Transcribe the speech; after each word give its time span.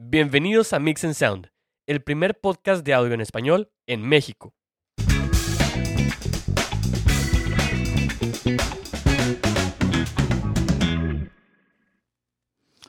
Bienvenidos 0.00 0.72
a 0.72 0.78
Mix 0.78 1.02
and 1.02 1.14
Sound, 1.14 1.50
el 1.88 2.00
primer 2.00 2.38
podcast 2.38 2.86
de 2.86 2.94
audio 2.94 3.14
en 3.14 3.20
español 3.20 3.72
en 3.84 4.02
México. 4.02 4.54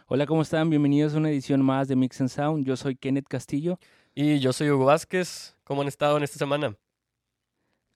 Hola, 0.06 0.28
¿cómo 0.28 0.44
están? 0.44 0.70
Bienvenidos 0.70 1.16
a 1.16 1.18
una 1.18 1.32
edición 1.32 1.64
más 1.64 1.88
de 1.88 1.96
Mix 1.96 2.22
and 2.22 2.30
Sound. 2.30 2.64
Yo 2.64 2.78
soy 2.78 2.96
Kenneth 2.96 3.28
Castillo. 3.28 3.80
Y 4.14 4.38
yo 4.38 4.54
soy 4.54 4.70
Hugo 4.70 4.86
Vázquez. 4.86 5.58
¿Cómo 5.64 5.82
han 5.82 5.88
estado 5.88 6.16
en 6.16 6.22
esta 6.22 6.38
semana? 6.38 6.78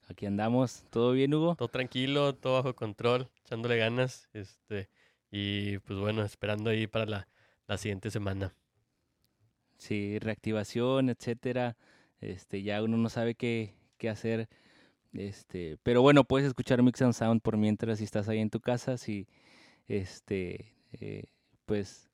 Aquí 0.07 0.25
andamos. 0.25 0.86
¿Todo 0.89 1.11
bien, 1.11 1.32
Hugo? 1.36 1.55
Todo 1.55 1.68
tranquilo, 1.68 2.34
todo 2.34 2.55
bajo 2.55 2.75
control, 2.75 3.30
echándole 3.45 3.77
ganas. 3.77 4.27
Este, 4.34 4.89
y 5.30 5.77
pues 5.77 6.00
bueno, 6.00 6.23
esperando 6.23 6.71
ahí 6.71 6.88
para 6.88 7.05
la, 7.05 7.27
la 7.68 7.77
siguiente 7.77 8.09
semana. 8.09 8.55
Sí, 9.84 10.18
reactivación, 10.20 11.10
etcétera. 11.10 11.76
Este, 12.22 12.64
ya 12.64 12.82
uno 12.82 12.96
no 12.96 13.10
sabe 13.10 13.36
qué, 13.36 13.76
qué 13.98 14.10
hacer. 14.10 14.48
Este, 15.12 15.78
pero 15.84 16.02
bueno, 16.02 16.24
puedes 16.24 16.48
escuchar 16.48 16.82
Mix 16.82 17.02
and 17.02 17.12
Sound 17.14 17.41
por 17.41 17.58
mientras 17.58 17.98
si 17.98 18.05
estás 18.05 18.30
ahí 18.30 18.40
en 18.40 18.50
tu 18.50 18.62
casa, 18.62 18.98
si 18.98 19.27
este 19.90 20.74
eh, 20.94 21.26
pues 21.66 22.10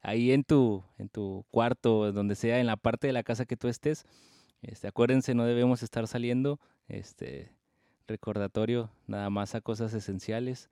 ahí 0.00 0.32
en 0.32 0.44
tu, 0.44 0.82
en 0.96 1.10
tu 1.10 1.44
cuarto, 1.50 2.10
donde 2.10 2.36
sea, 2.36 2.58
en 2.58 2.66
la 2.66 2.78
parte 2.78 3.06
de 3.08 3.12
la 3.12 3.22
casa 3.22 3.44
que 3.44 3.58
tú 3.58 3.68
estés. 3.68 4.06
Este, 4.62 4.88
acuérdense, 4.88 5.34
no 5.34 5.44
debemos 5.44 5.82
estar 5.82 6.06
saliendo. 6.08 6.58
Este, 6.88 7.52
recordatorio, 8.08 8.90
nada 9.06 9.28
más 9.28 9.54
a 9.54 9.60
cosas 9.60 9.92
esenciales. 9.92 10.70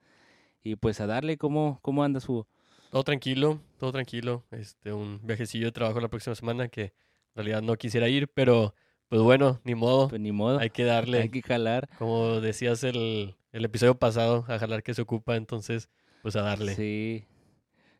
Y 0.63 0.77
pues 0.77 0.99
a 0.99 1.05
darle, 1.05 1.37
¿cómo, 1.37 1.77
cómo 1.83 2.03
anda 2.03 2.19
su...? 2.19 2.47
Todo 2.89 3.03
tranquilo, 3.03 3.59
todo 3.77 3.91
tranquilo. 3.91 4.43
Este, 4.51 4.91
un 4.93 5.19
viajecillo 5.23 5.67
de 5.67 5.71
trabajo 5.71 5.99
la 5.99 6.07
próxima 6.07 6.35
semana 6.35 6.67
que 6.69 6.81
en 6.81 7.35
realidad 7.35 7.61
no 7.61 7.75
quisiera 7.75 8.09
ir, 8.09 8.27
pero 8.27 8.73
pues 9.09 9.21
bueno, 9.21 9.59
ni 9.63 9.75
modo. 9.75 10.09
Pues 10.09 10.21
ni 10.21 10.31
modo. 10.31 10.59
Hay 10.59 10.71
que 10.71 10.83
darle. 10.83 11.21
Hay 11.21 11.29
que 11.29 11.41
jalar. 11.41 11.89
Como 11.97 12.41
decías 12.41 12.83
el, 12.83 13.35
el 13.51 13.65
episodio 13.65 13.95
pasado, 13.97 14.45
a 14.47 14.57
jalar 14.59 14.83
que 14.83 14.93
se 14.93 15.01
ocupa, 15.01 15.35
entonces, 15.35 15.89
pues 16.21 16.35
a 16.35 16.41
darle. 16.41 16.75
Sí, 16.75 17.25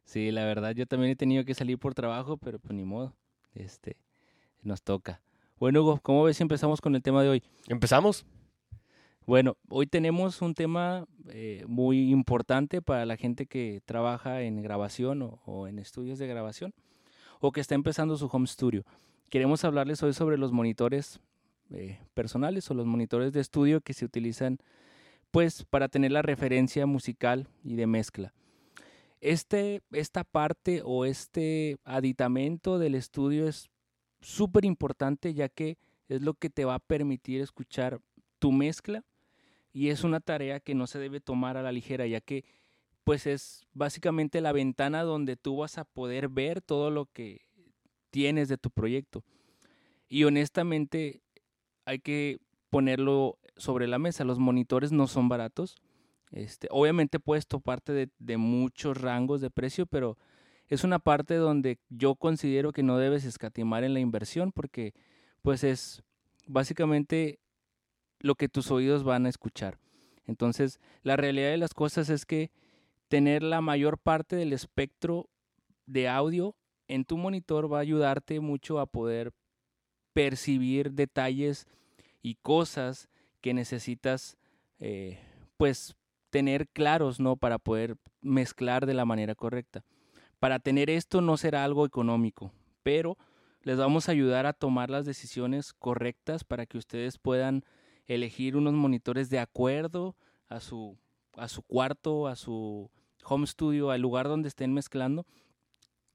sí, 0.04 0.32
la 0.32 0.45
verdad, 0.45 0.76
yo 0.76 0.86
también 0.86 1.12
he 1.12 1.16
tenido 1.16 1.45
que 1.45 1.54
salir 1.54 1.78
por 1.78 1.94
trabajo, 1.94 2.38
pero 2.38 2.60
pues 2.60 2.73
ni 2.73 2.84
modo. 2.84 3.16
Este, 3.54 3.98
nos 4.62 4.82
toca. 4.82 5.22
Bueno, 5.60 5.82
Hugo, 5.82 6.00
¿cómo 6.02 6.23
ves 6.23 6.38
si 6.38 6.44
empezamos 6.44 6.82
con 6.82 6.95
el 6.95 7.02
tema 7.02 7.22
de 7.22 7.30
hoy? 7.30 7.44
¿Empezamos? 7.67 8.26
Bueno, 9.30 9.58
hoy 9.70 9.86
tenemos 9.86 10.42
un 10.42 10.56
tema 10.56 11.06
eh, 11.30 11.64
muy 11.68 12.10
importante 12.10 12.82
para 12.82 13.06
la 13.06 13.16
gente 13.16 13.46
que 13.46 13.80
trabaja 13.86 14.42
en 14.42 14.64
grabación 14.64 15.22
o, 15.46 15.68
en 15.68 15.78
estudios 15.78 16.18
de 16.18 16.26
grabación 16.26 16.74
o 17.40 17.52
que 17.52 17.62
está 17.62 17.76
empezando 17.76 18.18
su 18.18 18.26
home 18.26 18.48
studio. 18.48 18.84
Queremos 19.30 19.64
hablarles 19.64 20.02
hoy 20.02 20.14
sobre 20.14 20.40
los 20.40 20.52
monitores 20.52 21.20
eh, 21.70 22.00
personales 22.16 22.72
o 22.72 22.74
los 22.74 22.88
monitores 22.88 23.32
de 23.32 23.42
estudio 23.42 23.82
que 23.82 23.94
se 23.94 24.04
utilizan 24.04 24.58
pues 25.30 25.64
para 25.64 25.90
tener 25.90 26.12
la 26.12 26.24
referencia 26.24 26.88
musical 26.88 27.50
y 27.64 27.76
de 27.76 27.86
mezcla. 27.86 28.34
Este, 29.22 29.84
esta 29.92 30.24
parte 30.24 30.82
o 30.84 31.06
este 31.06 31.78
aditamento 31.84 32.80
del 32.80 32.96
estudio 32.96 33.48
es 33.48 33.70
súper 34.22 34.66
importante 34.66 35.36
ya 35.36 35.50
que 35.50 35.78
es 36.08 36.24
lo 36.24 36.34
que 36.34 36.50
te 36.50 36.66
va 36.66 36.74
a 36.74 36.80
permitir 36.80 37.42
escuchar 37.42 38.02
tu 38.40 38.52
mezcla 38.52 39.04
y 39.72 39.89
es 39.89 40.03
una 40.03 40.20
tarea 40.20 40.59
que 40.59 40.75
no 40.75 40.88
se 40.88 41.00
debe 41.00 41.20
tomar 41.20 41.58
a 41.58 41.64
la 41.64 41.72
ligera 41.72 42.08
ya 42.08 42.22
que 42.22 42.44
pues 43.03 43.25
es 43.25 43.66
básicamente 43.73 44.42
la 44.42 44.52
ventana 44.52 45.03
donde 45.03 45.36
tú 45.36 45.58
vas 45.58 45.78
a 45.78 45.86
poder 45.86 46.30
ver 46.30 46.61
todo 46.61 46.92
lo 46.92 47.06
que 47.08 47.42
tienes 48.11 48.50
de 48.50 48.58
tu 48.58 48.70
proyecto. 48.70 49.23
Y 50.08 50.26
honestamente 50.26 51.22
hay 51.86 52.00
que 52.00 52.39
ponerlo 52.70 53.39
sobre 53.58 53.88
la 53.88 53.98
mesa. 53.98 54.23
Los 54.26 54.38
monitores 54.38 54.92
no 54.92 55.08
son 55.08 55.27
baratos. 55.27 55.76
Este, 56.32 56.67
obviamente 56.70 57.20
puedes 57.20 57.48
toparte 57.48 57.94
de, 57.94 58.10
de 58.20 58.38
muchos 58.38 58.99
rangos 59.02 59.42
de 59.42 59.49
precio, 59.49 59.88
pero 59.88 60.17
es 60.67 60.83
una 60.83 60.99
parte 60.99 61.36
donde 61.36 61.80
yo 61.89 62.15
considero 62.15 62.71
que 62.71 62.83
no 62.83 62.99
debes 62.99 63.26
escatimar 63.26 63.83
en 63.83 63.95
la 63.95 63.99
inversión 63.99 64.52
porque 64.52 64.94
pues 65.42 65.64
es 65.64 66.04
básicamente 66.45 67.39
lo 68.20 68.36
que 68.36 68.50
tus 68.50 68.72
oídos 68.72 69.04
van 69.04 69.26
a 69.26 69.30
escuchar. 69.30 69.80
Entonces, 70.26 70.80
la 71.04 71.16
realidad 71.16 71.50
de 71.50 71.58
las 71.58 71.74
cosas 71.74 72.10
es 72.10 72.26
que 72.26 72.52
tener 73.08 73.42
la 73.44 73.62
mayor 73.62 73.98
parte 73.98 74.36
del 74.36 74.54
espectro 74.54 75.30
de 75.86 76.08
audio 76.08 76.56
en 76.88 77.06
tu 77.06 77.18
monitor 77.18 77.72
va 77.72 77.78
a 77.78 77.82
ayudarte 77.82 78.40
mucho 78.40 78.80
a 78.80 78.86
poder 78.86 79.34
percibir 80.14 80.92
detalles 80.92 81.68
y 82.22 82.36
cosas 82.36 83.10
que 83.42 83.54
necesitas 83.54 84.38
eh, 84.80 85.20
pues 85.58 85.96
tener 86.30 86.68
claros 86.68 87.20
no 87.20 87.38
para 87.38 87.58
poder 87.58 87.98
mezclar 88.22 88.86
de 88.86 88.94
la 88.94 89.06
manera 89.06 89.36
correcta 89.36 89.84
para 90.40 90.60
tener 90.60 90.90
esto 90.90 91.22
no 91.22 91.38
será 91.38 91.64
algo 91.64 91.86
económico 91.86 92.52
pero 92.84 93.18
les 93.62 93.78
vamos 93.78 94.08
a 94.08 94.12
ayudar 94.12 94.46
a 94.46 94.54
tomar 94.54 94.90
las 94.90 95.06
decisiones 95.06 95.74
correctas 95.74 96.44
para 96.44 96.66
que 96.66 96.78
ustedes 96.78 97.18
puedan 97.18 97.64
elegir 98.09 98.58
unos 98.58 98.73
monitores 98.73 99.30
de 99.30 99.39
acuerdo 99.39 100.17
a 100.49 100.59
su 100.59 100.97
a 101.37 101.47
su 101.47 101.61
cuarto 101.61 102.27
a 102.27 102.36
su 102.36 102.92
home 103.23 103.47
studio 103.47 103.92
al 103.92 104.02
lugar 104.02 104.27
donde 104.27 104.49
estén 104.49 104.73
mezclando 104.73 105.25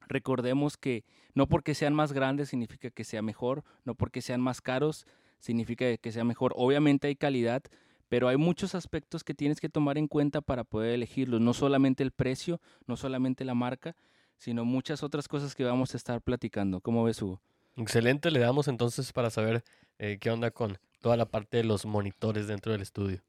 Recordemos 0.07 0.77
que 0.77 1.03
no 1.33 1.47
porque 1.47 1.75
sean 1.75 1.93
más 1.93 2.13
grandes 2.13 2.49
significa 2.49 2.89
que 2.89 3.03
sea 3.03 3.21
mejor, 3.21 3.63
no 3.83 3.95
porque 3.95 4.21
sean 4.21 4.41
más 4.41 4.61
caros 4.61 5.05
significa 5.39 5.97
que 5.97 6.11
sea 6.11 6.23
mejor. 6.23 6.53
Obviamente 6.55 7.07
hay 7.07 7.15
calidad, 7.15 7.63
pero 8.09 8.27
hay 8.27 8.37
muchos 8.37 8.75
aspectos 8.75 9.23
que 9.23 9.33
tienes 9.33 9.59
que 9.59 9.69
tomar 9.69 9.97
en 9.97 10.07
cuenta 10.07 10.41
para 10.41 10.63
poder 10.63 10.93
elegirlos. 10.93 11.41
No 11.41 11.53
solamente 11.53 12.03
el 12.03 12.11
precio, 12.11 12.61
no 12.87 12.97
solamente 12.97 13.45
la 13.45 13.53
marca, 13.53 13.95
sino 14.37 14.65
muchas 14.65 15.03
otras 15.03 15.27
cosas 15.27 15.55
que 15.55 15.63
vamos 15.63 15.93
a 15.93 15.97
estar 15.97 16.21
platicando. 16.21 16.81
¿Cómo 16.81 17.03
ves, 17.03 17.21
Hugo? 17.21 17.41
Excelente, 17.77 18.31
le 18.31 18.39
damos 18.39 18.67
entonces 18.67 19.11
para 19.11 19.29
saber 19.29 19.63
eh, 19.99 20.17
qué 20.19 20.31
onda 20.31 20.51
con 20.51 20.77
toda 21.05 21.17
la 21.17 21.27
parte 21.27 21.57
de 21.57 21.63
los 21.63 21.85
monitores 21.85 22.47
dentro 22.47 22.71
del 22.71 22.81
estudio. 22.81 23.21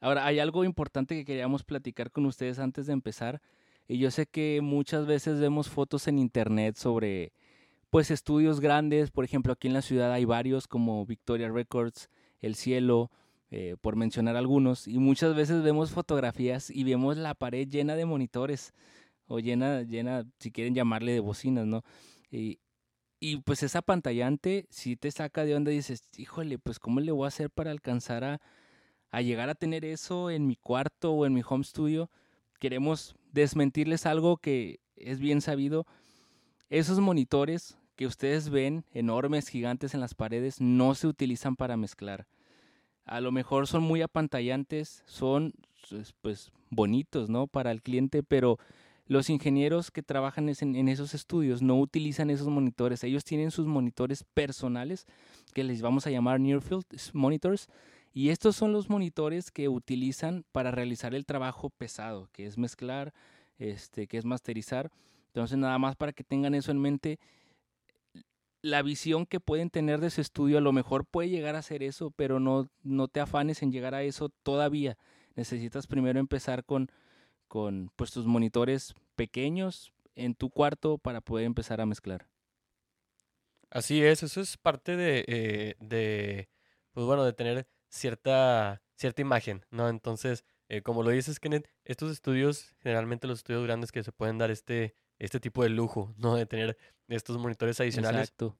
Ahora, 0.00 0.26
hay 0.26 0.40
algo 0.40 0.64
importante 0.64 1.14
que 1.14 1.24
queríamos 1.24 1.62
platicar 1.62 2.10
con 2.10 2.26
ustedes 2.26 2.58
antes 2.58 2.88
de 2.88 2.92
empezar. 2.92 3.40
Y 3.86 3.98
yo 3.98 4.10
sé 4.10 4.26
que 4.26 4.58
muchas 4.60 5.06
veces 5.06 5.38
vemos 5.38 5.68
fotos 5.68 6.08
en 6.08 6.18
internet 6.18 6.74
sobre 6.74 7.34
pues 7.88 8.10
estudios 8.10 8.58
grandes, 8.58 9.12
por 9.12 9.24
ejemplo 9.24 9.52
aquí 9.52 9.68
en 9.68 9.74
la 9.74 9.82
ciudad 9.82 10.12
hay 10.12 10.24
varios 10.24 10.66
como 10.66 11.06
Victoria 11.06 11.52
Records, 11.52 12.10
El 12.40 12.56
Cielo, 12.56 13.12
eh, 13.52 13.76
por 13.80 13.94
mencionar 13.94 14.34
algunos, 14.34 14.88
y 14.88 14.98
muchas 14.98 15.36
veces 15.36 15.62
vemos 15.62 15.92
fotografías 15.92 16.68
y 16.68 16.82
vemos 16.82 17.16
la 17.16 17.34
pared 17.34 17.68
llena 17.68 17.94
de 17.94 18.06
monitores 18.06 18.74
o 19.28 19.38
llena, 19.38 19.82
llena, 19.82 20.24
si 20.40 20.50
quieren 20.50 20.74
llamarle 20.74 21.12
de 21.12 21.20
bocinas, 21.20 21.64
¿no? 21.64 21.84
Y 23.24 23.36
pues 23.36 23.62
esa 23.62 23.82
pantallante 23.82 24.66
si 24.68 24.96
te 24.96 25.08
saca 25.12 25.44
de 25.44 25.54
onda 25.54 25.70
y 25.70 25.76
dices, 25.76 26.02
híjole, 26.16 26.58
pues 26.58 26.80
¿cómo 26.80 26.98
le 26.98 27.12
voy 27.12 27.24
a 27.24 27.28
hacer 27.28 27.50
para 27.50 27.70
alcanzar 27.70 28.24
a, 28.24 28.40
a 29.12 29.22
llegar 29.22 29.48
a 29.48 29.54
tener 29.54 29.84
eso 29.84 30.28
en 30.28 30.48
mi 30.48 30.56
cuarto 30.56 31.12
o 31.12 31.24
en 31.24 31.32
mi 31.32 31.40
home 31.48 31.62
studio? 31.62 32.10
Queremos 32.58 33.14
desmentirles 33.30 34.06
algo 34.06 34.38
que 34.38 34.80
es 34.96 35.20
bien 35.20 35.40
sabido. 35.40 35.86
Esos 36.68 36.98
monitores 36.98 37.78
que 37.94 38.08
ustedes 38.08 38.50
ven, 38.50 38.84
enormes, 38.92 39.46
gigantes 39.46 39.94
en 39.94 40.00
las 40.00 40.14
paredes, 40.14 40.60
no 40.60 40.96
se 40.96 41.06
utilizan 41.06 41.54
para 41.54 41.76
mezclar. 41.76 42.26
A 43.04 43.20
lo 43.20 43.30
mejor 43.30 43.68
son 43.68 43.84
muy 43.84 44.02
apantallantes, 44.02 45.04
son 45.06 45.54
pues, 45.88 46.12
pues 46.22 46.50
bonitos, 46.70 47.30
¿no? 47.30 47.46
Para 47.46 47.70
el 47.70 47.82
cliente, 47.82 48.24
pero 48.24 48.58
los 49.06 49.30
ingenieros 49.30 49.90
que 49.90 50.02
trabajan 50.02 50.48
en, 50.48 50.88
esos 50.88 51.14
estudios 51.14 51.62
no 51.62 51.78
utilizan 51.78 52.30
esos 52.30 52.48
monitores. 52.48 53.02
Ellos 53.04 53.24
tienen 53.24 53.50
sus 53.50 53.66
monitores 53.66 54.24
personales, 54.24 55.06
que 55.54 55.64
les 55.64 55.82
vamos 55.82 56.06
a 56.06 56.10
llamar 56.10 56.40
Near 56.40 56.60
Field 56.60 56.84
Monitors, 57.12 57.68
y 58.14 58.28
estos 58.28 58.56
son 58.56 58.72
los 58.72 58.90
monitores 58.90 59.50
que 59.50 59.68
utilizan 59.68 60.44
para 60.52 60.70
realizar 60.70 61.14
el 61.14 61.26
trabajo 61.26 61.70
pesado, 61.70 62.28
que 62.32 62.46
es 62.46 62.58
mezclar, 62.58 63.12
este, 63.58 64.06
que 64.06 64.18
es 64.18 64.24
masterizar. 64.24 64.90
Entonces, 65.28 65.56
nada 65.58 65.78
más 65.78 65.96
para 65.96 66.12
que 66.12 66.24
tengan 66.24 66.54
eso 66.54 66.70
en 66.70 66.78
mente, 66.78 67.18
la 68.60 68.82
visión 68.82 69.26
que 69.26 69.40
pueden 69.40 69.70
tener 69.70 70.00
de 70.00 70.06
ese 70.06 70.20
estudio 70.20 70.58
a 70.58 70.60
lo 70.60 70.72
mejor 70.72 71.04
puede 71.04 71.30
llegar 71.30 71.56
a 71.56 71.62
ser 71.62 71.82
eso, 71.82 72.12
pero 72.12 72.38
no, 72.38 72.68
no 72.82 73.08
te 73.08 73.20
afanes 73.20 73.62
en 73.62 73.72
llegar 73.72 73.94
a 73.94 74.02
eso 74.02 74.28
todavía. 74.42 74.96
Necesitas 75.34 75.86
primero 75.86 76.20
empezar 76.20 76.64
con, 76.64 76.90
con 77.52 77.92
pues, 77.96 78.10
tus 78.12 78.24
monitores 78.24 78.94
pequeños 79.14 79.92
en 80.14 80.34
tu 80.34 80.48
cuarto 80.48 80.96
para 80.96 81.20
poder 81.20 81.44
empezar 81.44 81.82
a 81.82 81.86
mezclar. 81.86 82.26
Así 83.68 84.02
es, 84.02 84.22
eso 84.22 84.40
es 84.40 84.56
parte 84.56 84.96
de, 84.96 85.22
eh, 85.28 85.74
de 85.78 86.48
pues 86.92 87.04
bueno, 87.04 87.26
de 87.26 87.34
tener 87.34 87.68
cierta, 87.90 88.80
cierta 88.94 89.20
imagen, 89.20 89.66
¿no? 89.70 89.90
Entonces, 89.90 90.46
eh, 90.70 90.80
como 90.80 91.02
lo 91.02 91.10
dices, 91.10 91.38
Kenneth, 91.40 91.68
estos 91.84 92.10
estudios, 92.10 92.74
generalmente 92.78 93.26
los 93.26 93.40
estudios 93.40 93.64
grandes 93.64 93.92
que 93.92 94.02
se 94.02 94.12
pueden 94.12 94.38
dar 94.38 94.50
este, 94.50 94.94
este 95.18 95.38
tipo 95.38 95.62
de 95.62 95.68
lujo, 95.68 96.14
¿no? 96.16 96.36
De 96.36 96.46
tener 96.46 96.78
estos 97.08 97.36
monitores 97.36 97.78
adicionales. 97.80 98.30
Exacto. 98.30 98.56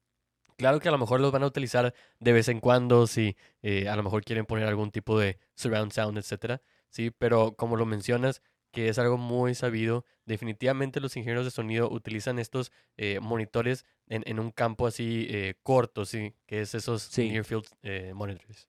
Claro 0.55 0.79
que 0.79 0.89
a 0.89 0.91
lo 0.91 0.99
mejor 0.99 1.19
los 1.19 1.31
van 1.31 1.41
a 1.41 1.47
utilizar 1.47 1.95
de 2.19 2.31
vez 2.31 2.47
en 2.47 2.59
cuando, 2.59 3.07
si 3.07 3.37
eh, 3.63 3.89
a 3.89 3.95
lo 3.95 4.03
mejor 4.03 4.23
quieren 4.23 4.45
poner 4.45 4.67
algún 4.67 4.91
tipo 4.91 5.17
de 5.17 5.39
surround 5.55 5.91
sound, 5.91 6.19
etcétera, 6.19 6.61
sí, 6.89 7.09
pero 7.09 7.55
como 7.55 7.75
lo 7.75 7.87
mencionas, 7.87 8.43
que 8.73 8.89
es 8.89 8.97
algo 8.97 9.17
muy 9.17 9.53
sabido, 9.53 10.03
definitivamente 10.25 10.99
los 10.99 11.15
ingenieros 11.15 11.45
de 11.45 11.51
sonido 11.51 11.91
utilizan 11.91 12.39
estos 12.39 12.71
eh, 12.97 13.19
monitores 13.21 13.85
en, 14.07 14.23
en, 14.25 14.39
un 14.39 14.49
campo 14.49 14.87
así 14.87 15.27
eh, 15.29 15.53
corto, 15.61 16.05
sí, 16.05 16.33
que 16.47 16.61
es 16.61 16.73
esos 16.73 17.03
Sí. 17.03 17.29
near 17.29 17.45
field 17.45 17.67
eh, 17.83 18.13
monitors. 18.15 18.67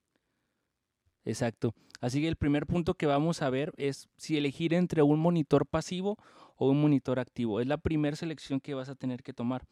Exacto. 1.25 1.73
Así 2.01 2.21
que 2.21 2.27
el 2.27 2.35
primer 2.35 2.67
punto 2.67 2.93
que 2.93 3.07
vamos 3.07 3.41
a 3.41 3.49
ver 3.49 3.73
es 3.77 4.07
si 4.15 4.37
elegir 4.37 4.75
entre 4.75 5.01
un 5.01 5.19
monitor 5.19 5.65
pasivo 5.65 6.17
o 6.55 6.69
un 6.69 6.79
monitor 6.79 7.19
activo. 7.19 7.59
Es 7.59 7.65
la 7.65 7.79
primera 7.79 8.15
selección 8.15 8.59
que 8.59 8.75
vas 8.75 8.89
a 8.89 8.95
tener 8.95 9.23
que 9.23 9.33
tomar. 9.33 9.65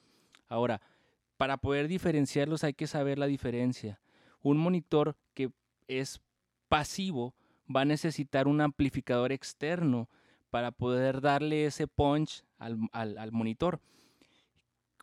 Ahora, 0.47 0.81
para 1.38 1.57
poder 1.57 1.88
diferenciarlos 1.88 2.63
hay 2.63 2.74
que 2.74 2.88
saber 2.88 3.19
la 3.19 3.27
diferencia. 3.27 4.01
Un 4.41 4.57
monitor 4.57 5.15
que 5.36 5.51
es 5.88 6.21
pasivo 6.69 7.36
va 7.74 7.81
a 7.81 7.86
necesitar 7.86 8.47
un 8.47 8.62
amplificador 8.62 9.31
externo 9.31 10.09
para 10.53 10.69
poder 10.69 11.19
darle 11.19 11.65
ese 11.65 11.88
punch 11.88 12.44
al, 12.59 12.77
al- 12.91 13.17
al 13.17 13.31
monitor. 13.31 13.81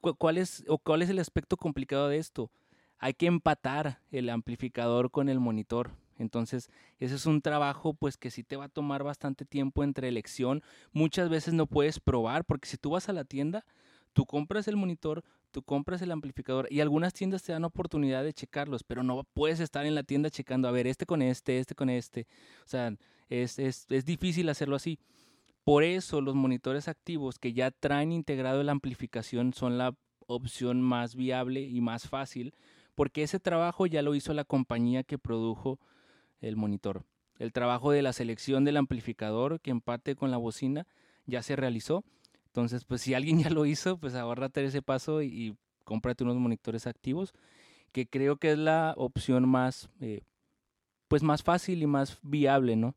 ¿Cu- 0.01 0.15
¿Cuál 0.15 0.39
es, 0.39 0.63
o 0.69 0.79
¿Cuál 0.79 1.03
es 1.03 1.11
el 1.11 1.19
aspecto 1.19 1.57
complicado 1.57 2.09
de 2.09 2.19
esto? 2.19 2.53
Hay 3.01 3.15
que 3.15 3.27
empatar 3.27 3.99
el 4.13 4.31
amplificador 4.31 5.11
con 5.11 5.29
el 5.29 5.41
monitor. 5.41 5.91
Entonces, 6.19 6.71
ese 7.01 7.17
es 7.17 7.27
un 7.27 7.43
trabajo 7.43 7.95
pues 7.95 8.17
que 8.17 8.31
sí 8.31 8.45
te 8.45 8.55
va 8.55 8.67
a 8.67 8.69
tomar 8.69 9.03
bastante 9.03 9.45
tiempo 9.45 9.83
entre 9.83 10.07
elección. 10.07 10.63
Muchas 10.93 11.29
veces 11.29 11.53
no 11.53 11.67
puedes 11.67 11.99
probar 11.99 12.45
porque 12.45 12.69
si 12.69 12.77
tú 12.77 12.91
vas 12.91 13.09
a 13.09 13.13
la 13.13 13.25
tienda, 13.25 13.65
tú 14.13 14.27
compras 14.27 14.69
el 14.69 14.77
monitor, 14.77 15.25
tú 15.51 15.65
compras 15.65 16.01
el 16.01 16.13
amplificador 16.13 16.69
y 16.71 16.79
algunas 16.79 17.13
tiendas 17.13 17.43
te 17.43 17.51
dan 17.51 17.65
oportunidad 17.65 18.23
de 18.23 18.35
checarlos, 18.35 18.85
pero 18.85 19.03
no 19.03 19.25
puedes 19.35 19.59
estar 19.59 19.85
en 19.85 19.97
la 19.97 20.05
tienda 20.05 20.31
checando, 20.31 20.69
a 20.69 20.71
ver, 20.71 20.87
este 20.87 21.07
con 21.07 21.23
este, 21.23 21.59
este 21.59 21.75
con 21.75 21.91
este. 21.91 22.29
O 22.65 22.69
sea, 22.69 22.95
es, 23.29 23.59
es, 23.59 23.87
es 23.89 24.05
difícil 24.05 24.49
hacerlo 24.49 24.77
así. 24.77 25.01
Por 25.65 25.85
eso 25.85 26.21
los 26.21 26.35
monitores 26.35 26.89
activos 26.89 27.39
que 27.39 27.53
ya 27.53 27.71
traen 27.71 28.13
integrado 28.13 28.63
la 28.63 28.73
amplificación 28.73 29.53
son 29.53 29.79
la 29.79 29.95
opción 30.27 30.81
más 30.81 31.15
viable 31.15 31.63
y 31.63 31.81
más 31.81 32.09
fácil, 32.09 32.55
porque 32.95 33.23
ese 33.23 33.41
trabajo 33.41 33.87
ya 33.87 34.03
lo 34.03 34.15
hizo 34.15 34.33
la 34.35 34.45
compañía 34.45 35.03
que 35.03 35.19
produjo 35.19 35.79
el 36.41 36.57
monitor. 36.57 37.05
El 37.39 37.53
trabajo 37.53 37.91
de 37.91 38.03
la 38.03 38.13
selección 38.13 38.65
del 38.65 38.77
amplificador 38.77 39.61
que 39.61 39.71
empate 39.71 40.15
con 40.15 40.31
la 40.31 40.37
bocina 40.37 40.87
ya 41.27 41.43
se 41.43 41.57
realizó. 41.57 42.05
Entonces, 42.47 42.85
pues 42.85 43.03
si 43.03 43.15
alguien 43.15 43.39
ya 43.43 43.51
lo 43.51 43.67
hizo, 43.67 43.99
pues 43.99 44.15
ahórrate 44.15 44.65
ese 44.65 44.83
paso 44.83 45.23
y, 45.23 45.27
y 45.27 45.57
cómprate 45.85 46.25
unos 46.25 46.37
monitores 46.37 46.87
activos, 46.87 47.33
que 47.93 48.07
creo 48.07 48.37
que 48.37 48.53
es 48.53 48.59
la 48.59 48.95
opción 48.97 49.49
más, 49.49 49.89
eh, 50.01 50.23
pues 51.09 51.23
más 51.23 51.43
fácil 51.43 51.83
y 51.83 51.87
más 51.87 52.19
viable, 52.23 52.77
¿no? 52.77 52.95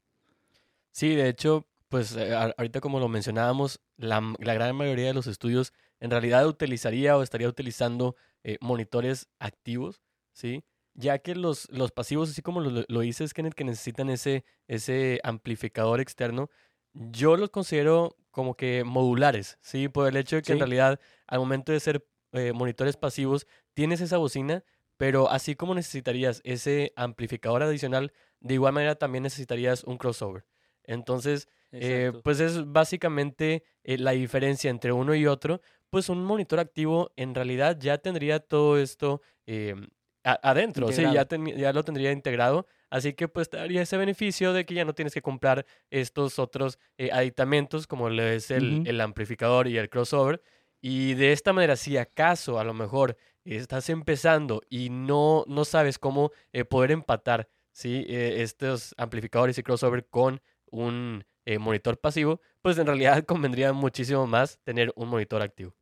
Sí, 0.92 1.16
de 1.16 1.28
hecho, 1.28 1.66
pues 1.94 2.16
eh, 2.16 2.34
ahorita 2.34 2.82
como 2.82 3.00
lo 3.00 3.08
mencionábamos, 3.08 3.80
la, 3.98 4.20
gran 4.40 4.76
mayoría 4.76 5.06
de 5.06 5.14
los 5.14 5.28
estudios 5.28 5.74
en 6.00 6.10
realidad 6.10 6.48
utilizaría 6.48 7.16
o 7.16 7.22
estaría 7.22 7.48
utilizando 7.48 8.16
eh, 8.44 8.58
monitores 8.62 9.30
activos, 9.38 10.02
¿sí? 10.32 10.64
Ya 10.96 11.20
que 11.20 11.36
los, 11.36 11.70
los 11.70 11.92
pasivos, 11.92 12.32
así 12.32 12.42
como 12.42 12.62
lo, 12.62 12.84
lo 12.88 13.00
dices, 13.02 13.36
Kenneth, 13.36 13.54
que 13.54 13.64
necesitan 13.64 14.10
ese, 14.10 14.44
ese 14.68 15.20
amplificador 15.24 16.00
externo, 16.00 16.50
yo 16.94 17.38
los 17.38 17.52
considero 17.52 18.18
como 18.32 18.56
que 18.56 18.84
modulares, 18.84 19.60
¿sí? 19.62 19.88
Por 19.88 20.08
el 20.08 20.18
hecho 20.18 20.38
de 20.38 20.42
que 20.42 20.54
en 20.54 20.60
realidad 20.60 21.00
al 21.28 21.38
momento 21.38 21.74
de 21.74 21.80
ser 21.80 22.08
eh, 22.32 22.54
monitores 22.54 22.98
pasivos, 22.98 23.46
tienes 23.76 24.02
esa 24.02 24.18
bocina, 24.18 24.64
pero 24.98 25.30
así 25.30 25.54
como 25.56 25.76
necesitarías 25.76 26.42
ese 26.44 26.92
amplificador 26.96 27.62
adicional, 27.62 28.14
de 28.40 28.56
igual 28.56 28.74
manera 28.74 28.96
también 28.96 29.22
necesitarías 29.22 29.84
un 29.84 30.00
crossover. 30.00 30.48
Entonces, 30.86 31.48
eh, 31.74 32.12
pues 32.24 32.40
es 32.40 32.72
básicamente 32.72 33.64
eh, 33.84 33.98
la 33.98 34.12
diferencia 34.12 34.70
entre 34.70 34.92
uno 34.92 35.16
y 35.16 35.26
otro. 35.28 35.62
Pues 35.90 36.10
un 36.10 36.24
monitor 36.24 36.60
activo 36.60 37.12
en 37.16 37.36
realidad 37.36 37.78
ya 37.80 37.98
tendría 37.98 38.40
todo 38.40 38.78
esto 38.80 39.22
eh, 39.46 39.76
adentro, 40.24 40.92
sí, 40.92 41.02
ya, 41.02 41.26
ten- 41.26 41.46
ya 41.58 41.74
lo 41.74 41.84
tendría 41.84 42.12
integrado. 42.12 42.66
Así 42.90 43.14
que 43.14 43.28
pues 43.28 43.50
te 43.50 43.58
daría 43.58 43.82
ese 43.82 43.98
beneficio 43.98 44.54
de 44.54 44.66
que 44.66 44.74
ya 44.74 44.86
no 44.86 44.94
tienes 44.94 45.14
que 45.14 45.22
comprar 45.22 45.66
estos 45.90 46.40
otros 46.40 46.80
aditamentos 47.12 47.88
como 47.88 48.10
lo 48.10 48.24
es 48.24 48.50
el, 48.52 49.02
amplificador 49.02 49.68
y 49.68 49.78
el 49.78 49.90
crossover. 49.90 50.42
Y 50.82 51.14
de 51.16 51.32
esta 51.32 51.54
manera, 51.54 51.76
si 51.76 51.98
acaso 51.98 52.60
a 52.60 52.64
lo 52.64 52.74
mejor 52.74 53.18
estás 53.46 53.90
empezando 53.90 54.62
y 54.70 54.90
no, 54.90 55.44
no 55.48 55.66
sabes 55.66 56.00
cómo 56.00 56.32
eh, 56.52 56.66
poder 56.66 56.92
empatar 56.92 57.50
¿sí? 57.72 58.06
eh, 58.08 58.42
estos 58.42 58.94
amplificadores 58.98 59.58
y 59.58 59.64
crossover 59.64 60.08
con 60.08 60.42
un 60.72 61.26
eh, 61.46 61.60
monitor 61.60 61.98
pasivo, 61.98 62.42
pues 62.62 62.78
en 62.78 62.88
realidad 62.88 63.24
convendría 63.26 63.74
muchísimo 63.74 64.28
más 64.28 64.60
tener 64.64 64.92
un 64.96 65.10
monitor 65.10 65.42
activo. 65.42 65.74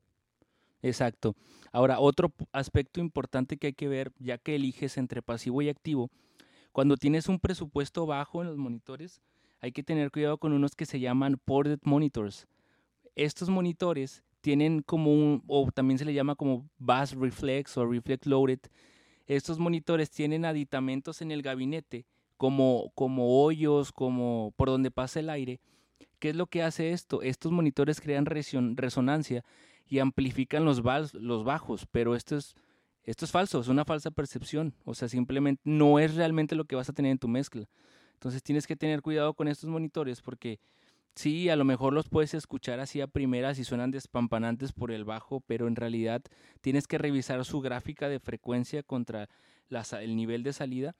Exacto. 0.82 1.36
Ahora, 1.72 2.00
otro 2.00 2.34
aspecto 2.52 3.00
importante 3.00 3.58
que 3.58 3.68
hay 3.68 3.74
que 3.74 3.88
ver, 3.88 4.12
ya 4.20 4.38
que 4.38 4.56
eliges 4.56 4.98
entre 4.98 5.22
pasivo 5.22 5.62
y 5.62 5.70
activo, 5.70 6.10
cuando 6.72 6.98
tienes 6.98 7.28
un 7.28 7.40
presupuesto 7.40 8.06
bajo 8.06 8.42
en 8.42 8.48
los 8.48 8.58
monitores, 8.58 9.22
hay 9.60 9.72
que 9.72 9.84
tener 9.84 10.12
cuidado 10.12 10.38
con 10.38 10.54
unos 10.54 10.76
que 10.76 10.86
se 10.86 11.00
llaman 11.00 11.40
ported 11.46 11.80
monitors. 11.84 12.48
Estos 13.16 13.50
monitores 13.50 14.24
tienen 14.42 14.82
como 14.82 15.14
un, 15.14 15.44
o 15.48 15.70
también 15.72 16.00
se 16.00 16.06
le 16.06 16.14
llama 16.14 16.36
como 16.36 16.68
bass 16.80 17.14
reflex 17.16 17.78
o 17.78 17.86
reflex 17.86 18.26
loaded. 18.26 18.60
Estos 19.28 19.60
monitores 19.60 20.10
tienen 20.10 20.46
aditamentos 20.46 21.22
en 21.22 21.32
el 21.32 21.42
gabinete, 21.42 22.06
como, 22.42 22.92
como 22.96 23.44
hoyos, 23.44 23.92
como 23.92 24.52
por 24.58 24.68
donde 24.68 24.90
pasa 24.90 25.20
el 25.20 25.30
aire. 25.30 25.60
¿Qué 26.18 26.32
es 26.32 26.36
lo 26.36 26.48
que 26.48 26.64
hace 26.64 26.90
esto? 26.90 27.22
Estos 27.22 27.52
monitores 27.52 28.02
crean 28.02 28.26
reson- 28.26 28.76
resonancia 28.76 29.46
y 29.86 30.00
amplifican 30.00 30.66
los, 30.66 30.82
los 31.14 31.44
bajos, 31.44 31.86
pero 31.92 32.16
esto 32.16 32.36
es, 32.36 32.56
esto 33.04 33.26
es 33.26 33.32
falso, 33.32 33.60
es 33.60 33.68
una 33.68 33.86
falsa 33.86 34.10
percepción, 34.10 34.74
o 34.86 34.96
sea, 34.96 35.08
simplemente 35.08 35.62
no 35.66 36.00
es 36.00 36.16
realmente 36.16 36.56
lo 36.56 36.66
que 36.66 36.76
vas 36.76 36.90
a 36.90 36.94
tener 36.94 37.12
en 37.12 37.20
tu 37.20 37.28
mezcla. 37.28 37.70
Entonces 38.14 38.42
tienes 38.42 38.66
que 38.66 38.76
tener 38.76 39.04
cuidado 39.04 39.36
con 39.36 39.48
estos 39.48 39.70
monitores 39.70 40.20
porque 40.24 40.60
sí, 41.14 41.48
a 41.50 41.56
lo 41.56 41.64
mejor 41.64 41.94
los 41.94 42.10
puedes 42.10 42.34
escuchar 42.34 42.80
así 42.80 43.02
a 43.02 43.08
primeras 43.08 43.60
y 43.60 43.66
suenan 43.66 43.92
despampanantes 43.92 44.74
por 44.74 44.92
el 44.92 45.06
bajo, 45.06 45.42
pero 45.42 45.68
en 45.68 45.76
realidad 45.76 46.24
tienes 46.62 46.88
que 46.88 46.98
revisar 46.98 47.46
su 47.46 47.62
gráfica 47.62 48.10
de 48.10 48.20
frecuencia 48.20 48.82
contra 48.82 49.30
el 49.70 50.16
nivel 50.16 50.42
de 50.42 50.54
salida, 50.54 50.96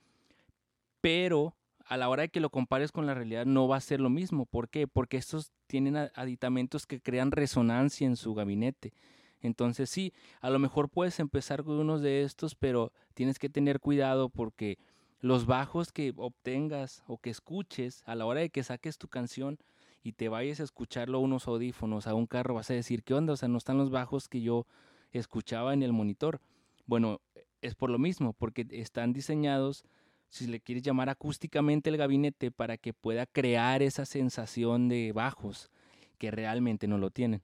pero 1.02 1.54
a 1.84 1.98
la 1.98 2.08
hora 2.08 2.22
de 2.22 2.28
que 2.30 2.40
lo 2.40 2.48
compares 2.48 2.90
con 2.90 3.04
la 3.04 3.12
realidad 3.12 3.44
no 3.44 3.68
va 3.68 3.76
a 3.76 3.80
ser 3.80 4.00
lo 4.00 4.08
mismo. 4.08 4.46
¿Por 4.46 4.70
qué? 4.70 4.86
Porque 4.86 5.18
estos 5.18 5.52
tienen 5.66 5.96
aditamentos 6.14 6.86
que 6.86 7.02
crean 7.02 7.32
resonancia 7.32 8.06
en 8.06 8.16
su 8.16 8.32
gabinete. 8.32 8.94
Entonces 9.40 9.90
sí, 9.90 10.14
a 10.40 10.48
lo 10.48 10.58
mejor 10.58 10.88
puedes 10.88 11.18
empezar 11.20 11.64
con 11.64 11.78
unos 11.78 12.00
de 12.00 12.22
estos, 12.22 12.54
pero 12.54 12.92
tienes 13.12 13.38
que 13.38 13.50
tener 13.50 13.80
cuidado 13.80 14.28
porque 14.30 14.78
los 15.20 15.44
bajos 15.46 15.92
que 15.92 16.12
obtengas 16.16 17.02
o 17.06 17.18
que 17.18 17.30
escuches 17.30 18.02
a 18.06 18.14
la 18.14 18.24
hora 18.24 18.40
de 18.40 18.50
que 18.50 18.62
saques 18.62 18.96
tu 18.96 19.08
canción 19.08 19.58
y 20.04 20.12
te 20.12 20.28
vayas 20.28 20.60
a 20.60 20.64
escucharlo 20.64 21.18
a 21.18 21.20
unos 21.20 21.46
audífonos, 21.48 22.06
a 22.06 22.14
un 22.14 22.26
carro, 22.26 22.54
vas 22.54 22.70
a 22.70 22.74
decir, 22.74 23.02
¿qué 23.02 23.14
onda? 23.14 23.32
O 23.32 23.36
sea, 23.36 23.48
no 23.48 23.58
están 23.58 23.78
los 23.78 23.90
bajos 23.90 24.28
que 24.28 24.40
yo 24.40 24.66
escuchaba 25.10 25.74
en 25.74 25.82
el 25.82 25.92
monitor. 25.92 26.40
Bueno, 26.86 27.20
es 27.60 27.74
por 27.74 27.90
lo 27.90 27.98
mismo, 27.98 28.32
porque 28.32 28.66
están 28.70 29.12
diseñados 29.12 29.84
si 30.32 30.46
le 30.46 30.60
quieres 30.60 30.82
llamar 30.82 31.10
acústicamente 31.10 31.90
el 31.90 31.98
gabinete 31.98 32.50
para 32.50 32.78
que 32.78 32.94
pueda 32.94 33.26
crear 33.26 33.82
esa 33.82 34.06
sensación 34.06 34.88
de 34.88 35.12
bajos 35.12 35.70
que 36.16 36.30
realmente 36.30 36.88
no 36.88 36.96
lo 36.96 37.10
tienen. 37.10 37.42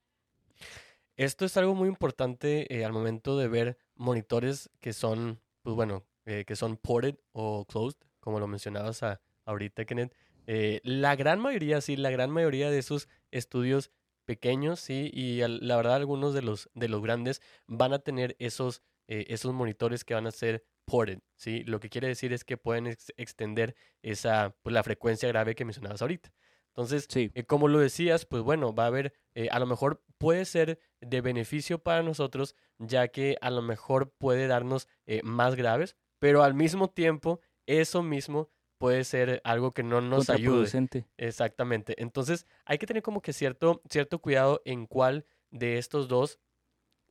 Esto 1.19 1.45
es 1.45 1.57
algo 1.59 1.75
muy 1.75 1.89
importante 1.89 2.75
eh, 2.75 2.87
al 2.87 2.95
momento 2.95 3.37
de 3.37 3.47
ver 3.47 3.77
monitores 3.95 4.71
que 4.81 4.95
son, 4.95 5.39
pues 5.63 5.77
bueno, 5.77 6.07
eh, 6.25 6.45
que 6.47 6.57
son 6.57 6.79
ported 6.79 7.17
o 7.33 7.67
closed, 7.67 7.99
como 8.21 8.41
lo 8.41 8.47
mencionabas 8.47 9.03
a- 9.03 9.21
ahorita, 9.45 9.85
Kenneth. 9.85 10.15
Eh, 10.47 10.81
la 10.83 11.15
gran 11.15 11.41
mayoría, 11.41 11.83
sí, 11.83 11.95
la 11.95 12.09
gran 12.11 12.31
mayoría 12.31 12.71
de 12.71 12.79
esos 12.79 13.07
estudios 13.31 13.91
pequeños, 14.25 14.81
sí, 14.81 15.11
y 15.13 15.41
la 15.47 15.77
verdad 15.77 15.97
algunos 15.97 16.33
de 16.33 16.41
los, 16.41 16.71
de 16.75 16.89
los 16.89 17.03
grandes 17.03 17.43
van 17.67 17.93
a 17.93 17.99
tener 17.99 18.35
esos, 18.39 18.83
esos 19.09 19.53
monitores 19.53 20.05
que 20.05 20.15
van 20.15 20.27
a 20.27 20.31
ser 20.31 20.65
ported, 20.89 21.21
sí. 21.37 21.63
Lo 21.65 21.81
que 21.81 21.89
quiere 21.89 22.09
decir 22.09 22.33
es 22.33 22.45
que 22.45 22.57
pueden 22.57 22.87
ex- 22.87 23.13
extender 23.17 23.75
esa, 24.03 24.57
pues 24.63 24.73
la 24.75 24.83
frecuencia 24.83 25.29
grave 25.29 25.55
que 25.55 25.65
mencionabas 25.65 26.03
ahorita. 26.03 26.33
Entonces, 26.69 27.07
Sí, 27.11 27.31
eh, 27.35 27.45
como 27.45 27.67
lo 27.69 27.79
decías, 27.81 28.25
pues 28.25 28.43
bueno, 28.43 28.73
va 28.75 28.85
a 28.85 28.87
haber, 28.89 29.13
eh, 29.35 29.49
a 29.51 29.59
lo 29.59 29.67
mejor 29.67 30.05
puede 30.17 30.45
ser 30.45 30.79
de 31.01 31.21
beneficio 31.21 31.81
para 31.83 32.03
nosotros, 32.03 32.55
ya 32.79 33.09
que 33.09 33.37
a 33.41 33.51
lo 33.51 33.63
mejor 33.63 34.13
puede 34.17 34.47
darnos 34.47 34.87
eh, 35.07 35.21
más 35.25 35.57
graves, 35.57 35.97
pero 36.21 36.43
al 36.45 36.55
mismo 36.55 36.89
tiempo, 36.91 37.41
eso 37.67 38.03
mismo 38.03 38.51
puede 38.79 39.03
ser 39.03 39.41
algo 39.45 39.73
que 39.73 39.83
no 39.83 40.01
nos 40.01 40.27
ayude. 40.35 40.67
Exactamente. 41.17 42.01
Entonces, 42.01 42.47
hay 42.65 42.79
que 42.79 42.87
tener 42.87 43.03
como 43.03 43.23
que 43.23 43.33
cierto, 43.33 43.83
cierto 43.91 44.21
cuidado 44.21 44.63
en 44.65 44.87
cuál 44.87 45.27
de 45.51 45.79
estos 45.79 46.07
dos 46.07 46.39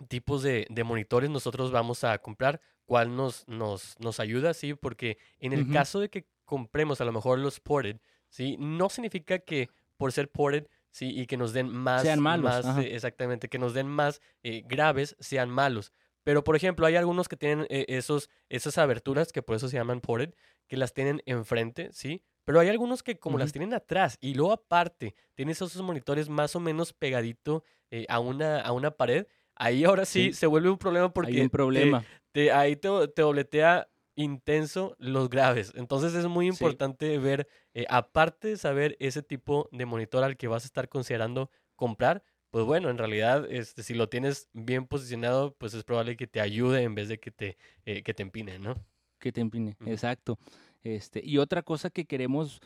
tipos 0.09 0.43
de, 0.43 0.67
de 0.69 0.83
monitores 0.83 1.29
nosotros 1.29 1.71
vamos 1.71 2.03
a 2.03 2.17
comprar, 2.19 2.61
cuál 2.85 3.15
nos, 3.15 3.47
nos, 3.47 3.95
nos 3.99 4.19
ayuda, 4.19 4.53
¿sí? 4.53 4.73
Porque 4.73 5.17
en 5.39 5.53
el 5.53 5.59
Ujú. 5.61 5.69
caso 5.69 5.99
de 5.99 6.09
que 6.09 6.27
compremos 6.45 7.01
a 7.01 7.05
lo 7.05 7.11
mejor 7.11 7.39
los 7.39 7.59
ported, 7.59 7.99
¿sí? 8.29 8.55
No 8.59 8.89
significa 8.89 9.39
que 9.39 9.69
por 9.97 10.11
ser 10.11 10.31
ported, 10.31 10.67
¿sí? 10.91 11.19
Y 11.19 11.25
que 11.25 11.37
nos 11.37 11.53
den 11.53 11.69
más, 11.69 12.03
Sean 12.03 12.19
malos, 12.21 12.43
más, 12.43 12.77
eh, 12.77 12.95
exactamente, 12.95 13.49
que 13.49 13.59
nos 13.59 13.73
den 13.73 13.87
más 13.87 14.21
eh, 14.43 14.63
graves, 14.65 15.15
sean 15.19 15.49
malos. 15.49 15.91
Pero, 16.23 16.43
por 16.43 16.55
ejemplo, 16.55 16.85
hay 16.85 16.95
algunos 16.95 17.27
que 17.29 17.37
tienen 17.37 17.65
eh, 17.69 17.85
esos, 17.89 18.29
esas 18.49 18.77
aberturas, 18.77 19.31
que 19.31 19.41
por 19.41 19.55
eso 19.55 19.69
se 19.69 19.77
llaman 19.77 20.01
ported, 20.01 20.33
que 20.67 20.77
las 20.77 20.93
tienen 20.93 21.21
enfrente, 21.25 21.89
¿sí? 21.93 22.23
Pero 22.43 22.59
hay 22.59 22.69
algunos 22.69 23.03
que 23.03 23.19
como 23.19 23.37
las 23.37 23.51
Ujú. 23.51 23.51
tienen 23.51 23.73
atrás 23.73 24.17
y 24.21 24.33
luego 24.33 24.53
aparte 24.53 25.15
tienes 25.35 25.57
esos 25.61 25.81
monitores 25.81 26.29
más 26.29 26.55
o 26.55 26.59
menos 26.59 26.93
pegadito 26.93 27.63
eh, 27.91 28.05
a, 28.09 28.19
una, 28.19 28.59
a 28.61 28.71
una 28.71 28.91
pared, 28.91 29.27
ahí 29.57 29.83
ahora 29.83 30.05
sí, 30.05 30.27
Sí. 30.27 30.33
se 30.33 30.47
vuelve 30.47 30.69
un 30.69 30.77
problema 30.77 31.11
porque 31.13 31.31
Hay 31.31 31.41
un 31.41 31.49
problema. 31.49 32.03
te- 32.31 32.51
ahí 32.51 32.75
te, 32.75 32.89
te 33.09 33.21
dobletea 33.21 33.87
intenso 34.15 34.95
los 34.99 35.29
graves. 35.29 35.73
Entonces 35.75 36.13
es 36.15 36.25
muy 36.25 36.45
Sí. 36.45 36.49
importante 36.51 37.17
ver, 37.19 37.47
eh, 37.73 37.85
aparte 37.89 38.47
de 38.49 38.57
saber 38.57 38.95
ese 38.99 39.21
tipo 39.21 39.69
de 39.71 39.85
monitor 39.85 40.23
al 40.23 40.37
que 40.37 40.47
vas 40.47 40.63
a 40.63 40.67
estar 40.67 40.89
considerando 40.89 41.51
comprar, 41.75 42.23
pues 42.49 42.65
bueno, 42.65 42.89
en 42.89 42.97
realidad 42.97 43.45
este, 43.51 43.83
si 43.83 43.93
lo 43.93 44.09
tienes 44.09 44.49
bien 44.53 44.87
posicionado, 44.87 45.53
pues 45.55 45.73
es 45.75 45.83
probable 45.83 46.15
que 46.17 46.25
te 46.27 46.41
ayude 46.41 46.81
en 46.81 46.95
vez 46.95 47.09
de 47.09 47.19
que 47.19 47.29
te, 47.29 47.57
eh, 47.85 48.01
que 48.03 48.13
te 48.13 48.23
empine, 48.23 48.57
¿no? 48.59 48.75
que 49.19 49.31
te 49.31 49.41
empine, 49.41 49.75
exacto. 49.85 50.37
Este, 50.83 51.21
y 51.23 51.37
otra 51.39 51.61
cosa 51.63 51.89
que 51.89 52.05
queremos 52.05 52.59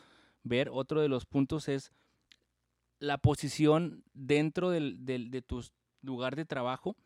ver, 0.44 0.68
otro 0.70 1.00
de 1.00 1.08
los 1.08 1.24
puntos 1.26 1.68
es 1.68 1.92
la 2.98 3.18
posición 3.18 4.04
dentro 4.14 4.70
del, 4.70 5.04
del- 5.04 5.30
de 5.30 5.42
tu 5.42 5.62
lugar 6.02 6.36
de 6.36 6.44
trabajo. 6.44 6.96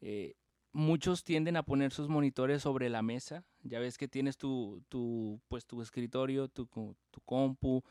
Eh, 0.00 0.34
muchos 0.72 1.24
tienden 1.24 1.56
a 1.56 1.62
poner 1.62 1.92
sus 1.92 2.08
monitores 2.08 2.62
sobre 2.62 2.88
la 2.88 3.02
mesa. 3.02 3.44
Ya 3.62 3.78
ves 3.78 3.98
que 3.98 4.08
tienes 4.08 4.38
tu, 4.38 4.82
tu, 4.88 5.40
pues, 5.48 5.66
tu 5.66 5.82
escritorio, 5.82 6.48
tu, 6.48 6.66
tu 6.66 7.20
compu, 7.24 7.82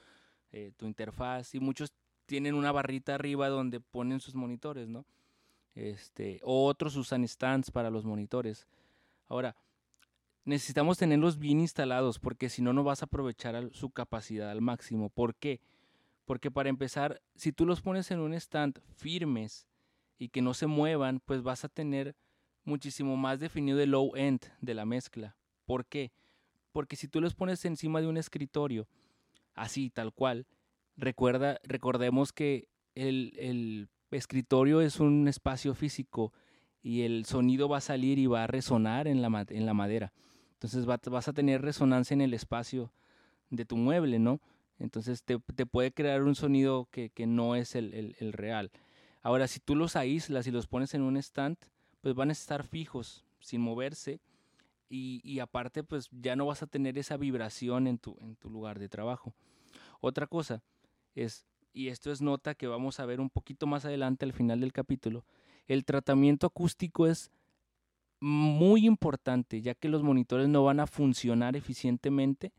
eh, 0.51 0.72
tu 0.77 0.86
interfaz, 0.86 1.53
y 1.53 1.60
muchos 1.60 1.93
tienen 2.25 2.55
una 2.55 2.72
barrita 2.72 3.15
arriba 3.15 3.50
donde 3.50 3.79
ponen 3.79 4.19
sus 4.19 4.36
monitores, 4.36 4.88
¿no? 4.88 5.05
Este, 5.75 6.39
o 6.43 6.65
otros 6.65 6.96
usan 6.96 7.27
stands 7.27 7.72
para 7.72 7.89
los 7.89 8.05
monitores. 8.05 8.67
Ahora, 9.27 9.55
necesitamos 10.46 10.98
tenerlos 10.98 11.38
bien 11.38 11.60
instalados 11.60 12.19
porque 12.19 12.50
si 12.50 12.62
no, 12.62 12.74
no 12.74 12.84
vas 12.84 13.01
a 13.01 13.05
aprovechar 13.05 13.69
su 13.74 13.91
capacidad 13.91 14.50
al 14.50 14.62
máximo. 14.62 15.10
¿Por 15.10 15.36
qué? 15.36 15.62
Porque 16.25 16.51
para 16.51 16.69
empezar, 16.69 17.22
si 17.36 17.51
tú 17.51 17.65
los 17.65 17.81
pones 17.81 18.12
en 18.12 18.19
un 18.19 18.34
stand 18.34 18.79
firmes 18.96 19.68
y 20.19 20.29
que 20.29 20.41
no 20.43 20.53
se 20.53 20.67
muevan, 20.67 21.21
pues 21.25 21.41
vas 21.41 21.63
a 21.65 21.69
tener 21.69 22.15
muchísimo 22.65 23.17
más 23.17 23.39
definido 23.39 23.79
el 23.79 23.91
low 23.91 24.15
end 24.15 24.41
de 24.61 24.73
la 24.75 24.85
mezcla. 24.85 25.35
¿Por 25.65 25.85
qué? 25.85 26.11
Porque 26.71 26.95
si 26.95 27.07
tú 27.07 27.21
los 27.21 27.33
pones 27.33 27.65
encima 27.65 28.01
de 28.01 28.07
un 28.07 28.17
escritorio, 28.17 28.88
así, 29.55 29.89
tal 29.89 30.13
cual, 30.13 30.45
recuerda, 30.97 31.59
recordemos 31.63 32.33
que 32.33 32.67
el, 32.95 33.33
el 33.39 33.89
escritorio 34.11 34.81
es 34.81 34.99
un 34.99 35.27
espacio 35.27 35.73
físico 35.73 36.33
y 36.81 37.01
el 37.01 37.25
sonido 37.25 37.69
va 37.69 37.77
a 37.77 37.81
salir 37.81 38.19
y 38.19 38.27
va 38.27 38.43
a 38.43 38.47
resonar 38.47 39.07
en 39.07 39.21
la, 39.21 39.45
en 39.49 39.65
la 39.65 39.73
madera. 39.73 40.11
Entonces 40.53 40.88
va- 40.88 40.99
vas 41.09 41.27
a 41.27 41.33
tener 41.33 41.61
resonancia 41.61 42.13
en 42.13 42.21
el 42.21 42.33
espacio 42.33 42.91
de 43.49 43.65
tu 43.65 43.77
mueble, 43.77 44.19
¿no? 44.19 44.41
Entonces 44.77 45.23
te, 45.23 45.39
te 45.55 45.65
puede 45.65 45.91
crear 45.91 46.23
un 46.23 46.35
sonido 46.35 46.88
que, 46.91 47.09
que 47.09 47.25
no 47.25 47.55
es 47.55 47.75
el- 47.75 48.15
el 48.19 48.33
real. 48.33 48.71
Ahora, 49.21 49.47
si 49.47 49.59
tú 49.59 49.75
los 49.75 49.95
aíslas 49.95 50.47
y 50.47 50.51
los 50.51 50.67
pones 50.67 50.93
en 50.93 51.01
un 51.01 51.17
stand, 51.17 51.57
pues 52.01 52.15
van 52.15 52.29
a 52.29 52.33
estar 52.33 52.63
fijos, 52.63 53.25
sin 53.39 53.61
moverse. 53.61 54.19
Y, 54.89 55.21
y 55.23 55.39
aparte, 55.39 55.83
pues 55.83 56.09
ya 56.11 56.35
no 56.35 56.45
vas 56.45 56.63
a 56.63 56.67
tener 56.67 56.97
esa 56.97 57.17
vibración 57.17 57.88
en 57.88 57.97
tu, 57.97 58.17
en 58.21 58.35
tu 58.35 58.49
lugar 58.49 58.79
de 58.79 58.89
trabajo. 58.89 59.33
Otra 60.01 60.25
cosa 60.27 60.63
es, 61.15 61.45
y 61.73 61.89
esto 61.89 62.11
es 62.11 62.21
nota 62.21 62.55
que 62.55 62.67
vamos 62.67 62.99
a 62.99 63.05
ver 63.05 63.19
un 63.19 63.29
poquito 63.29 63.67
más 63.67 63.85
adelante 63.85 64.25
al 64.25 64.33
final 64.33 64.61
del 64.61 64.73
capítulo, 64.73 65.25
el 65.67 65.85
tratamiento 65.85 66.47
acústico 66.47 67.05
es 67.05 67.31
muy 68.19 68.85
importante, 68.85 69.61
ya 69.61 69.75
que 69.75 69.89
los 69.89 70.03
monitores 70.03 70.49
no 70.49 70.63
van 70.63 70.79
a 70.79 70.88
funcionar 70.88 71.55
eficientemente 71.55 72.51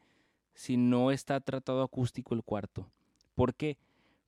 si 0.54 0.76
no 0.76 1.10
está 1.10 1.40
tratado 1.40 1.82
acústico 1.82 2.34
el 2.34 2.42
cuarto. 2.42 2.86
¿Por 3.34 3.54
qué? 3.54 3.78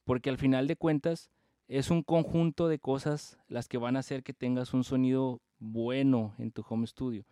Porque 0.04 0.30
al 0.30 0.38
final 0.38 0.66
de 0.66 0.76
cuentas 0.76 1.30
es 1.73 1.91
un 1.91 2.02
conjunto 2.02 2.69
de 2.69 2.79
cosas 2.79 3.38
las 3.49 3.67
que 3.67 3.79
van 3.79 3.97
a 3.97 4.00
hacer 4.00 4.23
que 4.23 4.35
tengas 4.35 4.75
un 4.75 4.85
sonido 4.85 5.41
bueno 5.59 6.35
en 6.37 6.52
tu 6.52 6.62
home 6.69 6.87
studio. 6.87 7.25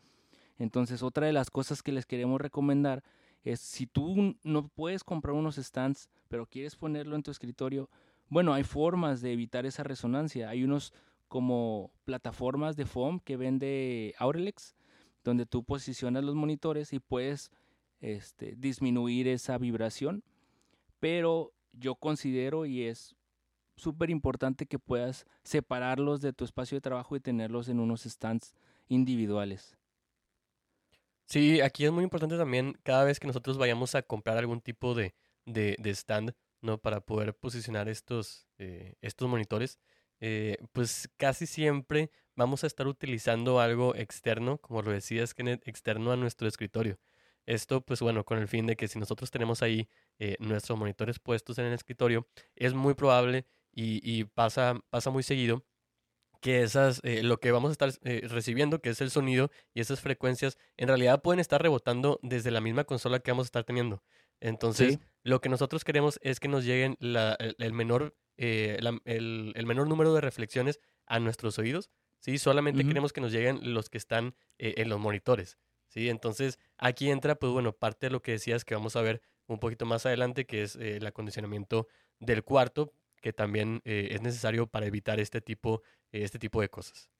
Entonces, 0.57 1.03
otra 1.03 1.27
de 1.27 1.35
las 1.35 1.51
cosas 1.51 1.83
que 1.83 1.93
les 1.93 2.07
queremos 2.07 2.41
recomendar 2.41 3.05
es 3.43 3.61
si 3.61 3.87
tú 3.87 4.35
no 4.43 4.69
puedes 4.69 5.05
comprar 5.05 5.35
unos 5.35 5.57
stands, 5.57 6.09
pero 6.29 6.47
quieres 6.47 6.75
ponerlo 6.75 7.17
en 7.17 7.23
tu 7.23 7.31
escritorio, 7.31 7.91
bueno, 8.31 8.55
hay 8.55 8.65
formas 8.65 9.21
de 9.21 9.35
evitar 9.35 9.67
esa 9.67 9.83
resonancia. 9.83 10.49
Hay 10.49 10.65
unos 10.65 10.95
como 11.29 11.91
plataformas 12.07 12.77
de 12.77 12.87
foam 12.87 13.21
que 13.21 13.37
vende 13.37 14.15
Aurelex, 14.17 14.75
donde 15.23 15.45
tú 15.45 15.65
posicionas 15.65 16.25
los 16.25 16.35
monitores 16.35 16.95
y 16.95 16.99
puedes 16.99 17.51
este, 18.01 18.55
disminuir 18.57 19.29
esa 19.29 19.59
vibración. 19.59 20.25
Pero 20.99 21.53
yo 21.75 21.95
considero 21.95 22.65
y 22.65 22.85
es 22.85 23.17
súper 23.81 24.11
importante 24.11 24.67
que 24.67 24.79
puedas 24.79 25.27
separarlos 25.43 26.21
de 26.21 26.33
tu 26.33 26.45
espacio 26.45 26.77
de 26.77 26.83
trabajo 26.83 27.17
y 27.17 27.21
tenerlos 27.21 27.69
en 27.69 27.81
unos 27.81 28.03
stands 28.03 28.55
individuales. 28.89 29.77
Sí, 31.25 31.61
aquí 31.61 31.85
es 31.85 31.93
muy 31.93 32.03
importante 32.05 32.37
también 32.37 32.77
cada 32.83 33.05
vez 33.05 33.21
que 33.21 33.27
nosotros 33.27 33.57
vayamos 33.57 33.95
a 33.95 34.03
comprar 34.03 34.37
algún 34.37 34.61
tipo 34.61 34.95
de, 34.95 35.15
de, 35.47 35.77
stand, 35.91 36.33
¿no? 36.61 36.79
Para 36.79 37.01
poder 37.01 37.35
posicionar 37.35 37.89
estos, 37.89 38.49
eh, 38.59 38.97
estos 39.01 39.29
monitores, 39.29 39.79
eh, 40.21 40.59
pues 40.73 41.09
casi 41.17 41.47
siempre 41.47 42.11
vamos 42.35 42.65
a 42.65 42.67
estar 42.67 42.87
utilizando 42.87 43.61
algo 43.61 43.95
externo, 43.95 44.59
como 44.59 44.83
lo 44.83 44.91
decías, 44.91 45.35
Kenneth, 45.35 45.67
externo 45.69 46.13
a 46.13 46.17
nuestro 46.17 46.49
escritorio. 46.49 46.99
Esto, 47.47 47.81
pues 47.81 48.01
bueno, 48.01 48.25
con 48.25 48.39
el 48.39 48.49
fin 48.49 48.67
de 48.67 48.77
que 48.77 48.89
si 48.89 48.99
nosotros 48.99 49.31
tenemos 49.31 49.63
ahí 49.63 49.89
eh, 50.19 50.37
nuestros 50.41 50.79
monitores 50.79 51.19
puestos 51.19 51.59
en 51.59 51.67
el 51.67 51.73
escritorio, 51.73 52.27
es 52.55 52.75
muy 52.75 52.95
probable 52.95 53.47
y, 53.73 54.01
y 54.03 54.25
pasa, 54.25 54.81
pasa 54.91 55.11
muy 55.11 55.23
seguido 55.23 55.65
que 56.41 56.63
esas, 56.63 57.01
eh, 57.05 57.23
lo 57.23 57.39
que 57.39 57.51
vamos 57.53 57.69
a 57.69 57.73
estar 57.73 57.91
eh, 58.03 58.23
recibiendo, 58.29 58.81
que 58.81 58.91
es 58.91 59.01
el 59.03 59.11
sonido 59.11 59.51
y 59.75 59.81
esas 59.81 60.01
frecuencias, 60.01 60.57
en 60.79 60.89
realidad 60.89 61.21
pueden 61.23 61.39
estar 61.41 61.61
rebotando 61.63 62.19
desde 62.23 62.51
la 62.51 62.63
misma 62.63 62.85
consola 62.85 63.21
que 63.21 63.31
vamos 63.31 63.45
a 63.47 63.49
estar 63.49 63.65
teniendo. 63.65 64.03
Entonces, 64.41 64.95
Sí. 64.95 65.01
lo 65.23 65.43
que 65.43 65.51
nosotros 65.51 65.85
queremos 65.85 66.19
es 66.23 66.41
que 66.41 66.49
nos 66.49 66.65
lleguen 66.65 66.97
la- 66.99 67.35
el, 67.39 67.57
el 67.59 67.73
menor, 67.75 68.17
eh, 68.39 68.79
la- 68.81 68.99
el, 69.05 69.53
el 69.55 69.67
menor 69.67 69.87
número 69.87 70.15
de 70.15 70.23
reflexiones 70.23 70.81
a 71.07 71.19
nuestros 71.21 71.59
oídos, 71.59 71.91
¿sí? 72.21 72.39
Solamente 72.39 72.87
queremos 72.87 73.13
que 73.13 73.21
nos 73.21 73.33
lleguen 73.33 73.75
los 73.75 73.91
que 73.91 73.99
están 73.99 74.35
en 74.57 74.89
los 74.89 74.99
monitores, 74.99 75.59
¿sí? 75.89 76.09
Entonces, 76.09 76.59
aquí 76.79 77.11
entra, 77.11 77.35
pues 77.35 77.53
bueno, 77.53 77.73
parte 77.75 78.07
de 78.07 78.13
lo 78.13 78.23
que 78.23 78.33
decías 78.33 78.65
que 78.65 78.75
vamos 78.75 78.97
a 78.97 79.03
ver 79.03 79.21
un 79.47 79.59
poquito 79.59 79.85
más 79.85 80.07
adelante, 80.07 80.47
que 80.47 80.63
es 80.63 80.77
el 80.77 81.05
acondicionamiento 81.07 81.87
del 82.19 82.45
cuarto, 82.45 82.95
que 83.21 83.33
también 83.33 83.81
eh, 83.85 84.09
es 84.13 84.23
necesario 84.23 84.67
para 84.67 84.87
evitar 84.87 85.21
este 85.21 85.41
tipo, 85.41 85.83
eh, 86.13 86.23
este 86.23 86.39
tipo 86.39 86.61
de 86.61 86.69
cosas. 86.69 87.11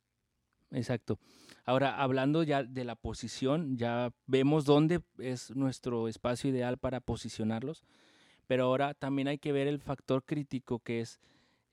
Exacto. 0.73 1.19
Ahora, 1.65 2.01
hablando 2.01 2.43
ya 2.43 2.63
de 2.63 2.85
la 2.85 2.95
posición, 2.95 3.77
ya 3.77 4.13
vemos 4.27 4.65
dónde 4.65 5.03
es 5.19 5.55
nuestro 5.55 6.09
espacio 6.09 6.51
ideal 6.51 6.79
para 6.79 7.01
posicionarlos, 7.01 7.85
pero 8.47 8.65
ahora 8.65 8.95
también 8.95 9.29
hay 9.29 9.39
que 9.39 9.53
ver 9.53 9.67
el 9.67 9.81
factor 9.81 10.25
crítico 10.25 10.79
que 10.81 11.01
es 11.01 11.21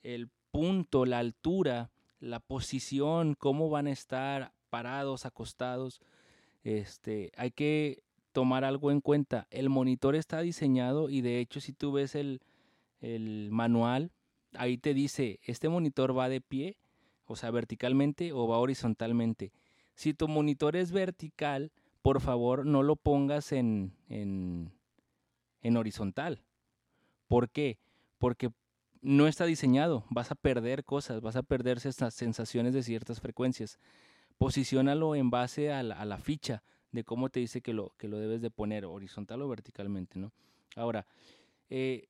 el 0.04 0.30
punto, 0.52 1.06
la 1.06 1.20
altura, 1.20 1.92
la 2.20 2.40
posición, 2.40 3.36
cómo 3.36 3.70
van 3.70 3.88
a 3.88 3.92
estar 3.92 4.54
parados, 4.70 5.26
acostados. 5.26 6.02
Este, 6.64 7.32
hay 7.38 7.52
que 7.52 8.04
tomar 8.32 8.64
algo 8.64 8.92
en 8.92 9.02
cuenta. 9.02 9.48
El 9.50 9.70
monitor 9.70 10.16
está 10.16 10.42
diseñado 10.42 11.10
y 11.10 11.22
de 11.22 11.40
hecho 11.40 11.60
si 11.60 11.74
tú 11.74 11.92
ves 11.92 12.16
el, 12.16 12.42
el 13.02 13.50
manual, 13.52 14.12
ahí 14.58 14.78
te 14.78 14.94
dice, 14.94 15.40
este 15.44 15.70
monitor 15.70 16.18
va 16.18 16.30
de 16.30 16.42
pie, 16.42 16.78
o 17.26 17.36
sea, 17.36 17.52
verticalmente 17.52 18.32
o 18.34 18.48
va 18.48 18.58
horizontalmente. 18.58 19.52
Si 19.96 20.14
tu 20.14 20.28
monitor 20.28 20.76
es 20.76 20.92
vertical, 20.92 21.72
por 22.02 22.22
favor 22.22 22.66
no 22.66 22.84
lo 22.84 22.96
pongas 22.96 23.52
en, 23.52 23.94
en, 24.10 24.72
en 25.62 25.78
horizontal. 25.78 26.44
¿Por 27.28 27.50
qué? 27.50 27.80
Porque 28.18 28.52
no 29.02 29.28
está 29.28 29.46
diseñado, 29.46 30.06
vas 30.10 30.32
a 30.32 30.36
perder 30.36 30.84
cosas, 30.84 31.22
vas 31.22 31.36
a 31.36 31.44
perder 31.44 31.80
estas 31.84 32.14
sensaciones 32.14 32.74
de 32.74 32.84
ciertas 32.84 33.22
frecuencias. 33.22 33.80
Posiciónalo 34.38 35.16
en 35.16 35.30
base 35.30 35.72
a 35.72 35.84
la, 35.84 36.18
ficha 36.18 36.64
de 36.92 37.04
cómo 37.04 37.30
te 37.30 37.40
dice 37.40 37.62
que 37.62 37.74
lo, 37.74 37.94
que 37.98 38.08
lo 38.08 38.20
debes 38.20 38.42
de 38.42 38.52
poner, 38.52 38.86
horizontal 38.86 39.42
o 39.42 39.50
verticalmente, 39.50 40.20
¿no? 40.20 40.32
Ahora, 40.76 41.08
eh, 41.70 42.08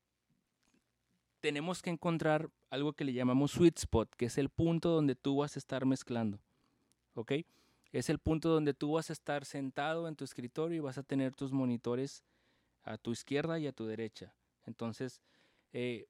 tenemos 1.48 1.82
que 1.82 1.90
encontrar 1.90 2.50
algo 2.70 2.92
que 2.92 3.06
le 3.06 3.14
llamamos 3.14 3.52
sweet 3.52 3.78
spot, 3.78 4.14
que 4.18 4.26
es 4.26 4.38
el 4.38 4.50
punto 4.50 4.90
donde 4.90 5.16
tú 5.16 5.38
vas 5.38 5.56
a 5.56 5.60
estar 5.60 5.86
mezclando. 5.86 6.42
¿Ok? 7.14 7.32
Es 7.94 8.10
el 8.10 8.20
punto 8.20 8.50
donde 8.50 8.74
tú 8.74 8.92
vas 8.92 9.10
a 9.10 9.14
estar 9.14 9.46
sentado 9.46 10.10
en 10.10 10.18
tu 10.18 10.26
escritorio 10.26 10.76
y 10.76 10.82
vas 10.82 10.98
a 10.98 11.04
tener 11.04 11.34
tus 11.34 11.54
monitores 11.54 12.26
a 12.84 12.98
tu 12.98 13.14
izquierda 13.14 13.60
y 13.60 13.68
a 13.68 13.72
tu 13.72 13.86
derecha. 13.86 14.34
Entonces, 14.66 15.22
eh, 15.72 16.10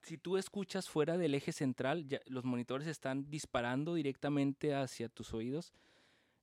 si 0.00 0.16
tú 0.16 0.38
escuchas 0.38 0.88
fuera 0.88 1.18
del 1.18 1.34
eje 1.34 1.52
central, 1.52 2.06
los 2.24 2.44
monitores 2.46 2.88
están 2.88 3.28
disparando 3.28 3.92
directamente 3.92 4.74
hacia 4.74 5.10
tus 5.10 5.34
oídos. 5.34 5.74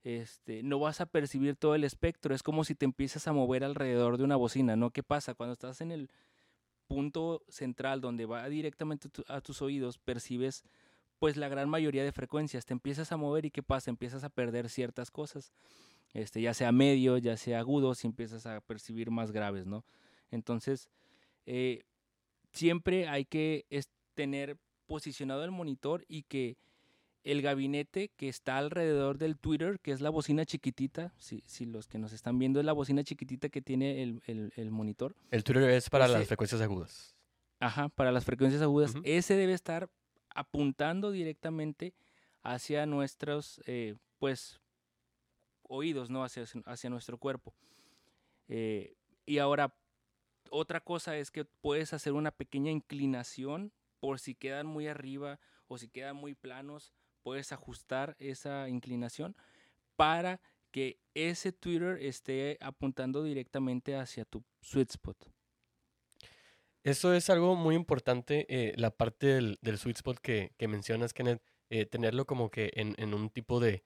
Este, 0.03 0.61
no 0.61 0.77
vas 0.77 1.01
a 1.01 1.07
percibir 1.07 1.55
todo 1.55 1.73
el 1.73 1.83
espectro. 1.83 2.35
Es 2.35 2.43
como 2.43 2.63
si 2.63 2.75
te 2.75 2.85
empiezas 2.85 3.27
a 3.27 3.33
mover 3.33 3.63
alrededor 3.63 4.19
de 4.19 4.23
una 4.23 4.35
bocina, 4.35 4.75
¿no? 4.75 4.91
¿Qué 4.91 5.01
pasa? 5.01 5.33
Cuando 5.33 5.53
estás 5.53 5.81
en 5.81 5.91
el 5.91 6.11
punto 6.91 7.41
central 7.47 8.01
donde 8.01 8.25
va 8.25 8.49
directamente 8.49 9.07
a 9.29 9.39
tus 9.39 9.61
oídos, 9.61 9.97
percibes 9.97 10.65
pues 11.19 11.37
la 11.37 11.47
gran 11.47 11.69
mayoría 11.69 12.03
de 12.03 12.11
frecuencias. 12.11 12.65
Te 12.65 12.73
empiezas 12.73 13.13
a 13.13 13.17
mover 13.17 13.45
y 13.45 13.51
¿qué 13.51 13.63
pasa? 13.63 13.89
Empiezas 13.89 14.25
a 14.25 14.29
perder 14.29 14.67
ciertas 14.67 15.09
cosas. 15.09 15.53
Este, 16.13 16.41
ya 16.41 16.53
sea 16.53 16.73
medio, 16.73 17.17
ya 17.17 17.37
sea 17.37 17.59
agudo, 17.59 17.95
si 17.95 18.07
empiezas 18.07 18.45
a 18.45 18.59
percibir 18.59 19.09
más 19.09 19.31
graves, 19.31 19.65
¿no? 19.65 19.85
Entonces, 20.31 20.89
eh, 21.45 21.85
siempre 22.51 23.07
hay 23.07 23.23
que 23.23 23.65
tener 24.13 24.57
posicionado 24.85 25.45
el 25.45 25.51
monitor 25.51 26.03
y 26.09 26.23
que 26.23 26.57
el 27.23 27.41
gabinete 27.41 28.09
que 28.09 28.27
está 28.27 28.57
alrededor 28.57 29.17
del 29.17 29.37
Twitter, 29.37 29.79
que 29.79 29.91
es 29.91 30.01
la 30.01 30.09
bocina 30.09 30.45
chiquitita, 30.45 31.13
si, 31.17 31.43
si 31.45 31.65
los 31.65 31.87
que 31.87 31.99
nos 31.99 32.13
están 32.13 32.39
viendo 32.39 32.59
es 32.59 32.65
la 32.65 32.73
bocina 32.73 33.03
chiquitita 33.03 33.49
que 33.49 33.61
tiene 33.61 34.01
el, 34.01 34.71
monitor. 34.71 35.15
El 35.29 35.43
Twitter 35.43 35.69
es 35.69 35.89
para 35.89 36.07
las 36.07 36.27
frecuencias 36.27 36.61
agudas. 36.61 37.15
Ajá, 37.59 37.89
para 37.89 38.11
las 38.11 38.25
frecuencias 38.25 38.61
agudas. 38.61 38.95
Ese 39.03 39.35
debe 39.35 39.53
estar 39.53 39.89
apuntando 40.29 41.11
directamente 41.11 41.93
hacia 42.41 42.85
nuestros, 42.87 43.61
eh, 43.65 43.95
pues, 44.17 44.59
oídos, 45.63 46.09
¿no? 46.09 46.23
Hacia, 46.23 46.45
hacia 46.65 46.89
nuestro 46.89 47.17
cuerpo. 47.19 47.53
Eh, 48.47 48.95
y 49.25 49.37
ahora, 49.37 49.75
otra 50.49 50.81
cosa 50.81 51.17
es 51.17 51.29
que 51.29 51.45
puedes 51.45 51.93
hacer 51.93 52.13
una 52.13 52.31
pequeña 52.31 52.71
inclinación 52.71 53.71
por 53.99 54.19
si 54.19 54.33
quedan 54.33 54.65
muy 54.65 54.87
arriba 54.87 55.39
o 55.67 55.77
si 55.77 55.87
quedan 55.87 56.15
muy 56.15 56.33
planos, 56.33 56.93
puedes 57.23 57.51
ajustar 57.51 58.15
esa 58.19 58.69
inclinación 58.69 59.35
para 59.95 60.41
que 60.71 60.99
ese 61.13 61.51
Twitter 61.51 61.97
esté 62.01 62.57
apuntando 62.61 63.23
directamente 63.23 63.95
hacia 63.95 64.25
tu 64.25 64.43
sweet 64.61 64.89
spot. 64.91 65.17
Eso 66.83 67.13
es 67.13 67.29
algo 67.29 67.55
muy 67.55 67.75
importante, 67.75 68.45
eh, 68.49 68.73
la 68.77 68.89
parte 68.89 69.27
del, 69.27 69.77
sweet 69.77 69.97
spot 69.97 70.19
que, 70.19 70.51
mencionas, 70.67 71.13
Kenneth, 71.13 71.41
eh, 71.69 71.85
tenerlo 71.85 72.25
como 72.25 72.49
que 72.49 72.71
en, 72.73 73.13
un 73.13 73.29
tipo 73.29 73.59
de, 73.59 73.83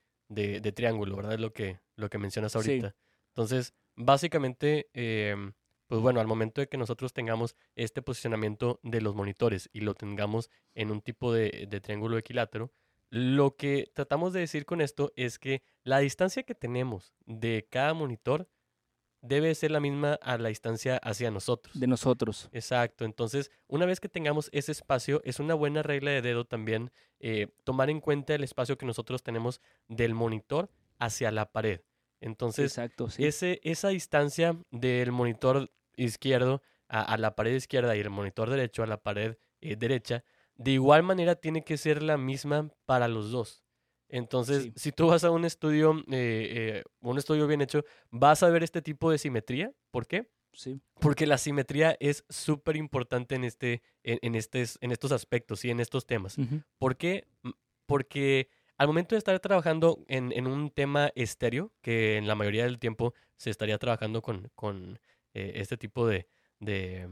triángulo, 0.74 1.18
¿verdad? 1.18 1.34
Es 1.34 1.40
lo 1.40 1.52
que, 1.52 1.82
lo 1.96 2.10
que 2.10 2.18
mencionas 2.18 2.56
ahorita. 2.56 2.96
Entonces, 3.30 3.74
básicamente, 3.96 4.90
em, 4.94 5.54
pues 5.88 6.02
bueno, 6.02 6.20
al 6.20 6.28
momento 6.28 6.62
de 6.62 6.68
que 6.68 6.78
nosotros 6.78 7.14
tengamos 7.14 7.56
este 7.76 8.02
posicionamiento 8.02 8.80
de 8.82 9.02
los 9.02 9.14
monitores 9.14 9.70
y 9.74 9.82
lo 9.82 9.94
tengamos 9.94 10.50
en 10.74 10.90
un 10.90 11.02
tipo 11.02 11.34
de, 11.34 11.68
triángulo 11.84 12.18
equilátero, 12.18 12.72
lo 13.10 13.56
que 13.56 13.92
tratamos 13.94 14.34
de 14.34 14.42
decir 14.42 14.66
con 14.66 14.82
esto 14.82 15.12
es 15.16 15.40
que 15.40 15.64
la 15.84 16.00
distancia 16.00 16.44
que 16.44 16.56
tenemos 16.56 17.14
de 17.26 17.68
cada 17.70 17.94
monitor 17.94 18.50
debe 19.22 19.56
ser 19.56 19.72
la 19.72 19.80
misma 19.80 20.14
a 20.22 20.38
la 20.38 20.50
distancia 20.50 20.98
hacia 20.98 21.32
nosotros. 21.32 21.80
De 21.80 21.88
nosotros. 21.88 22.50
Exacto. 22.52 23.06
Entonces, 23.06 23.52
una 23.68 23.86
vez 23.86 24.00
que 24.00 24.10
tengamos 24.10 24.50
ese 24.52 24.72
espacio, 24.72 25.22
es 25.24 25.40
una 25.40 25.56
buena 25.56 25.82
regla 25.82 26.12
de 26.12 26.22
dedo 26.22 26.46
también 26.46 26.92
eh, 27.20 27.48
tomar 27.64 27.90
en 27.90 28.02
cuenta 28.02 28.36
el 28.36 28.44
espacio 28.44 28.78
que 28.78 28.86
nosotros 28.86 29.24
tenemos 29.24 29.62
del 29.88 30.14
monitor 30.14 30.70
hacia 31.00 31.32
la 31.32 31.52
pared. 31.52 31.82
Entonces, 32.22 32.80
ese, 33.18 33.60
esa 33.64 33.90
distancia 33.90 34.58
del 34.72 35.12
monitor 35.12 35.72
izquierdo 35.96 36.62
a, 36.88 37.18
la 37.18 37.36
pared 37.36 37.54
izquierda 37.54 37.96
y 37.96 38.00
el 38.00 38.10
monitor 38.10 38.50
derecho 38.50 38.84
a 38.84 38.88
la 38.88 38.98
pared 38.98 39.38
eh, 39.62 39.76
derecha, 39.76 40.24
de 40.56 40.72
igual 40.72 41.04
manera 41.04 41.36
tiene 41.36 41.64
que 41.64 41.78
ser 41.78 42.02
la 42.02 42.18
misma 42.18 42.70
para 42.86 43.08
los 43.08 43.32
dos. 43.32 43.64
Entonces, 44.08 44.72
si 44.76 44.92
tú 44.92 45.08
vas 45.08 45.24
a 45.24 45.32
un 45.32 45.46
estudio, 45.46 45.98
eh, 46.12 46.82
eh, 46.82 46.84
un 47.02 47.18
estudio 47.18 47.48
bien 47.48 47.62
hecho, 47.62 47.84
vas 48.12 48.44
a 48.44 48.50
ver 48.50 48.64
este 48.64 48.82
tipo 48.82 49.12
de 49.12 49.18
simetría. 49.18 49.72
¿Por 49.92 50.08
qué? 50.08 50.30
Sí. 50.54 50.80
Porque 51.00 51.26
la 51.26 51.38
simetría 51.38 51.98
es 52.00 52.24
súper 52.30 52.78
importante 52.78 53.36
en, 53.36 53.44
este, 53.44 53.82
en, 54.04 54.20
en 54.22 54.92
estos 54.92 55.12
aspectos 55.12 55.66
y 55.66 55.72
en 55.72 55.80
estos 55.80 56.06
temas. 56.06 56.38
¿Por 56.78 56.96
qué? 56.96 57.28
Porque 57.86 58.50
al 58.78 58.88
momento 58.88 59.16
de 59.16 59.20
estar 59.20 59.40
trabajando 59.40 60.04
en, 60.08 60.48
un 60.48 60.70
tema 60.70 61.12
estéreo, 61.16 61.74
que 61.82 62.18
en 62.18 62.28
la 62.28 62.36
mayoría 62.36 62.64
del 62.66 62.80
tiempo 62.80 63.14
se 63.38 63.50
estaría 63.50 63.78
trabajando 63.78 64.22
con, 64.22 64.50
con 64.56 65.00
eh, 65.34 65.54
este 65.56 65.78
tipo 65.78 66.08
de, 66.08 66.28
de, 66.60 67.10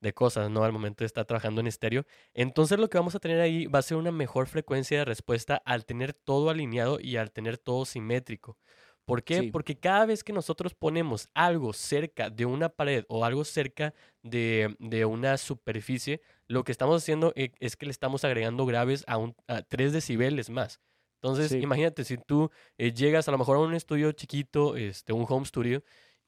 de, 0.00 0.12
cosas, 0.12 0.50
¿no? 0.50 0.64
Al 0.64 0.72
momento 0.72 1.04
de 1.04 1.06
estar 1.06 1.24
trabajando 1.24 1.60
en 1.60 1.66
estéreo, 1.66 2.04
entonces 2.34 2.78
lo 2.78 2.88
que 2.88 2.98
vamos 2.98 3.14
a 3.14 3.20
tener 3.20 3.40
ahí 3.40 3.66
va 3.66 3.78
a 3.80 3.82
ser 3.82 3.96
una 3.96 4.12
mejor 4.12 4.46
frecuencia 4.46 4.98
de 4.98 5.04
respuesta 5.04 5.62
al 5.64 5.84
tener 5.84 6.12
todo 6.12 6.50
alineado 6.50 6.98
y 7.00 7.16
al 7.16 7.30
tener 7.30 7.58
todo 7.58 7.84
simétrico. 7.84 8.58
¿Por 9.04 9.24
qué? 9.24 9.50
Porque 9.50 9.76
cada 9.76 10.06
vez 10.06 10.22
que 10.22 10.32
nosotros 10.32 10.74
ponemos 10.74 11.28
algo 11.34 11.72
cerca 11.72 12.30
de 12.30 12.46
una 12.46 12.68
pared 12.68 13.04
o 13.08 13.24
algo 13.24 13.44
cerca 13.44 13.92
de, 14.22 14.76
de 14.78 15.04
una 15.04 15.36
superficie, 15.36 16.20
lo 16.46 16.62
que 16.62 16.70
estamos 16.70 17.02
haciendo 17.02 17.32
e, 17.34 17.52
es 17.58 17.76
que 17.76 17.86
le 17.86 17.92
estamos 17.92 18.24
agregando 18.24 18.66
graves 18.66 19.02
a, 19.08 19.16
un, 19.16 19.34
a 19.48 19.62
3 19.62 19.92
decibeles 19.92 20.48
más. 20.48 20.80
Entonces, 21.22 21.52
imagínate, 21.52 22.04
si 22.04 22.16
tú 22.16 22.50
eh, 22.78 22.92
llegas 22.94 23.28
a 23.28 23.32
lo 23.32 23.38
mejor 23.38 23.56
a 23.56 23.60
un 23.60 23.74
estudio 23.74 24.10
chiquito, 24.12 24.76
este, 24.76 25.12
un 25.12 25.26
home 25.28 25.44
studio, 25.44 25.82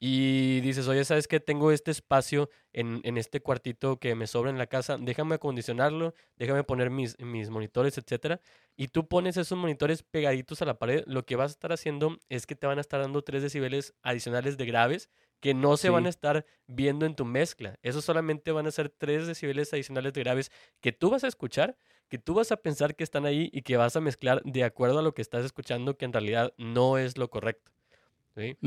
y 0.04 0.60
dices, 0.62 0.88
oye, 0.88 1.04
¿sabes 1.04 1.28
qué? 1.28 1.38
Tengo 1.38 1.70
este 1.70 1.92
espacio 1.92 2.50
en, 2.72 3.00
en, 3.04 3.16
este 3.16 3.40
cuartito 3.40 4.00
que 4.00 4.16
me 4.16 4.26
sobra 4.26 4.50
en 4.50 4.58
la 4.58 4.66
casa, 4.66 4.96
déjame 4.98 5.36
acondicionarlo, 5.36 6.12
déjame 6.36 6.64
poner 6.64 6.90
mis, 6.90 7.16
mis 7.20 7.50
monitores, 7.50 7.96
etcétera. 7.98 8.40
Y 8.76 8.88
tú 8.88 9.06
pones 9.06 9.36
esos 9.36 9.56
monitores 9.56 10.02
pegaditos 10.02 10.60
a 10.60 10.64
la 10.64 10.76
pared, 10.76 11.04
lo 11.06 11.24
que 11.24 11.36
vas 11.36 11.52
a 11.52 11.54
estar 11.54 11.72
haciendo 11.72 12.18
es 12.28 12.46
que 12.46 12.56
te 12.56 12.66
van 12.66 12.78
a 12.78 12.80
estar 12.80 13.00
dando 13.00 13.22
3 13.22 13.44
decibeles 13.44 13.94
adicionales 14.02 14.56
de 14.56 14.66
graves 14.66 15.08
que 15.38 15.54
no 15.54 15.76
se 15.76 15.88
van 15.88 16.06
a 16.06 16.08
estar 16.08 16.46
viendo 16.66 17.06
en 17.06 17.14
tu 17.14 17.24
mezcla. 17.24 17.78
Eso 17.82 18.02
solamente 18.02 18.50
van 18.50 18.66
a 18.66 18.72
ser 18.72 18.88
3 18.88 19.28
decibeles 19.28 19.72
adicionales 19.72 20.14
de 20.14 20.24
graves 20.24 20.50
que 20.80 20.90
tú 20.90 21.10
vas 21.10 21.22
a 21.22 21.28
escuchar 21.28 21.76
que 22.08 22.18
tú 22.18 22.34
vas 22.34 22.50
a 22.50 22.56
pensar 22.56 22.96
que 22.96 23.04
están 23.04 23.24
ahí 23.24 23.48
y 23.52 23.62
que 23.62 23.76
vas 23.76 23.94
a 23.94 24.00
mezclar 24.00 24.42
de 24.42 24.64
acuerdo 24.64 24.98
a 24.98 25.02
lo 25.02 25.14
que 25.14 25.22
estás 25.22 25.44
escuchando, 25.44 25.96
que 25.96 26.04
en 26.04 26.12
realidad 26.12 26.52
no 26.58 26.98
es 26.98 27.16
lo 27.16 27.30
correcto. 27.30 27.72
¿sí? 28.36 28.58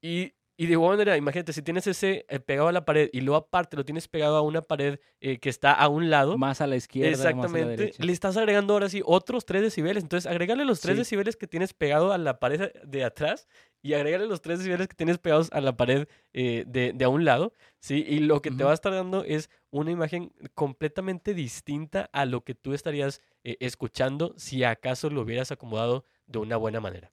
Y 0.00 0.34
y 0.56 0.66
de 0.66 0.72
igual 0.72 0.92
manera, 0.92 1.16
imagínate, 1.16 1.52
si 1.52 1.62
tienes 1.62 1.86
ese 1.86 2.26
eh, 2.28 2.38
pegado 2.38 2.68
a 2.68 2.72
la 2.72 2.84
pared 2.84 3.08
y 3.12 3.22
luego 3.22 3.36
aparte 3.36 3.76
lo 3.76 3.84
tienes 3.84 4.06
pegado 4.06 4.36
a 4.36 4.42
una 4.42 4.60
pared 4.60 4.98
eh, 5.20 5.38
que 5.38 5.48
está 5.48 5.72
a 5.72 5.88
un 5.88 6.10
lado. 6.10 6.36
Más 6.36 6.60
a 6.60 6.66
la 6.66 6.76
izquierda. 6.76 7.10
Exactamente. 7.10 7.92
le 7.98 8.12
estás 8.12 8.36
agregando 8.36 8.74
ahora 8.74 8.88
sí 8.90 9.02
otros 9.04 9.46
3 9.46 9.62
decibeles. 9.62 10.02
Entonces, 10.02 10.30
agregale 10.30 10.64
los 10.64 10.80
3 10.80 10.98
decibeles 10.98 11.36
que 11.36 11.46
tienes 11.46 11.72
pegado 11.72 12.12
a 12.12 12.18
la 12.18 12.38
pared 12.38 12.70
de 12.84 13.02
atrás 13.02 13.48
y 13.80 13.94
agregale 13.94 14.26
los 14.26 14.42
3 14.42 14.58
decibeles 14.58 14.88
que 14.88 14.94
tienes 14.94 15.18
pegados 15.18 15.48
a 15.52 15.60
la 15.62 15.76
pared 15.76 16.06
eh, 16.34 16.64
de, 16.66 16.92
de, 16.92 17.04
a 17.04 17.08
un 17.08 17.24
lado. 17.24 17.54
¿sí? 17.80 18.04
Y 18.06 18.20
lo 18.20 18.42
que 18.42 18.50
te 18.50 18.62
va 18.62 18.72
a 18.72 18.74
estar 18.74 18.92
dando 18.92 19.24
es 19.24 19.48
una 19.70 19.90
imagen 19.90 20.32
completamente 20.54 21.32
distinta 21.32 22.10
a 22.12 22.26
lo 22.26 22.44
que 22.44 22.54
tú 22.54 22.74
estarías 22.74 23.22
escuchando 23.42 24.34
si 24.36 24.64
acaso 24.64 25.08
lo 25.08 25.22
hubieras 25.22 25.50
acomodado 25.50 26.04
de 26.26 26.38
una 26.38 26.56
buena 26.56 26.78
manera. 26.78 27.10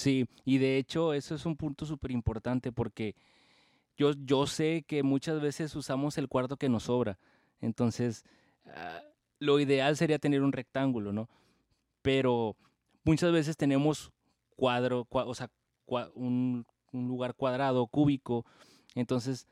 Sí, 0.00 0.26
y 0.46 0.56
de 0.56 0.78
hecho 0.78 1.12
eso 1.12 1.34
es 1.34 1.44
un 1.44 1.58
punto 1.58 1.84
súper 1.84 2.10
importante 2.10 2.72
porque 2.72 3.14
yo, 3.98 4.12
yo 4.24 4.46
sé 4.46 4.82
que 4.86 5.02
muchas 5.02 5.42
veces 5.42 5.76
usamos 5.76 6.16
el 6.16 6.26
cuarto 6.26 6.56
que 6.56 6.70
nos 6.70 6.84
sobra. 6.84 7.18
Entonces, 7.60 8.24
ah, 8.64 9.02
lo 9.40 9.60
ideal 9.60 9.98
sería 9.98 10.18
tener 10.18 10.40
un 10.40 10.52
rectángulo, 10.52 11.12
¿no? 11.12 11.28
Pero 12.00 12.56
muchas 13.04 13.30
veces 13.30 13.58
tenemos 13.58 14.10
cuadro, 14.56 15.06
o 15.10 15.34
sea, 15.34 15.50
un, 16.14 16.64
lugar 16.92 17.34
cuadrado, 17.34 17.86
cúbico. 17.86 18.46
Entonces, 18.94 19.46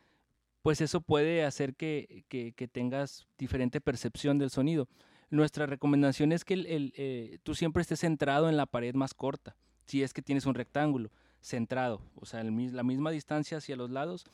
pues 0.63 0.81
eso 0.81 1.03
puede 1.03 1.45
hacer 1.45 1.75
que, 1.75 2.25
tengas 2.73 3.27
diferente 3.37 3.83
percepción 3.83 4.39
del 4.39 4.49
sonido. 4.49 4.89
Nuestra 5.29 5.67
recomendación 5.67 6.33
es 6.33 6.47
que 6.47 6.55
el, 6.55 6.95
eh, 6.97 7.39
tú 7.43 7.55
siempre 7.55 7.83
estés 7.83 8.01
centrado 8.01 8.49
en 8.49 8.57
la 8.57 8.65
pared 8.65 8.95
más 8.95 9.13
corta 9.13 9.55
si 9.89 10.03
es 10.03 10.13
que 10.13 10.23
tienes 10.23 10.47
un 10.47 10.55
rectángulo 10.55 11.11
centrado, 11.41 12.01
o 12.17 12.27
sea, 12.27 12.45
la 12.45 12.83
misma 12.83 13.11
distancia 13.11 13.59
hacia 13.59 13.77
los 13.77 13.91
lados 13.91 14.27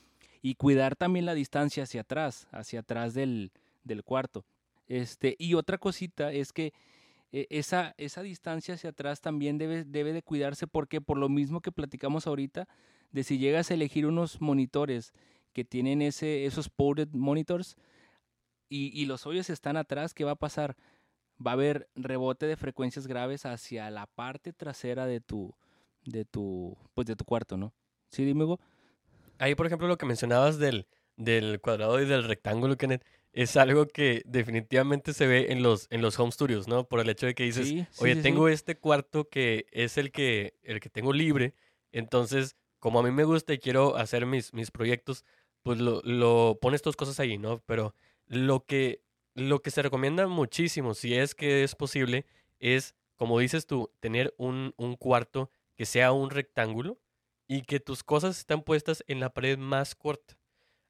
y 0.42 0.56
cuidar 0.56 0.96
también 0.96 1.26
la 1.26 1.34
distancia 1.34 1.84
hacia 1.84 2.02
atrás, 2.02 2.48
hacia 2.50 2.80
atrás 2.80 3.14
del, 3.14 3.52
cuarto. 4.04 4.44
Este, 4.88 5.36
y 5.38 5.54
otra 5.54 5.78
cosita 5.78 6.32
es 6.32 6.52
que 6.52 6.72
eh, 7.32 7.46
esa, 7.50 7.94
esa 7.98 8.22
distancia 8.22 8.74
hacia 8.74 8.90
atrás 8.90 9.20
también 9.20 9.56
debe, 9.56 9.84
debe 9.84 10.12
de 10.12 10.22
cuidarse 10.22 10.66
porque 10.66 11.00
por 11.00 11.18
lo 11.18 11.28
mismo 11.28 11.60
que 11.60 11.72
platicamos 11.72 12.26
ahorita, 12.26 12.68
de 13.12 13.22
si 13.22 13.38
llegas 13.38 13.70
a 13.70 13.74
elegir 13.74 14.06
unos 14.06 14.40
monitores 14.40 15.12
que 15.52 15.64
tienen 15.64 16.02
ese, 16.02 16.46
esos 16.46 16.68
ported 16.68 17.08
monitors, 17.12 17.76
y, 18.68 18.90
y 18.92 19.06
los 19.06 19.24
hoyos 19.26 19.50
están 19.50 19.76
atrás, 19.76 20.14
¿qué 20.14 20.24
va 20.24 20.32
a 20.32 20.36
pasar? 20.36 20.76
Va 21.46 21.52
a 21.52 21.54
haber 21.54 21.88
rebote 21.94 22.46
de 22.46 22.56
frecuencias 22.56 23.06
graves 23.06 23.44
hacia 23.46 23.90
la 23.90 24.06
parte 24.06 24.52
trasera 24.52 25.06
de 25.06 25.20
tu, 25.20 25.54
de 26.04 26.24
tu, 26.24 26.76
pues 26.94 27.06
de 27.06 27.16
tu 27.16 27.24
cuarto, 27.24 27.56
¿no? 27.56 27.72
Sí, 28.10 28.24
dime, 28.24 28.44
Hugo. 28.44 28.60
Ahí, 29.38 29.54
por 29.54 29.66
ejemplo, 29.66 29.88
lo 29.88 29.98
que 29.98 30.06
mencionabas 30.06 30.58
del, 30.58 30.86
del 31.16 31.60
cuadrado 31.60 32.00
y 32.00 32.06
del 32.06 32.24
rectángulo, 32.24 32.76
Kenneth, 32.76 33.04
es 33.32 33.56
algo 33.56 33.88
que 33.88 34.22
definitivamente 34.26 35.12
se 35.12 35.26
ve 35.26 35.52
en 35.52 35.62
los, 35.62 35.88
en 35.90 36.02
los 36.02 36.18
home 36.18 36.30
studios, 36.30 36.68
¿no? 36.68 36.84
Por 36.84 37.00
el 37.00 37.08
hecho 37.08 37.26
de 37.26 37.34
que 37.34 37.42
dices, 37.42 37.66
Sí, 37.68 37.86
sí, 37.90 38.04
oye, 38.04 38.14
sí, 38.14 38.22
tengo 38.22 38.48
este 38.48 38.76
cuarto 38.78 39.28
que 39.28 39.66
es 39.72 39.98
el 39.98 40.12
que, 40.12 40.54
el 40.62 40.78
que 40.78 40.88
tengo 40.88 41.12
libre, 41.12 41.54
entonces, 41.90 42.56
como 42.78 43.00
a 43.00 43.02
mí 43.02 43.10
me 43.10 43.24
gusta 43.24 43.52
y 43.52 43.58
quiero 43.58 43.96
hacer 43.96 44.24
mis, 44.24 44.54
mis 44.54 44.70
proyectos, 44.70 45.24
pues 45.62 45.80
lo, 45.80 46.00
lo 46.04 46.58
pones 46.60 46.82
tus 46.82 46.96
cosas 46.96 47.18
ahí, 47.18 47.38
¿no? 47.38 47.60
Pero 47.66 47.94
lo 48.26 48.64
que, 48.64 49.02
lo 49.34 49.62
que 49.62 49.70
se 49.70 49.82
recomienda 49.82 50.26
muchísimo, 50.26 50.94
si 50.94 51.14
es 51.14 51.34
que 51.34 51.64
es 51.64 51.74
posible, 51.74 52.26
es, 52.60 52.94
como 53.16 53.38
dices 53.38 53.66
tú, 53.66 53.90
tener 54.00 54.34
un, 54.38 54.72
cuarto 54.98 55.50
que 55.76 55.86
sea 55.86 56.12
un 56.12 56.30
rectángulo 56.30 56.98
y 57.46 57.62
que 57.62 57.80
tus 57.80 58.02
cosas 58.02 58.38
están 58.38 58.62
puestas 58.62 59.04
en 59.06 59.20
la 59.20 59.32
pared 59.32 59.58
más 59.58 59.94
corta. 59.94 60.38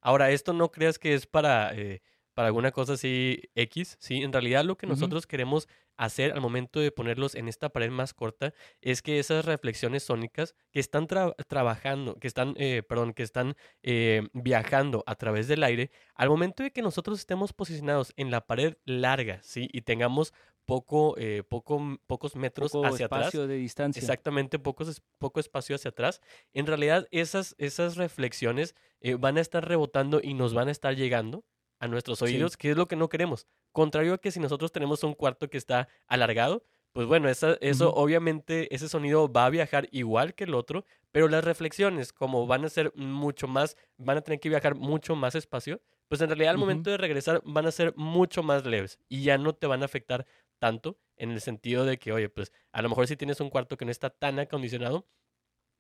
Ahora, 0.00 0.30
esto 0.30 0.52
no 0.52 0.70
creas 0.70 0.98
que 0.98 1.14
es 1.14 1.26
para, 1.26 1.74
eh, 1.74 2.02
para 2.35 2.49
alguna 2.49 2.73
cosa 2.73 2.94
así 2.94 3.40
X, 3.55 3.97
¿sí? 4.01 4.23
En 4.23 4.33
realidad 4.33 4.64
lo 4.64 4.77
que 4.77 4.87
nosotros 4.87 5.27
queremos 5.27 5.68
hacer 5.97 6.33
al 6.33 6.40
momento 6.40 6.81
de 6.81 6.90
ponerlos 6.90 7.37
en 7.37 7.47
esta 7.49 7.68
pared 7.68 7.88
más 7.90 8.12
corta 8.14 8.53
es 8.81 9.01
que 9.01 9.20
esas 9.20 9.44
reflexiones 9.44 10.03
sónicas 10.03 10.55
que 10.73 10.81
están 10.81 11.07
tra- 11.07 11.35
trabajando, 11.47 12.16
que 12.16 12.27
están, 12.27 12.55
eh, 12.59 12.83
perdón, 12.83 13.14
que 13.14 13.23
están 13.23 13.55
eh, 13.85 14.23
viajando 14.33 15.05
a 15.07 15.14
través 15.14 15.47
del 15.47 15.62
aire, 15.62 15.90
al 16.16 16.29
momento 16.29 16.64
de 16.64 16.73
que 16.73 16.83
nosotros 16.83 17.20
estemos 17.20 17.53
posicionados 17.53 18.12
en 18.16 18.31
la 18.33 18.40
pared 18.44 18.77
larga, 18.85 19.40
¿sí? 19.44 19.68
Y 19.73 19.83
tengamos 19.83 20.33
poco, 20.64 21.14
eh, 21.18 21.42
poco, 21.49 21.81
pocos 22.07 22.35
metros 22.37 22.73
Poco 22.73 22.87
hacia 22.87 23.07
atrás. 23.07 23.27
espacio 23.27 23.47
de 23.47 23.57
distancia. 23.57 24.01
Exactamente, 24.01 24.59
pocos, 24.59 25.03
poco 25.18 25.38
espacio 25.38 25.77
hacia 25.77 25.90
atrás. 25.90 26.20
En 26.55 26.66
realidad, 26.66 27.07
esas, 27.11 27.55
esas 27.59 27.97
reflexiones 27.97 28.75
eh, 29.01 29.14
van 29.14 29.37
a 29.37 29.42
estar 29.42 29.68
rebotando 29.68 30.20
y 30.23 30.35
nos 30.35 30.55
van 30.55 30.68
a 30.68 30.70
estar 30.73 30.97
llegando 30.97 31.44
a 31.85 31.88
nuestros 31.88 32.18
Sí. 32.18 32.25
oídos, 32.27 32.57
que 32.57 32.70
es 32.70 32.77
lo 32.77 32.88
que 32.88 32.97
no 32.97 33.09
queremos. 33.09 33.47
Contrario 33.73 34.14
a 34.14 34.18
que 34.18 34.31
si 34.31 34.40
nosotros 34.40 34.73
tenemos 34.73 35.03
un 35.05 35.14
cuarto 35.14 35.49
que 35.51 35.59
está 35.59 35.88
alargado, 36.07 36.64
pues 36.92 37.07
bueno, 37.07 37.29
esa- 37.29 37.59
eso 37.61 37.92
obviamente, 37.94 38.73
ese 38.75 38.88
sonido 38.88 39.31
va 39.33 39.47
a 39.47 39.51
viajar 39.51 39.88
igual 39.90 40.35
que 40.35 40.44
el 40.44 40.55
otro, 40.55 40.85
pero 41.12 41.29
las 41.29 41.44
reflexiones, 41.44 42.12
como 42.12 42.47
van 42.47 42.64
a 42.64 42.68
ser 42.68 42.92
mucho 42.94 43.49
más, 43.49 43.77
van 43.97 44.16
a 44.18 44.20
tener 44.23 44.38
que 44.40 44.49
viajar 44.49 44.75
mucho 44.77 45.16
más 45.16 45.35
espacio, 45.35 45.81
pues 46.09 46.20
en 46.20 46.29
realidad 46.29 46.51
al 46.53 46.59
momento 46.59 46.90
de 46.90 46.97
regresar 46.97 47.42
van 47.44 47.66
a 47.66 47.73
ser 47.73 47.92
mucho 47.97 48.42
más 48.42 48.64
leves 48.64 48.99
y 49.09 49.23
ya 49.25 49.38
no 49.38 49.55
te 49.55 49.66
van 49.66 49.83
a 49.83 49.87
afectar 49.87 50.25
tanto 50.61 50.97
en 51.16 51.33
el 51.33 51.40
sentido 51.40 51.85
de 51.85 51.99
que, 51.99 52.12
oye, 52.12 52.29
pues 52.29 52.53
a 52.73 52.81
lo 52.83 52.88
mejor 52.88 53.07
si 53.09 53.16
tienes 53.16 53.40
un 53.40 53.51
cuarto 53.51 53.77
que 53.77 53.85
no 53.85 53.90
está 53.90 54.11
tan 54.11 54.38
acondicionado, 54.38 55.07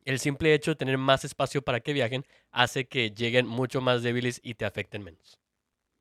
el 0.04 0.18
simple 0.18 0.52
hecho 0.52 0.72
de 0.72 0.76
tener 0.76 0.98
más 0.98 1.24
espacio 1.24 1.62
para 1.62 1.80
que 1.80 1.92
viajen 1.92 2.26
hace 2.50 2.86
que 2.88 3.10
lleguen 3.10 3.46
mucho 3.46 3.80
más 3.80 4.02
débiles 4.02 4.40
y 4.42 4.54
te 4.54 4.64
afecten 4.66 5.02
menos. 5.04 5.38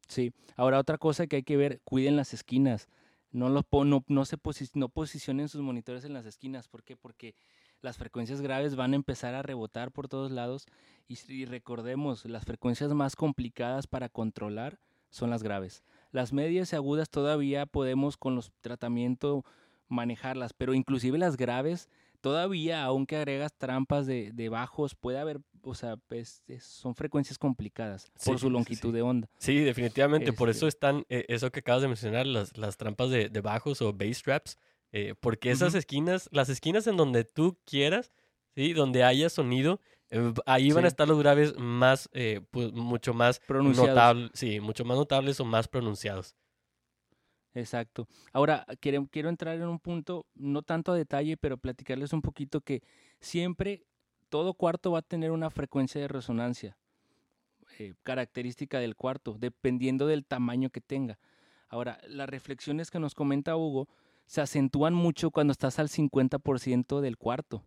Sí. 0.08 0.32
Ahora 0.56 0.80
otra 0.80 0.98
cosa 0.98 1.28
que 1.28 1.38
hay 1.38 1.44
que 1.44 1.58
ver, 1.58 1.82
cuiden 1.84 2.16
las 2.16 2.34
esquinas. 2.34 2.88
No 3.32 3.50
los 3.50 3.63
no, 3.72 4.04
no 4.08 4.26
se 4.26 4.38
posi- 4.38 4.70
no 4.76 4.89
posicionen 4.89 5.50
sus 5.50 5.62
monitores 5.62 6.06
en 6.06 6.13
las 6.13 6.26
esquinas. 6.26 6.68
¿Por 6.68 6.84
qué? 6.84 6.96
Porque 6.96 7.36
las 7.82 7.98
frecuencias 7.98 8.42
graves 8.42 8.76
van 8.76 8.94
a 8.94 8.96
empezar 8.96 9.34
a 9.34 9.42
rebotar 9.42 9.92
por 9.92 10.08
todos 10.08 10.32
lados. 10.32 10.68
Y, 11.08 11.18
y 11.32 11.46
recordemos, 11.46 12.26
las 12.26 12.46
frecuencias 12.46 12.94
más 12.94 13.16
complicadas 13.16 13.88
para 13.88 14.10
controlar 14.10 14.80
son 15.10 15.30
las 15.30 15.42
graves. 15.42 15.84
Las 16.12 16.32
medias 16.32 16.74
y 16.74 16.76
agudas 16.76 17.10
todavía 17.10 17.66
podemos 17.66 18.18
con 18.18 18.36
los 18.36 18.52
tratamientos 18.62 19.44
manejarlas, 19.88 20.54
pero 20.54 20.74
inclusive 20.76 21.18
las 21.18 21.38
graves 21.38 21.89
todavía, 22.24 22.84
aunque 22.86 23.18
agregas 23.18 23.54
trampas 23.58 24.08
de, 24.08 24.32
de 24.34 24.48
bajos, 24.48 24.96
puede 24.96 25.20
haber, 25.20 25.42
o 25.62 25.76
sea, 25.76 25.98
pues, 26.08 26.42
es- 26.48 26.64
son 26.64 26.96
frecuencias 26.96 27.38
complicadas 27.38 28.10
por 28.26 28.40
su 28.40 28.50
longitud 28.50 28.90
sí. 28.90 28.96
de 28.96 29.02
onda. 29.02 29.28
Sí, 29.38 29.58
definitivamente. 29.60 30.32
Por 30.32 30.50
eso 30.50 30.68
Este- 30.68 30.78
están, 30.78 31.06
eh, 31.10 31.26
eso 31.28 31.52
que 31.52 31.60
acabas 31.60 31.82
de 31.82 31.90
mencionar, 31.90 32.26
las, 32.26 32.58
las 32.58 32.78
trampas 32.78 33.10
de, 33.10 33.28
de 33.28 33.42
bajos 33.42 33.82
o 33.82 33.92
bass 33.92 34.24
traps, 34.24 34.58
eh, 34.94 35.16
porque 35.20 35.52
esas 35.52 35.76
esquinas, 35.76 36.30
las 36.32 36.48
esquinas 36.48 36.88
en 36.88 36.96
donde 36.96 37.26
tú 37.26 37.58
quieras, 37.66 38.14
¿sí? 38.56 38.72
Donde 38.72 39.04
haya 39.04 39.30
sonido, 39.30 39.82
eh, 40.10 40.34
ahí 40.46 40.72
van 40.72 40.86
a 40.86 40.88
estar 40.88 41.08
los 41.08 41.20
graves 41.20 41.58
más, 41.58 42.10
eh, 42.14 42.40
pues, 42.52 42.72
mucho 42.72 43.14
más 43.14 43.42
notables, 43.50 44.32
sí, 44.34 44.62
mucho 44.62 44.86
más 44.86 44.98
notables 44.98 45.40
o 45.42 45.46
más 45.46 45.68
pronunciados. 45.68 46.36
Exacto. 47.54 48.08
Ahora, 48.32 48.66
quiero, 48.80 49.08
quiero 49.12 49.30
entrar 49.30 49.56
en 49.56 49.68
un 49.68 49.80
punto, 49.80 50.26
no 50.36 50.63
tanto 50.63 50.92
a 50.92 50.96
detalle, 50.96 51.38
pero 51.38 51.58
platicarles 51.58 52.13
un 52.13 52.22
poquito 52.22 52.62
que 52.62 52.82
siempre 53.20 53.86
todo 54.30 54.54
cuarto 54.54 54.92
va 54.92 55.00
a 55.00 55.04
tener 55.04 55.32
una 55.32 55.50
frecuencia 55.52 56.02
de 56.02 56.08
resonancia 56.08 56.78
eh, 57.80 57.94
característica 58.04 58.80
del 58.80 58.96
cuarto, 58.96 59.36
dependiendo 59.39 60.08
del 60.08 60.26
tamaño 60.26 60.70
que 60.70 60.82
tenga. 60.82 61.20
Ahora, 61.70 62.00
las 62.08 62.30
reflexiones 62.30 62.92
que 62.92 63.00
nos 63.00 63.16
comenta 63.16 63.56
Hugo 63.56 63.88
se 64.26 64.42
acentúan 64.42 64.94
mucho 64.94 65.32
cuando 65.32 65.52
estás 65.52 65.80
al 65.80 65.89
50% 65.89 67.02
del 67.02 67.18
cuarto. 67.18 67.63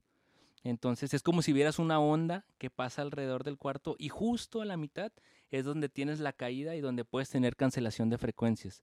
Entonces 0.62 1.14
es 1.14 1.22
como 1.22 1.42
si 1.42 1.52
vieras 1.52 1.78
una 1.78 2.00
onda 2.00 2.44
que 2.58 2.70
pasa 2.70 3.02
alrededor 3.02 3.44
del 3.44 3.56
cuarto 3.56 3.94
y 3.98 4.08
justo 4.08 4.60
a 4.60 4.64
la 4.64 4.76
mitad 4.76 5.12
es 5.50 5.64
donde 5.64 5.88
tienes 5.88 6.18
la 6.18 6.32
caída 6.32 6.74
y 6.74 6.80
donde 6.80 7.04
puedes 7.04 7.30
tener 7.30 7.54
cancelación 7.54 8.10
de 8.10 8.18
frecuencias. 8.18 8.82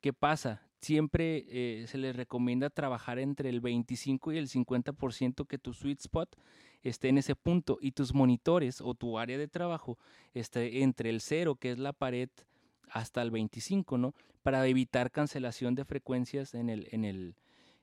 ¿Qué 0.00 0.12
pasa? 0.12 0.62
Siempre 0.80 1.44
eh, 1.48 1.86
se 1.86 1.98
les 1.98 2.16
recomienda 2.16 2.70
trabajar 2.70 3.18
entre 3.18 3.50
el 3.50 3.60
25 3.60 4.32
y 4.32 4.38
el 4.38 4.48
50% 4.48 5.46
que 5.46 5.58
tu 5.58 5.74
sweet 5.74 6.00
spot 6.00 6.36
esté 6.82 7.08
en 7.08 7.18
ese 7.18 7.36
punto 7.36 7.78
y 7.82 7.92
tus 7.92 8.14
monitores 8.14 8.80
o 8.80 8.94
tu 8.94 9.18
área 9.18 9.36
de 9.36 9.48
trabajo 9.48 9.98
esté 10.32 10.82
entre 10.82 11.10
el 11.10 11.20
0, 11.20 11.56
que 11.56 11.72
es 11.72 11.78
la 11.78 11.92
pared, 11.92 12.30
hasta 12.88 13.20
el 13.20 13.30
25, 13.30 13.98
¿no? 13.98 14.14
Para 14.42 14.66
evitar 14.66 15.10
cancelación 15.10 15.74
de 15.74 15.84
frecuencias 15.84 16.54
en 16.54 16.70
el, 16.70 16.88
en 16.92 17.04
el, 17.04 17.36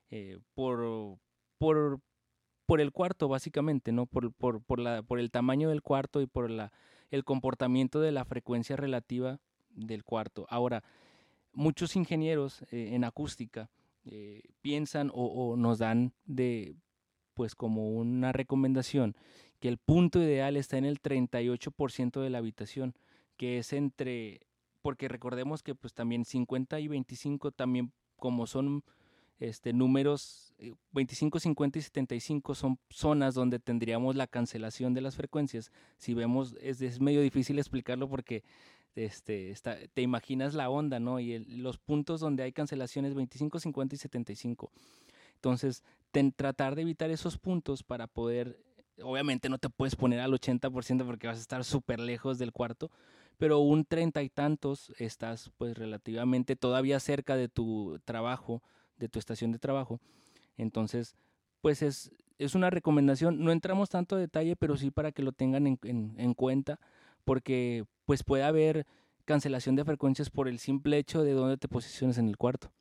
eh, 0.09 0.39
por, 0.55 1.19
por, 1.59 2.01
por 2.65 2.81
el 2.81 2.91
cuarto, 2.91 3.27
básicamente, 3.27 3.91
¿no? 3.91 4.07
Por, 4.07 4.33
por, 4.33 4.61
por, 4.61 4.79
la, 4.79 5.03
por 5.03 5.19
el 5.19 5.29
tamaño 5.29 5.69
del 5.69 5.83
cuarto 5.83 6.19
y 6.19 6.25
por 6.25 6.49
la, 6.49 6.71
el 7.11 7.23
comportamiento 7.23 8.01
de 8.01 8.11
la 8.11 8.25
frecuencia 8.25 8.75
relativa 8.75 9.39
del 9.69 10.03
cuarto. 10.03 10.47
Ahora, 10.49 10.83
muchos 11.57 11.95
ingenieros 11.95 12.61
eh, 12.71 12.91
en 12.93 13.03
acústica 13.03 13.69
eh, 14.05 14.43
piensan 14.61 15.09
o, 15.09 15.25
o 15.25 15.57
nos 15.57 15.79
dan 15.79 16.13
de, 16.25 16.75
pues 17.33 17.55
como 17.55 17.89
una 17.89 18.31
recomendación, 18.31 19.15
que 19.59 19.67
el 19.67 19.77
punto 19.77 20.21
ideal 20.21 20.55
está 20.55 20.77
en 20.77 20.85
el 20.85 21.01
38% 21.01 22.21
de 22.21 22.29
la 22.29 22.37
habitación, 22.37 22.95
que 23.37 23.57
es 23.57 23.73
entre, 23.73 24.41
porque 24.81 25.07
recordemos 25.07 25.63
que 25.63 25.73
pues 25.73 25.93
también 25.93 26.25
50 26.25 26.79
y 26.79 26.87
25 26.87 27.51
también 27.51 27.91
como 28.17 28.45
son 28.45 28.83
este, 29.39 29.73
números 29.73 30.53
eh, 30.59 30.73
25, 30.91 31.39
50 31.39 31.79
y 31.79 31.81
75 31.81 32.55
son 32.55 32.79
zonas 32.89 33.33
donde 33.33 33.59
tendríamos 33.59 34.15
la 34.15 34.27
cancelación 34.27 34.93
de 34.93 35.01
las 35.01 35.15
frecuencias. 35.15 35.71
Si 35.97 36.13
vemos, 36.13 36.55
es, 36.61 36.81
es 36.81 36.99
medio 36.99 37.21
difícil 37.21 37.59
explicarlo 37.59 38.09
porque 38.09 38.43
este, 38.97 39.53
te 39.93 40.01
imaginas 40.01 40.53
la 40.53 40.69
onda, 40.69 40.99
¿no? 40.99 41.19
Y 41.19 41.33
el, 41.33 41.61
los 41.61 41.77
puntos 41.77 42.19
donde 42.19 42.43
hay 42.43 42.51
cancelaciones 42.51 43.13
25, 43.13 43.59
50 43.59 43.95
y 43.95 43.97
75. 43.97 44.71
Entonces, 45.35 45.83
ten, 46.11 46.31
tratar 46.31 46.75
de 46.75 46.81
evitar 46.81 47.11
esos 47.11 47.37
puntos 47.37 47.83
para 47.83 48.07
poder, 48.07 48.59
obviamente 49.01 49.49
no 49.49 49.59
te 49.59 49.69
puedes 49.69 49.95
poner 49.95 50.19
al 50.19 50.33
80% 50.33 51.05
porque 51.05 51.27
vas 51.27 51.37
a 51.37 51.41
estar 51.41 51.63
súper 51.63 51.99
lejos 51.99 52.39
del 52.39 52.51
cuarto, 52.51 52.89
pero 53.37 53.59
un 53.59 53.85
treinta 53.85 54.23
y 54.23 54.29
tantos 54.29 54.91
estás 54.97 55.51
pues 55.57 55.77
relativamente 55.77 56.55
todavía 56.55 56.99
cerca 56.99 57.35
de 57.35 57.49
tu 57.49 57.99
trabajo, 58.03 58.63
de 58.97 59.09
tu 59.09 59.19
estación 59.19 59.51
de 59.51 59.59
trabajo. 59.59 59.99
Entonces, 60.57 61.15
pues 61.61 61.83
es, 61.83 62.11
es 62.39 62.55
una 62.55 62.71
recomendación. 62.71 63.43
No 63.43 63.51
entramos 63.51 63.89
tanto 63.89 64.15
a 64.15 64.19
detalle, 64.19 64.55
pero 64.55 64.75
sí 64.75 64.89
para 64.89 65.11
que 65.11 65.21
lo 65.21 65.33
tengan 65.33 65.67
en, 65.67 65.79
en, 65.83 66.15
en 66.17 66.33
cuenta, 66.33 66.79
porque 67.25 67.85
pues 68.07 68.23
puede 68.23 68.43
haber 68.43 68.87
cancelación 69.25 69.75
de 69.75 69.83
frecuencias 69.83 70.29
por 70.29 70.47
el 70.47 70.59
simple 70.59 70.97
hecho 70.97 71.23
de 71.23 71.33
dónde 71.33 71.57
te 71.57 71.67
posiciones 71.67 72.17
en 72.17 72.29
el 72.29 72.37
cuarto. 72.37 72.71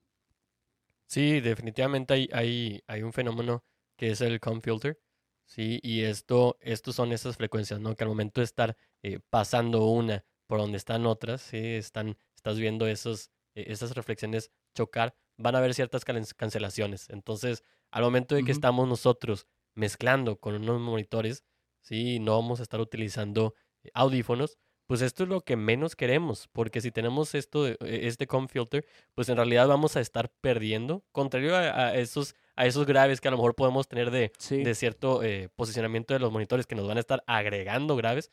Sí, 1.08 1.40
definitivamente 1.40 2.14
hay, 2.14 2.28
hay, 2.32 2.82
hay 2.86 3.02
un 3.02 3.12
fenómeno 3.12 3.64
que 3.96 4.10
es 4.10 4.20
el 4.20 4.38
com 4.38 4.60
filter, 4.60 5.00
sí, 5.44 5.80
y 5.82 6.02
esto, 6.02 6.56
estos 6.60 6.94
son 6.94 7.12
esas 7.12 7.36
frecuencias, 7.36 7.80
¿no? 7.80 7.96
Que 7.96 8.04
al 8.04 8.10
momento 8.10 8.40
de 8.40 8.44
estar 8.44 8.76
eh, 9.02 9.18
pasando 9.28 9.84
una 9.86 10.24
por 10.46 10.58
donde 10.60 10.76
están 10.78 11.06
otras, 11.06 11.42
sí, 11.42 11.58
están, 11.58 12.16
estás 12.36 12.58
viendo 12.58 12.86
esos, 12.86 13.30
eh, 13.56 13.64
esas 13.68 13.94
reflexiones 13.96 14.52
chocar, 14.74 15.16
van 15.36 15.56
a 15.56 15.58
haber 15.58 15.74
ciertas 15.74 16.04
cancelaciones. 16.04 17.10
Entonces, 17.10 17.64
al 17.90 18.04
momento 18.04 18.36
de 18.36 18.42
que 18.44 18.52
uh 18.52 18.54
-huh. 18.54 18.58
estamos 18.58 18.88
nosotros 18.88 19.48
mezclando 19.74 20.38
con 20.38 20.54
unos 20.54 20.80
monitores, 20.80 21.44
sí, 21.80 22.20
no 22.20 22.36
vamos 22.36 22.60
a 22.60 22.62
estar 22.62 22.80
utilizando 22.80 23.54
audífonos, 23.94 24.58
pues 24.86 25.02
esto 25.02 25.24
es 25.24 25.28
lo 25.28 25.40
que 25.40 25.56
menos 25.56 25.96
queremos, 25.96 26.48
porque 26.52 26.80
si 26.80 26.90
tenemos 26.90 27.34
esto, 27.34 27.66
e, 27.68 27.76
este 27.80 28.26
com 28.26 28.48
filter, 28.48 28.86
pues 29.14 29.28
en 29.28 29.36
realidad 29.36 29.68
vamos 29.68 29.96
a 29.96 30.00
estar 30.00 30.30
perdiendo, 30.40 31.04
contrario 31.12 31.56
a, 31.56 31.94
esos 31.94 32.34
a 32.54 32.66
esos 32.66 32.86
graves 32.86 33.20
que 33.20 33.28
a 33.28 33.30
lo 33.30 33.36
mejor 33.36 33.54
podemos 33.54 33.86
tener 33.86 34.10
de, 34.10 34.32
de 34.48 34.74
cierto 34.74 35.22
eh, 35.22 35.50
posicionamiento 35.54 36.14
de 36.14 36.20
los 36.20 36.32
monitores 36.32 36.66
que 36.66 36.74
nos 36.74 36.88
van 36.88 36.96
a 36.96 37.00
estar 37.00 37.22
agregando 37.26 37.96
graves, 37.96 38.30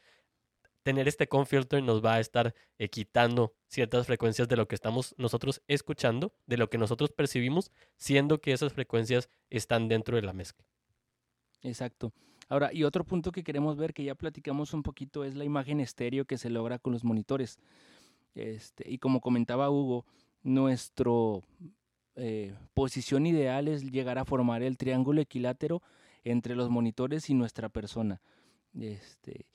tener 0.83 1.07
este 1.07 1.27
com 1.27 1.45
filter 1.45 1.81
nos 1.81 2.03
va 2.03 2.15
a 2.15 2.19
estar 2.19 2.53
eh, 2.77 2.89
quitando 2.89 3.53
ciertas 3.67 4.05
frecuencias 4.05 4.47
de 4.47 4.57
lo 4.57 4.67
que 4.67 4.75
estamos 4.75 5.15
nosotros 5.17 5.61
escuchando, 5.67 6.33
de 6.45 6.57
lo 6.57 6.69
que 6.69 6.77
nosotros 6.77 7.11
percibimos, 7.11 7.71
siendo 7.97 8.39
que 8.39 8.51
esas 8.51 8.73
frecuencias 8.73 9.29
están 9.49 9.87
dentro 9.87 10.15
de 10.15 10.21
la 10.21 10.33
mezcla. 10.33 10.65
Exacto. 11.61 12.13
Ahora, 12.53 12.69
y 12.71 12.83
otro 12.83 13.03
punto 13.03 13.31
que 13.31 13.43
queremos 13.43 13.77
ver, 13.77 13.95
que 13.95 14.03
ya 14.03 14.13
platicamos 14.13 14.75
un 14.75 14.83
poquito, 14.83 15.23
es 15.23 15.33
la 15.33 15.43
imagen 15.43 15.79
estéreo 15.79 16.25
que 16.25 16.37
se 16.37 16.51
logra 16.51 16.77
con 16.77 16.93
los 16.93 17.03
monitores. 17.03 17.57
Este, 18.35 18.87
y 18.87 18.99
como 18.99 19.21
comentaba 19.21 19.71
Hugo, 19.71 20.05
nuestro 20.43 21.41
eh, 22.15 22.53
posición 22.75 23.25
ideal 23.25 23.67
es 23.67 23.89
llegar 23.89 24.19
a 24.19 24.25
formar 24.25 24.61
el 24.61 24.77
triángulo 24.77 25.19
equilátero 25.19 25.81
entre 26.23 26.55
los 26.55 26.69
monitores 26.69 27.27
y 27.31 27.33
nuestra 27.33 27.69
persona. 27.69 28.21
Este, 28.79 29.47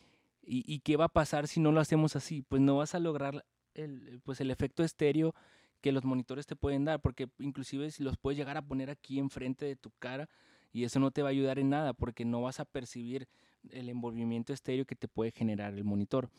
y, 0.43 0.81
qué 0.81 0.97
va 0.97 1.05
a 1.05 1.09
pasar 1.09 1.47
si 1.47 1.61
no 1.61 1.71
lo 1.71 1.79
hacemos 1.79 2.17
así? 2.17 2.43
Pues 2.43 2.61
no 2.61 2.79
vas 2.79 2.97
a 2.97 2.99
lograr 2.99 3.45
el, 3.75 4.21
pues 4.25 4.41
el 4.41 4.51
efecto 4.51 4.83
estéreo 4.83 5.37
que 5.81 5.93
los 5.93 6.05
monitores 6.05 6.47
te 6.47 6.57
pueden 6.57 6.85
dar, 6.85 7.01
porque 7.01 7.29
inclusive 7.39 7.93
si 7.93 8.03
los 8.03 8.17
puedes 8.17 8.37
llegar 8.37 8.57
a 8.57 8.63
poner 8.63 8.91
aquí 8.91 9.21
enfrente 9.21 9.67
de 9.67 9.77
tu 9.77 9.93
cara 10.01 10.29
y 10.73 10.85
eso 10.85 11.01
no 11.01 11.11
te 11.11 11.23
va 11.23 11.29
a 11.29 11.31
ayudar 11.31 11.59
en 11.59 11.71
nada 11.71 11.93
porque 11.93 12.25
no 12.25 12.43
vas 12.43 12.61
a 12.61 12.65
percibir 12.65 13.29
el 13.71 13.89
envolvimiento 13.89 14.53
estéreo 14.53 14.85
que 14.85 14.95
te 14.95 15.09
puede 15.09 15.31
generar 15.31 15.75
el 15.75 15.85
monitor. 15.85 16.31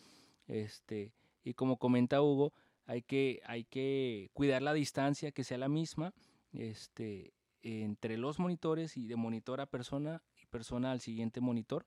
Este, 0.48 1.14
y 1.44 1.54
como 1.54 1.78
comenta 1.78 2.22
Hugo, 2.22 2.54
hay 2.86 3.02
que, 3.02 3.42
hay 3.46 3.66
que 3.66 4.30
cuidar 4.34 4.62
la 4.62 4.74
distancia 4.74 5.32
que 5.32 5.44
sea 5.44 5.58
la 5.58 5.70
misma 5.70 6.14
este, 6.54 7.34
entre 7.62 8.18
los 8.18 8.40
monitores 8.40 8.98
y 8.98 9.08
de 9.08 9.16
monitor 9.16 9.62
a 9.62 9.66
persona 9.66 10.24
y 10.42 10.46
persona 10.48 10.92
al 10.92 11.00
siguiente 11.00 11.42
monitor 11.42 11.86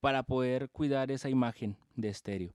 para 0.00 0.22
poder 0.22 0.70
cuidar 0.70 1.10
esa 1.10 1.28
imagen 1.28 1.76
de 1.94 2.08
estéreo. 2.08 2.54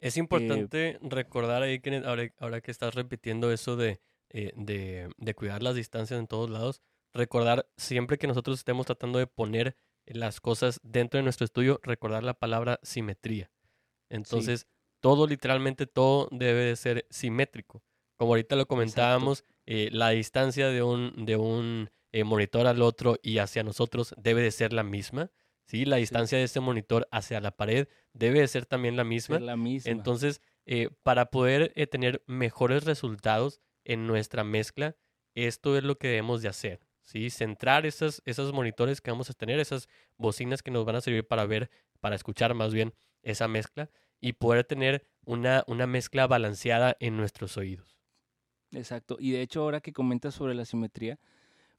Es 0.00 0.16
importante 0.16 0.98
recordar 1.02 1.62
ahí 1.62 1.80
que 1.80 2.02
ahora, 2.38 2.60
que 2.60 2.70
estás 2.70 2.94
repitiendo 2.94 3.52
eso 3.52 3.80
eh, 3.80 4.00
de, 4.30 5.08
de, 5.16 5.34
cuidar 5.34 5.62
las 5.62 5.76
distancias 5.76 6.18
en 6.18 6.26
todos 6.26 6.50
lados, 6.50 6.82
recordar 7.14 7.68
siempre 7.76 8.18
que 8.18 8.26
nosotros 8.26 8.58
estemos 8.58 8.86
tratando 8.86 9.18
de 9.18 9.26
poner 9.26 9.76
las 10.06 10.40
cosas 10.40 10.80
dentro 10.82 11.18
de 11.18 11.24
nuestro 11.24 11.44
estudio, 11.44 11.80
recordar 11.82 12.24
la 12.24 12.34
palabra 12.34 12.80
simetría. 12.82 13.50
Entonces, 14.08 14.66
todo, 15.00 15.26
literalmente 15.26 15.86
todo 15.86 16.28
debe 16.30 16.64
de 16.64 16.76
ser 16.76 17.06
simétrico. 17.10 17.82
Como 18.16 18.32
ahorita 18.32 18.56
lo 18.56 18.66
comentábamos, 18.66 19.44
eh, 19.66 19.88
la 19.92 20.10
distancia 20.10 20.68
de 20.68 20.82
un, 20.82 21.24
de 21.24 21.36
un 21.36 21.90
eh, 22.12 22.24
monitor 22.24 22.66
al 22.66 22.82
otro 22.82 23.18
y 23.22 23.38
hacia 23.38 23.62
nosotros 23.62 24.14
debe 24.16 24.42
de 24.42 24.50
ser 24.50 24.72
la 24.72 24.82
misma. 24.82 25.30
¿sí? 25.66 25.84
La 25.84 25.96
distancia 25.96 26.38
de 26.38 26.44
ese 26.44 26.60
monitor 26.60 27.08
hacia 27.10 27.40
la 27.40 27.56
pared 27.56 27.88
debe 28.12 28.40
de 28.40 28.48
ser 28.48 28.66
también 28.66 28.96
la 28.96 29.04
misma. 29.04 29.38
la 29.40 29.56
misma. 29.56 29.90
Entonces, 29.90 30.40
eh, 30.66 30.90
para 31.02 31.30
poder 31.30 31.72
tener 31.90 32.22
mejores 32.26 32.84
resultados 32.84 33.60
en 33.84 34.06
nuestra 34.06 34.44
mezcla, 34.44 34.96
esto 35.34 35.76
es 35.76 35.84
lo 35.84 35.98
que 35.98 36.08
debemos 36.08 36.42
de 36.42 36.48
hacer. 36.48 36.80
¿Sí? 37.02 37.30
Centrar 37.30 37.86
esos 37.86 38.52
monitores 38.52 39.00
que 39.00 39.10
vamos 39.10 39.30
a 39.30 39.34
tener, 39.34 39.60
esas 39.60 39.88
bocinas 40.16 40.62
que 40.62 40.70
nos 40.70 40.84
van 40.84 40.96
a 40.96 41.00
servir 41.00 41.26
para 41.26 41.46
ver, 41.46 41.70
para 42.00 42.16
escuchar 42.16 42.54
más 42.54 42.72
bien 42.72 42.94
esa 43.22 43.48
mezcla 43.48 43.90
y 44.20 44.34
poder 44.34 44.64
tener 44.64 45.06
una, 45.24 45.64
una 45.66 45.86
mezcla 45.86 46.26
balanceada 46.26 46.96
en 47.00 47.16
nuestros 47.16 47.56
oídos. 47.56 47.98
Exacto. 48.72 49.16
Y 49.20 49.32
de 49.32 49.42
hecho, 49.42 49.62
ahora 49.62 49.80
que 49.80 49.92
comentas 49.92 50.34
sobre 50.34 50.54
la 50.54 50.64
simetría, 50.64 51.18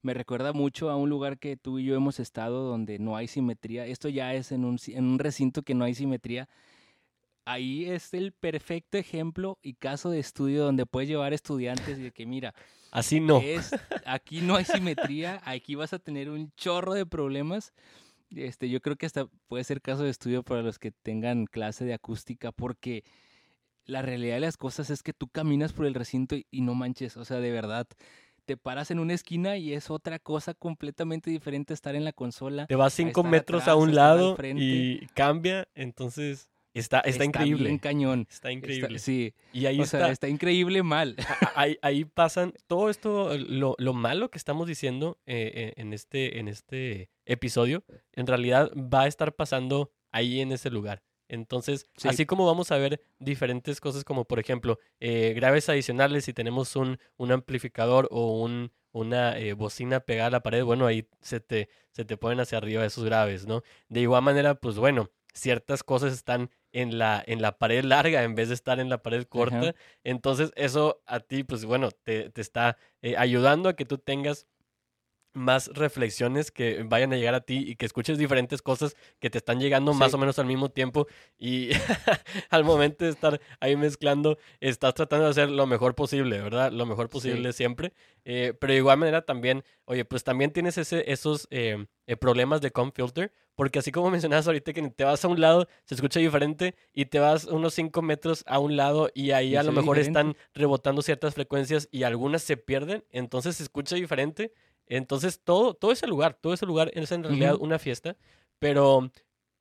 me 0.02 0.14
recuerda 0.14 0.52
mucho 0.52 0.90
a 0.90 0.96
un 0.96 1.08
lugar 1.08 1.38
que 1.38 1.56
tú 1.56 1.78
y 1.78 1.86
yo 1.86 1.94
hemos 1.94 2.20
estado 2.20 2.64
donde 2.64 2.98
no 2.98 3.16
hay 3.16 3.26
simetría. 3.26 3.86
Esto 3.86 4.08
ya 4.10 4.34
es 4.34 4.52
en 4.52 4.64
un, 4.64 4.78
en 4.88 5.04
un 5.04 5.18
recinto 5.18 5.62
que 5.62 5.74
no 5.74 5.84
hay 5.84 5.94
simetría. 5.94 6.48
Ahí 7.46 7.84
es 7.90 8.14
el 8.14 8.32
perfecto 8.32 8.96
ejemplo 8.96 9.58
y 9.62 9.74
caso 9.74 10.10
de 10.10 10.18
estudio 10.18 10.64
donde 10.64 10.86
puedes 10.86 11.08
llevar 11.08 11.34
estudiantes 11.34 11.98
y 11.98 12.02
de 12.02 12.10
que 12.10 12.24
mira, 12.24 12.54
así 12.90 13.20
no. 13.20 13.42
aquí 14.06 14.40
no 14.40 14.56
hay 14.56 14.64
simetría, 14.64 15.42
aquí 15.44 15.74
vas 15.74 15.92
a 15.92 15.98
tener 15.98 16.30
un 16.30 16.52
chorro 16.56 16.94
de 16.94 17.04
problemas. 17.04 17.74
Este, 18.30 18.70
yo 18.70 18.80
creo 18.80 18.96
que 18.96 19.06
hasta 19.06 19.26
puede 19.46 19.62
ser 19.64 19.82
caso 19.82 20.04
de 20.04 20.10
estudio 20.10 20.42
para 20.42 20.62
los 20.62 20.78
que 20.78 20.90
tengan 20.90 21.44
clase 21.44 21.84
de 21.84 21.94
acústica 21.94 22.50
porque 22.50 23.04
la 23.84 24.00
realidad 24.00 24.36
de 24.36 24.40
las 24.40 24.56
cosas 24.56 24.88
es 24.88 25.02
que 25.02 25.12
tú 25.12 25.28
caminas 25.28 25.74
por 25.74 25.84
el 25.84 25.94
recinto 25.94 26.36
y 26.50 26.60
no 26.62 26.74
manches, 26.74 27.18
o 27.18 27.26
sea, 27.26 27.38
de 27.40 27.50
verdad, 27.50 27.86
te 28.46 28.56
paras 28.56 28.90
en 28.90 28.98
una 28.98 29.12
esquina 29.12 29.56
y 29.58 29.72
es 29.74 29.90
otra 29.90 30.18
cosa 30.18 30.54
completamente 30.54 31.30
diferente 31.30 31.74
estar 31.74 31.94
en 31.94 32.04
la 32.04 32.12
consola. 32.12 32.66
Te 32.66 32.76
vas 32.76 32.94
cinco 32.94 33.22
metros 33.22 33.68
a 33.68 33.76
un 33.76 33.94
lado 33.94 34.36
y 34.56 35.06
cambia, 35.14 35.68
entonces 35.74 36.50
está, 36.78 37.00
está, 37.00 37.24
increíble. 37.24 37.68
Bien 37.68 37.78
cañón. 37.78 38.26
Está 38.30 38.52
increíble. 38.52 38.98
sí. 38.98 39.34
Y 39.52 39.66
ahí 39.66 39.80
está. 39.80 40.10
está 40.10 40.28
increíble 40.28 40.82
mal. 40.82 41.16
Ahí, 41.56 41.78
ahí 41.82 42.04
pasan 42.04 42.52
todo 42.66 42.90
esto, 42.90 43.38
lo, 43.38 43.76
lo, 43.78 43.92
malo 43.94 44.28
que 44.28 44.38
estamos 44.38 44.66
diciendo 44.66 45.18
eh, 45.24 45.52
eh, 45.54 45.72
en, 45.76 45.92
este, 45.92 46.40
en 46.40 46.48
este 46.48 47.10
episodio, 47.26 47.84
en 48.12 48.26
realidad 48.26 48.72
va 48.74 49.02
a 49.02 49.06
estar 49.06 49.34
pasando 49.36 49.92
ahí 50.10 50.40
en 50.40 50.50
ese 50.50 50.70
lugar. 50.70 51.02
Entonces, 51.28 51.86
así 52.04 52.26
como 52.26 52.46
vamos 52.46 52.70
a 52.70 52.76
ver 52.76 53.00
diferentes 53.18 53.80
cosas 53.80 54.04
como, 54.04 54.24
por 54.24 54.38
ejemplo, 54.38 54.78
eh, 55.00 55.32
graves 55.34 55.68
adicionales, 55.68 56.24
si 56.24 56.32
tenemos 56.32 56.76
un, 56.76 56.98
un 57.16 57.32
amplificador 57.32 58.08
o 58.10 58.42
un, 58.42 58.72
una 58.92 59.38
eh, 59.38 59.54
bocina 59.54 60.00
pegada 60.00 60.28
a 60.28 60.30
la 60.30 60.42
pared, 60.42 60.64
bueno, 60.64 60.86
ahí 60.86 61.08
se 61.20 61.40
te, 61.40 61.68
se 61.90 62.04
te 62.04 62.16
ponen 62.16 62.40
hacia 62.40 62.58
arriba 62.58 62.84
esos 62.84 63.04
graves, 63.04 63.46
¿no? 63.46 63.62
De 63.88 64.00
igual 64.00 64.22
manera, 64.22 64.54
pues 64.54 64.76
bueno, 64.76 65.10
ciertas 65.34 65.82
cosas 65.82 66.12
están 66.12 66.50
en 66.72 66.98
la, 66.98 67.22
en 67.26 67.42
la 67.42 67.58
pared 67.58 67.84
larga 67.84 68.22
en 68.22 68.34
vez 68.34 68.48
de 68.48 68.54
estar 68.54 68.80
en 68.80 68.88
la 68.88 69.02
pared 69.02 69.24
corta. 69.24 69.74
Entonces, 70.02 70.52
eso 70.56 71.02
a 71.06 71.20
ti, 71.20 71.44
pues 71.44 71.64
bueno, 71.64 71.90
te, 71.90 72.30
te 72.30 72.40
está 72.40 72.76
eh, 73.02 73.16
ayudando 73.16 73.68
a 73.68 73.76
que 73.76 73.84
tú 73.84 73.98
tengas 73.98 74.46
más 75.34 75.68
reflexiones 75.74 76.50
que 76.50 76.82
vayan 76.84 77.12
a 77.12 77.16
llegar 77.16 77.34
a 77.34 77.40
ti 77.40 77.64
y 77.66 77.76
que 77.76 77.86
escuches 77.86 78.18
diferentes 78.18 78.62
cosas 78.62 78.96
que 79.18 79.30
te 79.30 79.38
están 79.38 79.60
llegando 79.60 79.92
más 79.92 80.14
o 80.14 80.18
menos 80.18 80.38
al 80.38 80.46
mismo 80.46 80.70
tiempo 80.70 81.06
y 81.38 81.70
al 82.50 82.64
momento 82.64 83.04
de 83.04 83.10
estar 83.10 83.40
ahí 83.60 83.76
mezclando 83.76 84.38
estás 84.60 84.94
tratando 84.94 85.24
de 85.26 85.30
hacer 85.32 85.50
lo 85.50 85.66
mejor 85.66 85.94
posible, 85.94 86.40
¿verdad? 86.40 86.72
Lo 86.72 86.86
mejor 86.86 87.08
posible 87.08 87.52
siempre. 87.52 87.92
Eh, 88.24 88.54
pero 88.58 88.72
de 88.72 88.78
igual 88.78 88.98
manera 88.98 89.22
también, 89.22 89.64
oye, 89.84 90.04
pues 90.04 90.24
también 90.24 90.52
tienes 90.52 90.78
ese, 90.78 91.10
esos 91.10 91.46
eh, 91.50 91.84
eh, 92.06 92.16
problemas 92.16 92.60
de 92.60 92.70
com 92.70 92.92
filter, 92.92 93.32
porque 93.54 93.78
así 93.78 93.92
como 93.92 94.10
mencionabas 94.10 94.46
ahorita 94.46 94.72
que 94.72 94.82
te 94.90 95.04
vas 95.04 95.24
a 95.24 95.28
un 95.28 95.40
lado, 95.40 95.68
se 95.84 95.94
escucha 95.94 96.20
diferente 96.20 96.74
y 96.92 97.06
te 97.06 97.18
vas 97.18 97.44
unos 97.44 97.74
5 97.74 98.02
metros 98.02 98.44
a 98.46 98.58
un 98.58 98.76
lado 98.76 99.10
y 99.14 99.32
ahí 99.32 99.56
a 99.56 99.62
lo 99.62 99.72
mejor 99.72 99.98
están 99.98 100.36
rebotando 100.54 101.02
ciertas 101.02 101.34
frecuencias 101.34 101.88
y 101.90 102.04
algunas 102.04 102.42
se 102.42 102.56
pierden, 102.56 103.04
entonces 103.10 103.56
se 103.56 103.62
escucha 103.62 103.96
diferente 103.96 104.52
entonces, 104.86 105.40
todo, 105.42 105.74
todo 105.74 105.92
ese 105.92 106.06
lugar, 106.06 106.34
todo 106.34 106.54
ese 106.54 106.66
lugar 106.66 106.90
es 106.94 107.12
en 107.12 107.24
realidad 107.24 107.56
una 107.58 107.78
fiesta, 107.78 108.16
pero 108.58 109.10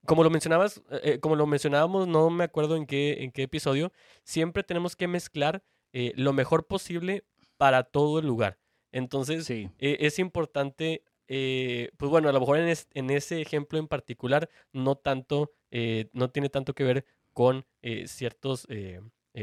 como 0.06 0.24
lo 0.24 0.30
mencionabas, 0.30 0.82
eh, 0.92 1.02
eh, 1.04 1.20
como 1.20 1.36
lo 1.36 1.48
mencionábamos, 1.48 2.08
no 2.08 2.30
me 2.30 2.44
acuerdo 2.44 2.76
en 2.76 2.86
qué, 2.86 3.24
en 3.24 3.32
qué 3.32 3.44
episodio, 3.44 3.92
siempre 4.24 4.64
tenemos 4.64 4.96
que 4.96 5.08
mezclar 5.08 5.64
eh, 5.94 6.14
lo 6.16 6.34
mejor 6.34 6.68
posible 6.68 7.24
para 7.58 7.84
todo 7.84 8.20
el 8.20 8.28
lugar. 8.28 8.60
Entonces, 8.92 9.50
es 9.80 10.20
importante, 10.20 11.04
pues 11.26 12.12
bueno, 12.12 12.30
a 12.30 12.32
lo 12.32 12.40
mejor 12.40 12.60
en, 12.60 13.10
ese 13.10 13.42
ejemplo 13.42 13.80
en 13.80 13.88
particular, 13.88 14.50
no 14.72 14.96
tanto, 14.96 15.52
no 16.12 16.30
tiene 16.30 16.50
tanto 16.50 16.76
que 16.76 16.84
ver 16.84 17.06
con 17.32 17.66
ciertos 18.06 18.68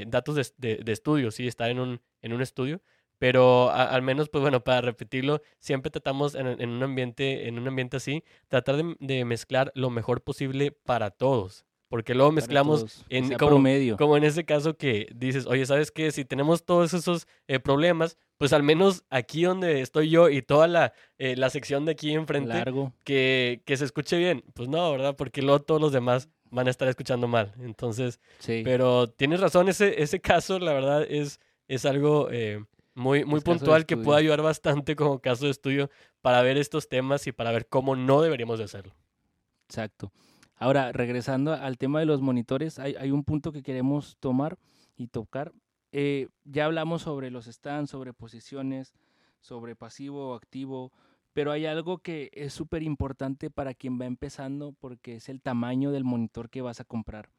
datos 0.07 0.55
de, 0.57 0.77
de, 0.77 0.93
estudio, 0.93 1.33
sí, 1.33 1.49
estar 1.49 1.69
en 1.69 1.81
un, 1.81 2.01
en 2.23 2.33
un 2.33 2.43
estudio, 2.43 2.81
pero 3.21 3.71
al 3.71 4.01
menos, 4.01 4.31
pues 4.31 4.41
bueno, 4.41 4.65
para 4.65 4.81
repetirlo, 4.81 5.43
siempre 5.59 5.91
tratamos 5.91 6.35
en, 6.35 6.47
un, 6.47 6.83
ambiente, 6.83 7.49
en 7.49 7.59
un 7.59 7.69
ambiente 7.69 7.99
así, 7.99 8.25
tratar 8.49 8.83
de, 8.99 9.25
mezclar 9.27 9.73
lo 9.75 9.91
mejor 9.91 10.23
posible 10.23 10.73
para 10.73 11.11
todos. 11.11 11.67
Porque 11.89 12.15
luego 12.15 12.33
mezclamos 12.33 13.05
en 13.11 13.37
como, 13.37 13.59
medio. 13.59 13.99
como 13.99 14.17
en 14.17 14.25
ese 14.25 14.47
caso 14.47 14.79
que 14.79 15.09
dices, 15.15 15.45
oye, 15.45 15.67
¿sabes 15.67 15.91
qué? 15.91 16.11
Si 16.13 16.25
tenemos 16.25 16.65
todos 16.65 16.95
esos 16.95 17.27
eh, 17.47 17.61
problemas, 17.61 18.17
pues 18.39 18.55
al 18.55 18.63
menos 18.63 19.05
aquí 19.11 19.43
donde 19.43 19.83
estoy 19.83 20.09
yo 20.09 20.31
y 20.31 20.41
toda 20.41 20.67
la, 20.67 20.95
eh, 21.19 21.37
la 21.37 21.51
sección 21.51 21.85
de 21.85 21.93
aquí 21.93 22.15
enfrente, 22.15 22.65
Que, 23.05 23.61
que 23.67 23.77
se 23.77 23.85
escuche 23.85 24.17
bien. 24.17 24.45
Pues 24.55 24.71
no, 24.71 24.91
¿verdad? 24.93 25.15
Porque 25.15 25.43
luego 25.43 25.61
todos 25.61 25.81
los 25.81 25.93
demás 25.93 26.31
van 26.45 26.69
a 26.69 26.71
estar 26.71 26.89
escuchando 26.89 27.29
mal. 27.29 27.53
Entonces, 27.61 28.19
sí. 28.39 28.63
pero 28.65 29.09
tienes 29.09 29.41
razón, 29.41 29.69
ese, 29.69 30.03
ese 30.03 30.21
caso, 30.21 30.59
la 30.59 30.73
verdad, 30.73 31.03
es, 31.07 31.39
es 31.69 31.85
algo 31.85 32.29
eh, 32.31 32.65
muy, 33.01 33.25
muy 33.25 33.41
puntual 33.41 33.87
que 33.87 33.97
puede 33.97 34.21
ayudar 34.21 34.43
bastante 34.43 34.95
como 34.95 35.19
caso 35.19 35.47
de 35.47 35.51
estudio 35.51 35.91
para 36.21 36.43
ver 36.43 36.57
estos 36.57 36.89
temas 36.89 37.27
y 37.27 37.33
para 37.33 37.51
ver 37.51 37.67
cómo 37.67 37.97
no 37.97 38.23
deberíamos 38.23 38.59
de 38.59 38.67
hacerlo. 38.67 38.95
Exacto. 39.69 40.13
Ahora, 40.57 40.93
regresando 40.93 41.55
al 41.55 41.79
tema 41.79 42.01
de 42.01 42.07
los 42.07 42.21
monitores, 42.21 42.79
hay, 42.79 42.95
hay 42.97 43.11
un 43.11 43.25
punto 43.25 43.51
que 43.51 43.63
queremos 43.63 44.17
tomar 44.21 44.59
y 44.97 45.09
tocar. 45.09 45.53
Eh, 45.93 46.29
ya 46.45 46.67
hablamos 46.67 47.03
sobre 47.03 47.31
los 47.31 47.47
stands, 47.47 47.91
sobre 47.91 48.13
posiciones, 48.13 48.93
sobre 49.41 49.75
pasivo 49.75 50.31
o 50.31 50.35
activo, 50.35 50.93
pero 51.33 51.53
hay 51.53 51.67
algo 51.67 51.99
que 51.99 52.31
es 52.35 52.53
súper 52.53 52.83
importante 52.83 53.51
para 53.51 53.75
quien 53.75 54.01
va 54.01 54.05
empezando 54.05 54.73
porque 54.79 55.17
es 55.17 55.29
el 55.29 55.41
tamaño 55.41 55.91
del 55.91 56.05
monitor 56.05 56.51
que 56.51 56.63
vas 56.63 56.81
a 56.81 56.85
comprar. 56.85 57.31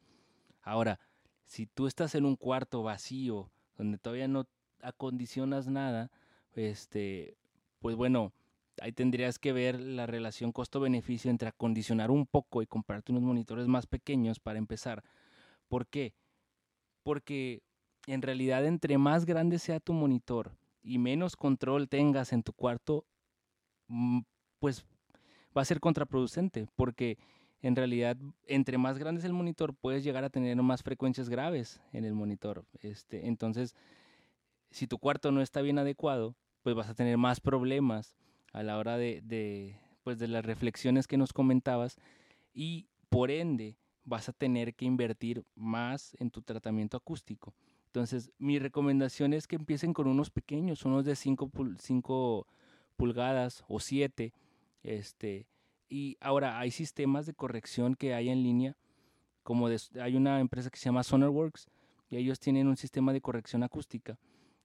Ahora, 0.62 1.00
si 1.46 1.68
tú 1.68 1.88
estás 1.88 2.16
en 2.16 2.26
un 2.26 2.36
cuarto 2.36 2.82
vacío, 2.82 3.52
donde 3.78 3.98
todavía 3.98 4.28
no 4.28 4.48
acondicionas 4.84 5.68
nada, 5.68 6.12
este, 6.54 7.38
pues 7.80 7.96
bueno, 7.96 8.34
ahí 8.82 8.92
tendrías 8.92 9.40
que 9.40 9.54
ver 9.54 9.80
la 9.80 10.06
relación 10.06 10.52
costo-beneficio 10.52 11.30
entre 11.30 11.50
acondicionar 11.50 12.12
un 12.12 12.26
poco 12.26 12.62
y 12.62 12.68
comprarte 12.68 13.12
unos 13.12 13.24
monitores 13.24 13.68
más 13.68 13.88
pequeños 13.88 14.40
para 14.40 14.60
empezar. 14.60 15.04
¿Por 15.68 15.88
qué? 15.88 16.14
Porque 17.04 17.62
en 18.08 18.22
realidad 18.22 18.66
entre 18.66 18.98
más 18.98 19.26
grande 19.26 19.60
sea 19.60 19.80
tu 19.80 19.94
monitor 19.94 20.52
y 20.84 20.98
menos 20.98 21.36
control 21.36 21.88
tengas 21.88 22.34
en 22.34 22.44
tu 22.44 22.54
cuarto, 22.54 23.06
mm, 23.88 24.22
pues 24.60 24.86
va 25.56 25.62
a 25.62 25.66
ser 25.66 25.80
contraproducente, 25.80 26.68
porque 26.76 27.18
en 27.62 27.76
realidad 27.76 28.18
entre 28.48 28.78
más 28.78 28.98
grande 28.98 29.20
es 29.20 29.26
el 29.26 29.34
monitor 29.34 29.76
puedes 29.76 30.04
llegar 30.04 30.24
a 30.24 30.30
tener 30.30 30.56
más 30.58 30.82
frecuencias 30.82 31.30
graves 31.30 31.80
en 31.94 32.06
el 32.06 32.14
monitor. 32.14 32.66
Este, 32.82 33.28
entonces, 33.28 33.76
si 34.72 34.88
tu 34.88 34.98
cuarto 34.98 35.32
no 35.32 35.42
está 35.42 35.62
bien 35.62 35.78
adecuado, 35.78 36.36
pues 36.64 36.76
vas 36.76 36.90
a 36.90 36.96
tener 36.96 37.18
más 37.18 37.40
problemas 37.40 38.16
a 38.54 38.64
la 38.64 38.78
hora 38.78 38.98
de, 38.98 39.78
pues 40.04 40.18
de 40.18 40.28
las 40.28 40.46
reflexiones 40.46 41.08
que 41.08 41.18
nos 41.18 41.34
comentabas 41.34 41.98
y 42.54 42.88
por 43.10 43.32
ende 43.32 43.78
vas 44.04 44.30
a 44.30 44.34
tener 44.34 44.74
que 44.74 44.86
invertir 44.86 45.46
más 45.56 46.16
en 46.20 46.32
tu 46.32 46.42
tratamiento 46.42 46.98
acústico. 46.98 47.54
Entonces, 47.88 48.32
mi 48.38 48.58
recomendación 48.58 49.34
es 49.34 49.48
que 49.48 49.58
empiecen 49.58 49.94
con 49.94 50.08
unos 50.08 50.30
pequeños, 50.30 50.86
unos 50.86 51.04
de 51.04 51.16
5 51.16 52.48
pulgadas 52.96 53.66
o 53.68 53.80
7. 53.80 54.34
Este, 54.84 55.46
y 55.90 56.18
ahora 56.22 56.58
hay 56.60 56.72
sistemas 56.72 57.26
de 57.26 57.34
corrección 57.34 57.96
que 57.96 58.14
hay 58.14 58.30
en 58.30 58.44
línea, 58.44 58.78
como 59.44 59.68
hay 59.68 60.16
una 60.16 60.40
empresa 60.40 60.70
que 60.70 60.78
se 60.78 60.86
llama 60.86 61.04
Sonarworks 61.04 61.68
y 62.10 62.16
ellos 62.16 62.40
tienen 62.40 62.68
un 62.68 62.78
sistema 62.78 63.12
de 63.12 63.22
corrección 63.22 63.64
acústica 63.64 64.18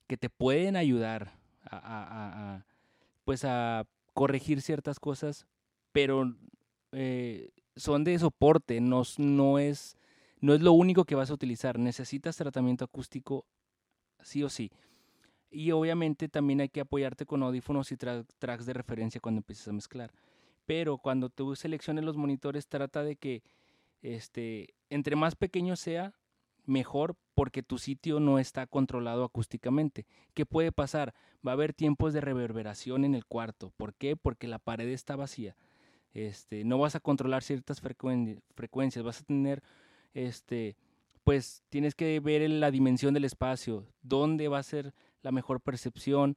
que 0.07 0.17
te 0.17 0.31
pueden 0.31 0.77
ayudar 0.77 1.33
a, 1.71 2.65
pues 3.25 3.45
a 3.45 3.87
corregir 4.15 4.63
ciertas 4.63 5.01
cosas, 5.01 5.47
pero 5.93 6.35
eh, 6.93 7.51
son 7.75 8.05
de 8.05 8.19
soporte, 8.19 8.81
no, 8.81 9.03
no 9.19 9.59
es 9.59 9.97
no 10.41 10.55
es 10.55 10.61
lo 10.61 10.73
único 10.73 11.05
que 11.05 11.15
vas 11.15 11.31
a 11.31 11.35
utilizar. 11.35 11.79
Necesitas 11.79 12.37
tratamiento 12.37 12.85
acústico 12.85 13.47
sí 14.23 14.43
o 14.43 14.49
sí. 14.49 14.71
Y 15.51 15.71
obviamente 15.71 16.29
también 16.29 16.61
hay 16.61 16.69
que 16.69 16.81
apoyarte 16.81 17.25
con 17.25 17.43
audífonos 17.43 17.91
y 17.93 17.97
tracks 17.97 18.67
de 18.67 18.73
referencia 18.73 19.21
cuando 19.21 19.39
empieces 19.41 19.69
a 19.69 19.73
mezclar. 19.73 20.13
Pero 20.67 20.99
cuando 20.99 21.31
tú 21.31 21.55
selecciones 21.57 22.05
los 22.05 22.17
monitores, 22.17 22.67
trata 22.67 23.03
de 23.03 23.17
que 23.17 23.43
este, 24.03 24.75
entre 24.91 25.17
más 25.17 25.37
pequeño 25.37 25.77
sea, 25.77 26.13
mejor 26.67 27.17
porque 27.35 27.63
tu 27.63 27.79
sitio 27.79 28.21
no 28.21 28.39
está 28.39 28.67
controlado 28.67 29.25
acústicamente. 29.25 30.07
¿Qué 30.35 30.47
puede 30.47 30.73
pasar? 30.73 31.15
Va 31.47 31.53
a 31.53 31.55
haber 31.55 31.73
tiempos 31.73 32.13
de 32.13 32.21
reverberación 32.21 33.05
en 33.05 33.15
el 33.15 33.25
cuarto. 33.25 33.73
¿Por 33.77 33.95
qué? 33.95 34.17
Porque 34.17 34.49
la 34.49 34.59
pared 34.59 34.89
está 34.89 35.17
vacía. 35.17 35.57
Este, 36.13 36.65
no 36.65 36.79
vas 36.79 36.95
a 36.95 37.01
controlar 37.01 37.43
ciertas 37.43 37.81
frecuencias, 37.81 39.05
vas 39.05 39.21
a 39.21 39.25
tener 39.25 39.63
este, 40.15 40.77
pues 41.25 41.63
tienes 41.69 41.95
que 41.95 42.21
ver 42.21 42.49
la 42.49 42.71
dimensión 42.71 43.13
del 43.13 43.25
espacio, 43.25 43.85
dónde 44.01 44.49
va 44.49 44.59
a 44.59 44.63
ser 44.63 44.95
la 45.23 45.33
mejor 45.33 45.61
percepción, 45.61 46.37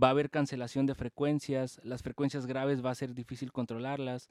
va 0.00 0.08
a 0.08 0.10
haber 0.10 0.30
cancelación 0.30 0.86
de 0.86 0.94
frecuencias, 0.94 1.80
las 1.82 2.02
frecuencias 2.02 2.46
graves 2.46 2.84
va 2.84 2.90
a 2.90 2.94
ser 2.94 3.14
difícil 3.14 3.50
controlarlas, 3.50 4.28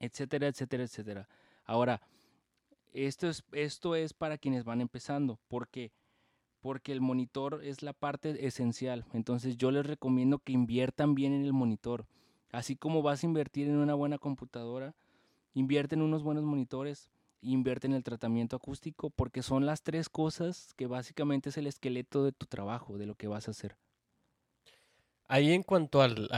etcétera, 0.00 0.48
etcétera, 0.48 0.82
etcétera. 0.82 1.28
Ahora, 1.64 2.00
esto 2.92 3.28
es, 3.28 3.44
esto 3.52 3.94
es 3.96 4.12
para 4.14 4.38
quienes 4.38 4.64
van 4.64 4.80
empezando, 4.80 5.38
porque 5.48 5.92
porque 6.62 6.92
el 6.92 7.00
monitor 7.00 7.60
es 7.64 7.82
la 7.82 7.92
parte 7.92 8.46
esencial. 8.46 9.04
Entonces 9.12 9.58
yo 9.58 9.70
les 9.70 9.84
recomiendo 9.84 10.38
que 10.38 10.52
inviertan 10.52 11.14
bien 11.14 11.32
en 11.32 11.44
el 11.44 11.52
monitor. 11.52 12.06
Así 12.52 12.76
como 12.76 13.02
vas 13.02 13.22
a 13.22 13.26
invertir 13.26 13.68
en 13.68 13.76
una 13.76 13.94
buena 13.94 14.16
computadora, 14.16 14.94
invierte 15.54 15.96
en 15.96 16.02
unos 16.02 16.22
buenos 16.22 16.44
monitores, 16.44 17.10
invierte 17.40 17.88
en 17.88 17.94
el 17.94 18.04
tratamiento 18.04 18.56
acústico, 18.56 19.10
porque 19.10 19.42
son 19.42 19.66
las 19.66 19.82
tres 19.82 20.08
cosas 20.08 20.72
que 20.76 20.86
básicamente 20.86 21.48
es 21.48 21.56
el 21.56 21.66
esqueleto 21.66 22.24
de 22.24 22.32
tu 22.32 22.46
trabajo, 22.46 22.96
de 22.96 23.06
lo 23.06 23.16
que 23.16 23.26
vas 23.26 23.48
a 23.48 23.50
hacer. 23.50 23.76
Ahí 25.26 25.52
en 25.52 25.64
cuanto 25.64 26.00
al, 26.00 26.28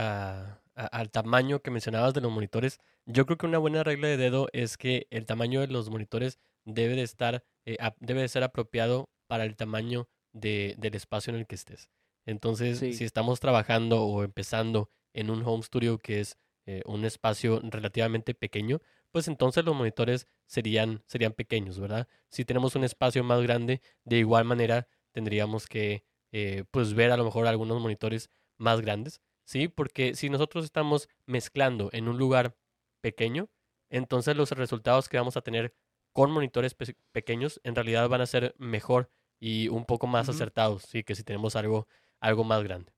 al 0.75 1.09
tamaño 1.09 1.61
que 1.61 1.71
mencionabas 1.71 2.13
de 2.13 2.21
los 2.21 2.31
monitores, 2.31 2.79
yo 3.05 3.25
creo 3.25 3.37
que 3.37 3.45
una 3.45 3.57
buena 3.57 3.83
regla 3.83 4.07
de 4.07 4.17
dedo 4.17 4.47
es 4.53 4.77
que 4.77 5.07
el 5.09 5.25
tamaño 5.25 5.61
de 5.61 5.67
los 5.67 5.89
monitores 5.89 6.39
debe 6.65 6.95
de 6.95 7.03
estar, 7.03 7.43
eh, 7.65 7.77
debe 7.99 8.21
de 8.21 8.27
ser 8.27 8.43
apropiado 8.43 9.09
para 9.27 9.45
el 9.45 9.55
tamaño 9.55 10.07
de, 10.33 10.75
del 10.77 10.95
espacio 10.95 11.33
en 11.33 11.39
el 11.39 11.47
que 11.47 11.55
estés. 11.55 11.89
Entonces, 12.25 12.79
si 12.79 13.03
estamos 13.03 13.39
trabajando 13.39 14.01
o 14.01 14.23
empezando 14.23 14.89
en 15.13 15.29
un 15.29 15.43
home 15.45 15.63
studio 15.63 15.99
que 15.99 16.19
es 16.19 16.37
eh, 16.65 16.81
un 16.85 17.05
espacio 17.05 17.61
relativamente 17.63 18.33
pequeño, 18.33 18.81
pues 19.11 19.27
entonces 19.27 19.63
los 19.63 19.75
monitores 19.75 20.27
serían, 20.47 21.03
serían 21.07 21.33
pequeños, 21.33 21.79
¿verdad? 21.79 22.07
Si 22.29 22.43
tenemos 22.43 22.75
un 22.75 22.83
espacio 22.83 23.23
más 23.23 23.41
grande, 23.41 23.81
de 24.03 24.17
igual 24.17 24.45
manera 24.45 24.87
tendríamos 25.11 25.67
que 25.67 26.03
eh, 26.31 26.65
pues 26.71 26.93
ver 26.95 27.11
a 27.11 27.17
lo 27.17 27.23
mejor 27.23 27.47
algunos 27.47 27.79
monitores 27.79 28.29
más 28.57 28.81
grandes, 28.81 29.21
¿sí? 29.45 29.67
Porque 29.67 30.15
si 30.15 30.29
nosotros 30.29 30.65
estamos 30.65 31.07
mezclando 31.25 31.89
en 31.93 32.07
un 32.07 32.17
lugar 32.17 32.57
pequeño, 33.01 33.49
entonces 33.89 34.35
los 34.35 34.51
resultados 34.51 35.07
que 35.07 35.17
vamos 35.17 35.37
a 35.37 35.41
tener 35.41 35.73
con 36.11 36.31
monitores 36.31 36.75
pequeños 37.11 37.59
en 37.63 37.75
realidad 37.75 38.09
van 38.09 38.21
a 38.21 38.25
ser 38.25 38.55
mejor 38.57 39.09
y 39.39 39.67
un 39.67 39.85
poco 39.85 40.07
más 40.07 40.29
acertados, 40.29 40.83
sí, 40.83 41.03
que 41.03 41.15
si 41.15 41.23
tenemos 41.23 41.55
algo, 41.55 41.87
algo 42.19 42.43
más 42.43 42.63
grande. 42.63 42.93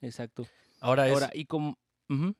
Exacto. 0.00 0.46
Ahora, 0.80 1.04
Ahora 1.04 1.30
y 1.32 1.46
como 1.46 1.78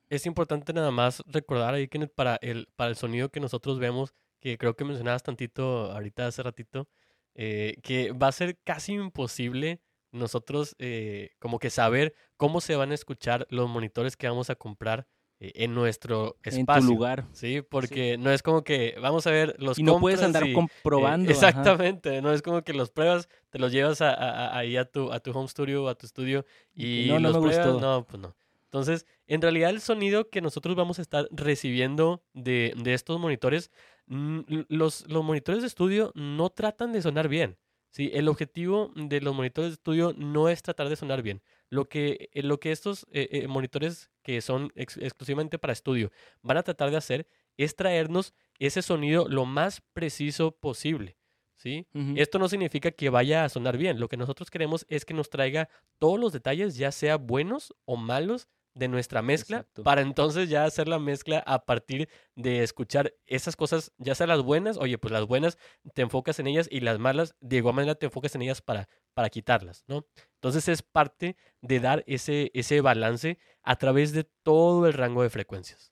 es 0.09 0.25
importante 0.25 0.71
nada 0.73 0.91
más 0.91 1.21
recordar 1.25 1.73
ahí 1.73 1.87
que 1.87 2.07
para 2.07 2.37
el, 2.41 2.67
para 2.75 2.89
el 2.89 2.95
sonido 2.95 3.29
que 3.29 3.39
nosotros 3.39 3.79
vemos, 3.79 4.13
que 4.39 4.57
creo 4.57 4.75
que 4.75 4.85
mencionabas 4.85 5.23
tantito 5.23 5.91
ahorita 5.91 6.27
hace 6.27 6.43
ratito, 6.43 6.87
eh, 7.35 7.77
que 7.83 8.11
va 8.11 8.27
a 8.27 8.31
ser 8.31 8.57
casi 8.63 8.93
imposible 8.93 9.81
nosotros 10.17 10.75
eh, 10.79 11.31
como 11.39 11.59
que 11.59 11.69
saber 11.69 12.13
cómo 12.35 12.61
se 12.61 12.75
van 12.75 12.91
a 12.91 12.95
escuchar 12.95 13.47
los 13.49 13.69
monitores 13.69 14.17
que 14.17 14.27
vamos 14.27 14.49
a 14.49 14.55
comprar 14.55 15.07
eh, 15.39 15.51
en 15.55 15.75
nuestro 15.75 16.37
espacio. 16.43 16.81
En 16.81 16.87
tu 16.87 16.93
lugar. 16.93 17.25
Sí, 17.31 17.61
porque 17.61 18.17
no 18.17 18.31
es 18.31 18.41
como 18.41 18.63
que 18.63 18.95
vamos 18.99 19.27
a 19.27 19.31
ver 19.31 19.55
los 19.59 19.77
Y 19.77 19.83
no 19.83 19.99
puedes 19.99 20.21
andar 20.21 20.51
comprobando. 20.53 21.29
exactamente, 21.29 22.21
no 22.21 22.33
es 22.33 22.41
como 22.41 22.63
que 22.63 22.73
los 22.73 22.89
pruebas, 22.89 23.29
te 23.49 23.59
los 23.59 23.71
llevas 23.71 24.01
a, 24.01 24.57
ahí 24.57 24.77
a 24.77 24.85
tu, 24.85 25.11
a 25.11 25.19
tu 25.19 25.31
home 25.31 25.47
studio, 25.47 25.87
a 25.87 25.95
tu 25.95 26.05
estudio 26.07 26.45
y, 26.73 27.07
no, 27.09 27.19
los 27.19 27.35
no 27.35 27.41
pruebas. 27.41 27.81
No, 27.81 28.05
pues 28.07 28.19
no. 28.19 28.35
Entonces, 28.65 29.05
en 29.27 29.41
realidad 29.41 29.69
el 29.69 29.79
sonido 29.79 30.29
que 30.29 30.41
nosotros 30.41 30.75
vamos 30.75 30.99
a 30.99 31.01
estar 31.01 31.27
recibiendo 31.31 32.21
de, 32.33 32.73
estos 32.85 33.19
monitores, 33.19 33.71
mm, 34.07 34.39
los, 34.67 35.07
los 35.07 35.23
monitores 35.23 35.61
de 35.61 35.67
estudio 35.67 36.11
no 36.15 36.49
tratan 36.49 36.91
de 36.91 37.01
sonar 37.01 37.27
bien. 37.29 37.57
¿Sí? 37.91 38.11
El 38.13 38.27
objetivo 38.27 38.91
de 38.95 39.21
los 39.21 39.35
monitores 39.35 39.71
de 39.71 39.73
estudio 39.75 40.13
no 40.17 40.49
es 40.49 40.61
tratar 40.61 40.89
de 40.89 40.95
sonar 40.95 41.21
bien. 41.21 41.41
Lo 41.69 41.89
que, 41.89 42.29
eh, 42.33 42.43
lo 42.43 42.59
que 42.59 42.71
estos 42.71 43.05
eh, 43.11 43.27
eh, 43.31 43.47
monitores 43.47 44.09
que 44.23 44.41
son 44.41 44.71
exclusivamente 44.75 45.59
para 45.59 45.73
estudio 45.73 46.11
van 46.41 46.57
a 46.57 46.63
tratar 46.63 46.91
de 46.91 46.97
hacer 46.97 47.27
es 47.57 47.75
traernos 47.75 48.33
ese 48.59 48.81
sonido 48.81 49.27
lo 49.27 49.45
más 49.45 49.81
preciso 49.93 50.51
posible. 50.51 51.17
¿sí? 51.55 51.87
Esto 52.15 52.39
no 52.39 52.47
significa 52.47 52.91
que 52.91 53.09
vaya 53.09 53.43
a 53.43 53.49
sonar 53.49 53.77
bien. 53.77 53.99
Lo 53.99 54.07
que 54.07 54.17
nosotros 54.17 54.49
queremos 54.49 54.85
es 54.89 55.05
que 55.05 55.13
nos 55.13 55.29
traiga 55.29 55.69
todos 55.97 56.19
los 56.19 56.31
detalles, 56.31 56.77
ya 56.77 56.91
sea 56.91 57.17
buenos 57.17 57.73
o 57.85 57.97
malos, 57.97 58.47
de 58.77 58.87
nuestra 58.87 59.21
mezcla 59.21 59.65
para 59.83 60.01
entonces 60.01 60.49
ya 60.49 60.63
hacer 60.63 60.87
la 60.87 60.99
mezcla 60.99 61.39
a 61.39 61.65
partir 61.65 62.07
de 62.35 62.61
escuchar 62.61 63.13
esas 63.25 63.55
cosas, 63.55 63.91
ya 63.97 64.13
sea 64.13 64.27
las 64.27 64.43
buenas, 64.43 64.77
oye, 64.77 64.97
pues 64.97 65.11
las 65.11 65.25
buenas 65.25 65.57
te 65.93 66.03
enfocas 66.03 66.39
en 66.39 66.47
ellas 66.47 66.67
y 66.69 66.81
las 66.81 66.99
malas 66.99 67.35
de 67.39 67.57
igual 67.57 67.75
manera 67.75 67.95
te 67.95 68.05
enfocas 68.05 68.35
en 68.35 68.43
ellas 68.43 68.61
para, 68.61 68.87
para 69.13 69.29
quitarlas, 69.29 69.83
¿no? 69.87 70.05
Entonces 70.35 70.67
es 70.67 70.83
parte 70.83 71.37
de 71.61 71.79
dar 71.79 72.03
ese, 72.05 72.51
ese 72.53 72.81
balance 72.81 73.39
a 73.63 73.75
través 73.77 74.11
de 74.11 74.23
todo 74.23 74.85
el 74.85 74.93
rango 74.93 75.23
de 75.23 75.29
frecuencias. 75.29 75.91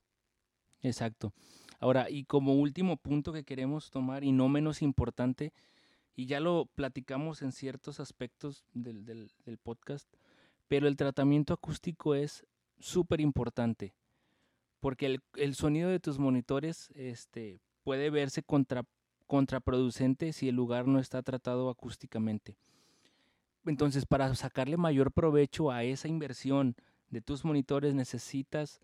Exacto. 0.82 1.32
Ahora, 1.80 2.08
y 2.08 2.24
como 2.24 2.54
último 2.54 2.96
punto 2.96 3.32
que 3.32 3.44
queremos 3.44 3.90
tomar 3.90 4.22
y 4.22 4.32
no 4.32 4.48
menos 4.48 4.80
importante, 4.80 5.52
y 6.14 6.26
ya 6.26 6.40
lo 6.40 6.66
platicamos 6.74 7.42
en 7.42 7.52
ciertos 7.52 8.00
aspectos 8.00 8.64
del, 8.72 9.04
del, 9.04 9.32
del 9.44 9.58
podcast, 9.58 10.08
pero 10.68 10.88
el 10.88 10.96
tratamiento 10.96 11.52
acústico 11.52 12.14
es 12.14 12.46
súper 12.78 13.20
importante. 13.20 13.94
Porque 14.80 15.06
el, 15.06 15.20
el, 15.34 15.54
sonido 15.54 15.90
de 15.90 16.00
tus 16.00 16.18
monitores, 16.18 16.90
este, 16.94 17.60
puede 17.82 18.10
verse 18.10 18.42
contra, 18.42 18.84
contraproducente 19.26 20.32
si 20.32 20.48
el 20.48 20.54
lugar 20.54 20.86
no 20.86 20.98
está 20.98 21.22
tratado 21.22 21.70
acústicamente. 21.70 22.56
Entonces, 23.64 24.06
para 24.06 24.32
sacarle 24.34 24.76
mayor 24.76 25.12
provecho 25.12 25.70
a 25.70 25.82
esa 25.82 26.08
inversión 26.08 26.76
de 27.10 27.20
tus 27.20 27.44
monitores 27.44 27.94
necesitas 27.94 28.80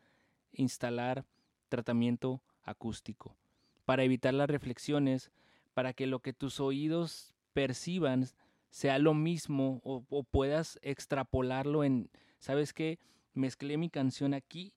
instalar 0.53 1.24
tratamiento 1.68 2.43
acústico 2.62 3.36
para 3.84 4.05
evitar 4.05 4.34
las 4.34 4.49
reflexiones, 4.49 5.30
para 5.74 5.93
que 5.93 6.07
lo 6.07 6.20
que 6.20 6.32
tus 6.32 6.61
oídos 6.61 7.34
perciban 7.53 8.28
sea 8.70 8.99
lo 8.99 9.14
mismo 9.14 9.80
o, 9.84 10.22
puedas 10.24 10.78
extrapolarlo 10.82 11.84
en, 11.84 12.11
¿sabes 12.38 12.72
qué? 12.72 12.99
Mezclé 13.35 13.76
mi 13.76 13.89
canción 13.89 14.35
aquí 14.35 14.74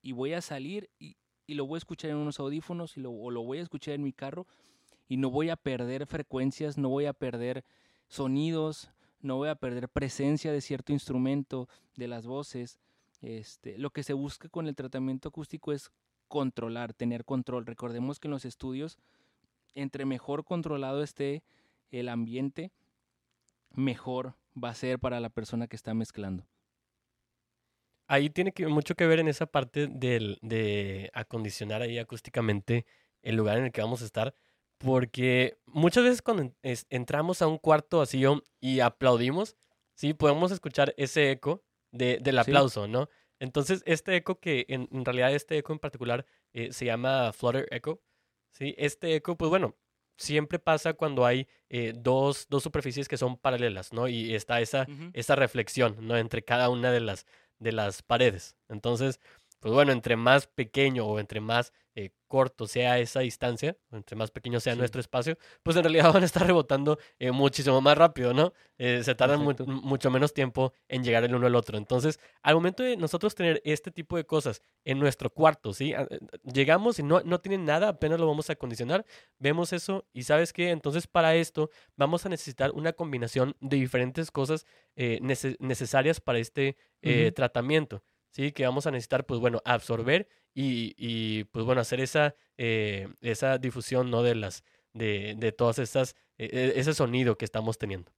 y 0.00 0.12
voy 0.12 0.32
a 0.32 0.40
salir 0.40 0.90
y, 0.98 1.16
lo 1.48 1.66
voy 1.66 1.76
a 1.76 1.78
escuchar 1.78 2.10
en 2.10 2.16
unos 2.16 2.40
audífonos 2.40 2.96
y 2.96 3.04
o 3.04 3.30
lo 3.30 3.42
voy 3.42 3.58
a 3.58 3.62
escuchar 3.62 3.94
en 3.94 4.02
mi 4.02 4.12
carro 4.12 4.46
y 5.06 5.18
no 5.18 5.30
voy 5.30 5.50
a 5.50 5.56
perder 5.56 6.06
frecuencias, 6.06 6.78
no 6.78 6.88
voy 6.88 7.04
a 7.04 7.12
perder 7.12 7.64
sonidos, 8.08 8.90
no 9.20 9.36
voy 9.36 9.50
a 9.50 9.54
perder 9.54 9.88
presencia 9.88 10.52
de 10.52 10.62
cierto 10.62 10.92
instrumento, 10.92 11.68
de 11.96 12.08
las 12.08 12.26
voces. 12.26 12.78
Este, 13.20 13.78
lo 13.78 13.90
que 13.90 14.02
se 14.02 14.14
busca 14.14 14.48
con 14.48 14.66
el 14.66 14.74
tratamiento 14.74 15.28
acústico 15.28 15.72
es 15.72 15.90
controlar, 16.28 16.94
tener 16.94 17.24
control. 17.24 17.66
Recordemos 17.66 18.18
que 18.18 18.28
en 18.28 18.32
los 18.32 18.44
estudios, 18.44 18.98
entre 19.74 20.06
mejor 20.06 20.44
controlado 20.44 21.02
esté 21.02 21.42
el 21.90 22.08
ambiente, 22.08 22.72
mejor 23.70 24.34
va 24.56 24.70
a 24.70 24.74
ser 24.74 24.98
para 24.98 25.20
la 25.20 25.28
persona 25.28 25.66
que 25.66 25.76
está 25.76 25.94
mezclando. 25.94 26.46
Ahí 28.12 28.28
tiene 28.28 28.52
que, 28.52 28.66
mucho 28.66 28.94
que 28.94 29.06
ver 29.06 29.20
en 29.20 29.28
esa 29.28 29.46
parte 29.46 29.86
del, 29.86 30.38
de 30.42 31.10
acondicionar 31.14 31.80
ahí 31.80 31.98
acústicamente 31.98 32.84
el 33.22 33.36
lugar 33.36 33.56
en 33.56 33.64
el 33.64 33.72
que 33.72 33.80
vamos 33.80 34.02
a 34.02 34.04
estar. 34.04 34.34
Porque 34.76 35.56
muchas 35.64 36.04
veces 36.04 36.20
cuando 36.20 36.52
entramos 36.90 37.40
a 37.40 37.46
un 37.46 37.56
cuarto 37.56 38.00
vacío 38.00 38.42
y 38.60 38.80
aplaudimos, 38.80 39.56
sí, 39.94 40.12
podemos 40.12 40.52
escuchar 40.52 40.92
ese 40.98 41.30
eco 41.30 41.64
del 41.90 42.38
aplauso, 42.38 42.86
¿no? 42.86 43.08
Entonces, 43.38 43.82
este 43.86 44.14
eco 44.14 44.38
que 44.38 44.66
en, 44.68 45.06
realidad 45.06 45.32
este 45.32 45.56
eco 45.56 45.72
en 45.72 45.78
particular 45.78 46.26
eh, 46.52 46.70
se 46.70 46.84
llama 46.84 47.32
Flutter 47.32 47.66
Echo, 47.70 48.02
¿sí? 48.50 48.74
Este 48.76 49.14
eco, 49.14 49.38
pues 49.38 49.48
bueno, 49.48 49.74
siempre 50.18 50.58
pasa 50.58 50.92
cuando 50.92 51.24
hay 51.24 51.48
eh, 51.70 51.94
dos, 51.96 52.46
dos, 52.50 52.62
superficies 52.62 53.08
que 53.08 53.16
son 53.16 53.38
paralelas, 53.38 53.94
¿no? 53.94 54.06
Y 54.06 54.34
está 54.34 54.60
esa, 54.60 54.86
esa 55.14 55.34
reflexión, 55.34 55.96
¿no? 56.06 56.18
Entre 56.18 56.42
cada 56.44 56.68
una 56.68 56.92
de 56.92 57.00
las, 57.00 57.26
de 57.62 57.72
las 57.72 58.02
paredes. 58.02 58.56
Entonces, 58.68 59.20
pues 59.60 59.72
bueno, 59.74 59.92
entre 59.92 60.16
más 60.16 60.46
pequeño 60.46 61.06
o 61.06 61.18
entre 61.18 61.40
más 61.40 61.72
corto 62.32 62.66
sea 62.66 62.98
esa 62.98 63.20
distancia, 63.20 63.76
entre 63.90 64.16
más 64.16 64.30
pequeño 64.30 64.58
sea 64.58 64.74
nuestro 64.74 65.02
espacio, 65.02 65.36
pues 65.62 65.76
en 65.76 65.82
realidad 65.82 66.04
van 66.14 66.22
a 66.22 66.24
estar 66.24 66.46
rebotando 66.46 66.98
eh, 67.18 67.30
muchísimo 67.30 67.82
más 67.82 67.98
rápido, 67.98 68.32
¿no? 68.32 68.54
Eh, 68.78 69.02
se 69.04 69.14
tardan 69.14 69.42
mucho 69.66 70.10
menos 70.10 70.32
tiempo 70.32 70.72
en 70.88 71.04
llegar 71.04 71.24
el 71.24 71.34
uno 71.34 71.46
al 71.46 71.54
otro. 71.54 71.76
Entonces, 71.76 72.18
al 72.40 72.54
momento 72.54 72.82
de 72.82 72.96
nosotros 72.96 73.34
tener 73.34 73.60
este 73.66 73.90
tipo 73.90 74.16
de 74.16 74.24
cosas 74.24 74.62
en 74.82 74.98
nuestro 74.98 75.28
cuarto, 75.28 75.74
¿sí? 75.74 75.92
Llegamos 76.42 76.98
y 76.98 77.02
no, 77.02 77.20
no 77.20 77.38
tienen 77.38 77.66
nada, 77.66 77.88
apenas 77.88 78.18
lo 78.18 78.26
vamos 78.26 78.48
a 78.48 78.54
acondicionar, 78.54 79.04
vemos 79.38 79.74
eso 79.74 80.06
y 80.14 80.22
sabes 80.22 80.54
qué, 80.54 80.70
entonces 80.70 81.06
para 81.06 81.34
esto 81.34 81.68
vamos 81.96 82.24
a 82.24 82.30
necesitar 82.30 82.70
una 82.70 82.94
combinación 82.94 83.54
de 83.60 83.76
diferentes 83.76 84.30
cosas 84.30 84.64
necesarias 84.96 86.18
para 86.18 86.38
este 86.38 86.78
tratamiento. 87.34 88.02
¿Sí? 88.32 88.50
Que 88.50 88.64
vamos 88.64 88.86
a 88.86 88.90
necesitar, 88.90 89.24
pues 89.24 89.38
bueno, 89.40 89.62
absorber 89.64 90.28
y, 90.54 90.94
y 90.96 91.44
pues 91.44 91.64
bueno, 91.64 91.80
hacer 91.80 92.00
esa, 92.00 92.34
eh, 92.58 93.08
esa 93.20 93.58
difusión, 93.58 94.10
¿no? 94.10 94.22
De 94.22 94.34
las, 94.34 94.64
de, 94.92 95.36
de 95.38 95.52
todas 95.52 95.78
estas, 95.78 96.16
e, 96.38 96.46
e, 96.46 96.80
ese 96.80 96.94
sonido 96.94 97.38
que 97.38 97.44
estamos 97.44 97.78
teniendo. 97.78 98.10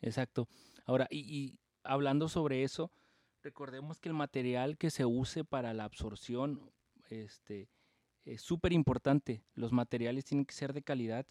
Exacto. 0.00 0.48
Ahora, 0.84 1.08
y, 1.10 1.58
hablando 1.82 2.28
sobre 2.28 2.62
eso, 2.62 2.92
recordemos 3.42 3.98
que 3.98 4.08
el 4.08 4.14
material 4.14 4.76
que 4.76 4.90
se 4.90 5.04
use 5.04 5.44
para 5.44 5.74
la 5.74 5.84
absorción, 5.84 6.70
este, 7.10 7.68
es 8.24 8.42
súper 8.42 8.72
importante. 8.72 9.42
Los 9.54 9.72
materiales 9.72 10.24
tienen 10.24 10.46
que 10.46 10.54
ser 10.54 10.72
de 10.72 10.82
calidad 10.82 11.26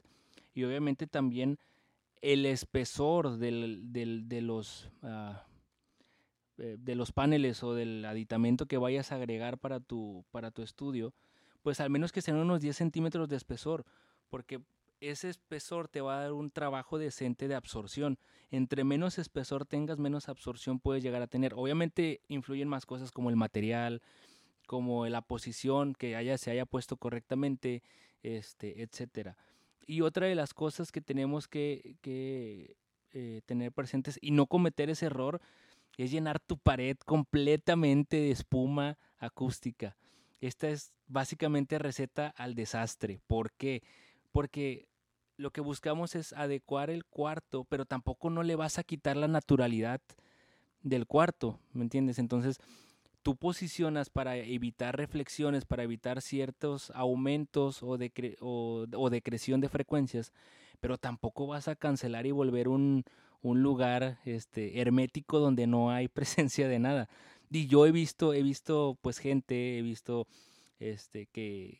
y 0.54 0.64
obviamente 0.64 1.08
también 1.08 1.60
el 2.22 2.46
espesor 2.46 3.38
del, 3.38 3.92
de 3.92 4.42
los 4.42 4.90
ah, 5.04 5.46
eh, 6.58 6.78
de 6.80 6.96
los 6.96 7.12
paneles 7.12 7.64
o 7.64 7.74
del 7.74 8.06
aditamento 8.06 8.66
que 8.66 8.78
vayas 8.78 9.12
a 9.12 9.16
agregar 9.16 9.58
para 9.58 9.80
tu, 9.80 10.26
para 10.32 10.52
tu 10.52 10.62
estudio, 10.62 11.14
pues 11.62 11.80
al 11.80 11.90
menos 11.90 12.12
que 12.12 12.22
sean 12.22 12.38
unos 12.38 12.62
10 12.62 12.76
centímetros 12.76 13.28
de 13.30 13.36
espesor, 13.36 13.86
porque 14.30 14.62
ese 15.02 15.30
espesor 15.30 15.88
te 15.88 16.02
va 16.02 16.18
a 16.18 16.22
dar 16.22 16.34
un 16.34 16.52
trabajo 16.52 16.98
decente 16.98 17.48
de 17.48 17.56
absorción. 17.56 18.18
Entre 18.52 18.84
menos 18.84 19.18
espesor 19.18 19.66
tengas, 19.66 20.00
menos 20.00 20.30
absorción 20.30 20.80
puedes 20.80 21.04
llegar 21.04 21.22
a 21.22 21.28
tener. 21.28 21.54
Obviamente 21.56 22.22
influyen 22.28 22.68
más 22.68 22.86
cosas 22.86 23.12
como 23.12 23.30
el 23.30 23.36
material, 23.36 24.02
como 24.66 25.06
la 25.08 25.22
posición 25.22 25.94
que 25.94 26.16
haya, 26.16 26.38
se 26.38 26.52
haya 26.52 26.66
puesto 26.66 26.98
correctamente, 26.98 27.84
este, 28.24 28.82
etcétera. 28.82 29.38
Y 29.86 30.02
otra 30.02 30.28
de 30.28 30.36
las 30.36 30.54
cosas 30.54 30.92
que 30.92 31.02
tenemos 31.02 31.48
que, 31.48 31.98
eh, 33.12 33.42
tener 33.46 33.72
presentes 33.72 34.18
y 34.22 34.32
no 34.32 34.48
cometer 34.48 34.90
ese 34.90 35.06
error 35.06 35.42
es 35.98 36.12
llenar 36.12 36.40
tu 36.40 36.58
pared 36.58 36.98
completamente 37.06 38.18
de 38.18 38.32
espuma 38.32 38.98
acústica. 39.18 39.96
Esta 40.42 40.70
es 40.70 40.94
básicamente 41.08 41.80
receta 41.80 42.34
al 42.36 42.56
desastre. 42.56 43.20
¿Por 43.28 43.52
qué? 43.54 43.84
Porque 44.32 44.88
lo 45.38 45.52
que 45.52 45.62
buscamos 45.62 46.16
es 46.16 46.34
adecuar 46.34 46.90
el 46.90 47.06
cuarto, 47.06 47.66
pero 47.66 47.86
tampoco 47.86 48.30
no 48.30 48.44
le 48.44 48.56
vas 48.56 48.78
a 48.78 48.84
quitar 48.84 49.18
la 49.18 49.28
naturalidad 49.28 50.02
del 50.82 51.08
cuarto, 51.08 51.60
¿me 51.74 51.84
entiendes? 51.84 52.20
Entonces, 52.20 52.60
tú 53.24 53.36
posicionas 53.36 54.10
para 54.10 54.38
evitar 54.38 54.96
reflexiones, 54.96 55.66
para 55.66 55.84
evitar 55.84 56.22
ciertos 56.22 56.92
aumentos 56.92 57.82
o, 57.82 57.98
o, 58.42 58.86
o 58.96 59.10
decreción 59.10 59.62
de 59.62 59.70
frecuencias, 59.70 60.32
pero 60.80 60.98
tampoco 60.98 61.48
vas 61.48 61.68
a 61.68 61.76
cancelar 61.76 62.28
y 62.28 62.32
volver 62.32 62.68
un, 62.68 63.04
un 63.46 63.62
lugar 63.62 64.18
este, 64.26 64.82
hermético 64.82 65.40
donde 65.40 65.68
no 65.68 65.92
hay 65.92 66.08
presencia 66.20 66.68
de 66.68 66.80
nada. 66.80 67.10
Y 67.52 67.68
yo 67.68 67.86
he 67.86 67.92
visto, 67.92 68.34
he 68.34 68.42
visto 68.42 68.98
pues 69.02 69.20
gente, 69.20 69.78
he 69.78 69.82
visto 69.82 70.28
este 70.80 71.28
que 71.28 71.80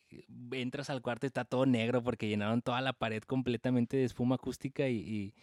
entras 0.52 0.90
al 0.90 1.02
cuarto 1.02 1.26
y 1.26 1.28
está 1.28 1.44
todo 1.44 1.66
negro 1.66 2.02
porque 2.02 2.30
llenaron 2.30 2.62
toda 2.62 2.80
la 2.82 2.94
pared 2.94 3.24
completamente 3.24 3.98
de 3.98 4.06
espuma 4.06 4.36
acústica 4.36 4.88
y, 4.88 5.34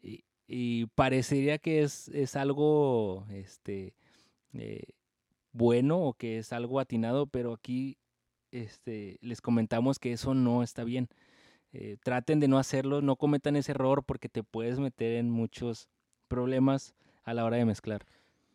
y, 0.00 0.86
parecería 0.94 1.58
que 1.58 1.82
es, 1.82 2.08
es 2.08 2.34
algo 2.34 3.26
este 3.30 3.92
eh, 4.54 4.84
bueno 5.52 6.00
o 6.00 6.14
que 6.14 6.38
es 6.38 6.54
algo 6.54 6.80
atinado, 6.80 7.26
pero 7.26 7.52
aquí 7.52 7.98
este, 8.52 9.18
les 9.20 9.42
comentamos 9.42 9.98
que 9.98 10.12
eso 10.12 10.32
no 10.32 10.62
está 10.62 10.84
bien. 10.84 11.08
Eh, 11.72 11.96
traten 12.02 12.40
de 12.40 12.48
no 12.48 12.58
hacerlo, 12.58 13.02
no 13.02 13.16
cometan 13.16 13.56
ese 13.56 13.72
error 13.72 14.04
porque 14.04 14.28
te 14.28 14.42
puedes 14.42 14.78
meter 14.78 15.16
en 15.16 15.30
muchos 15.30 15.88
problemas 16.26 16.94
a 17.24 17.34
la 17.34 17.44
hora 17.44 17.56
de 17.58 17.64
mezclar. 17.64 18.06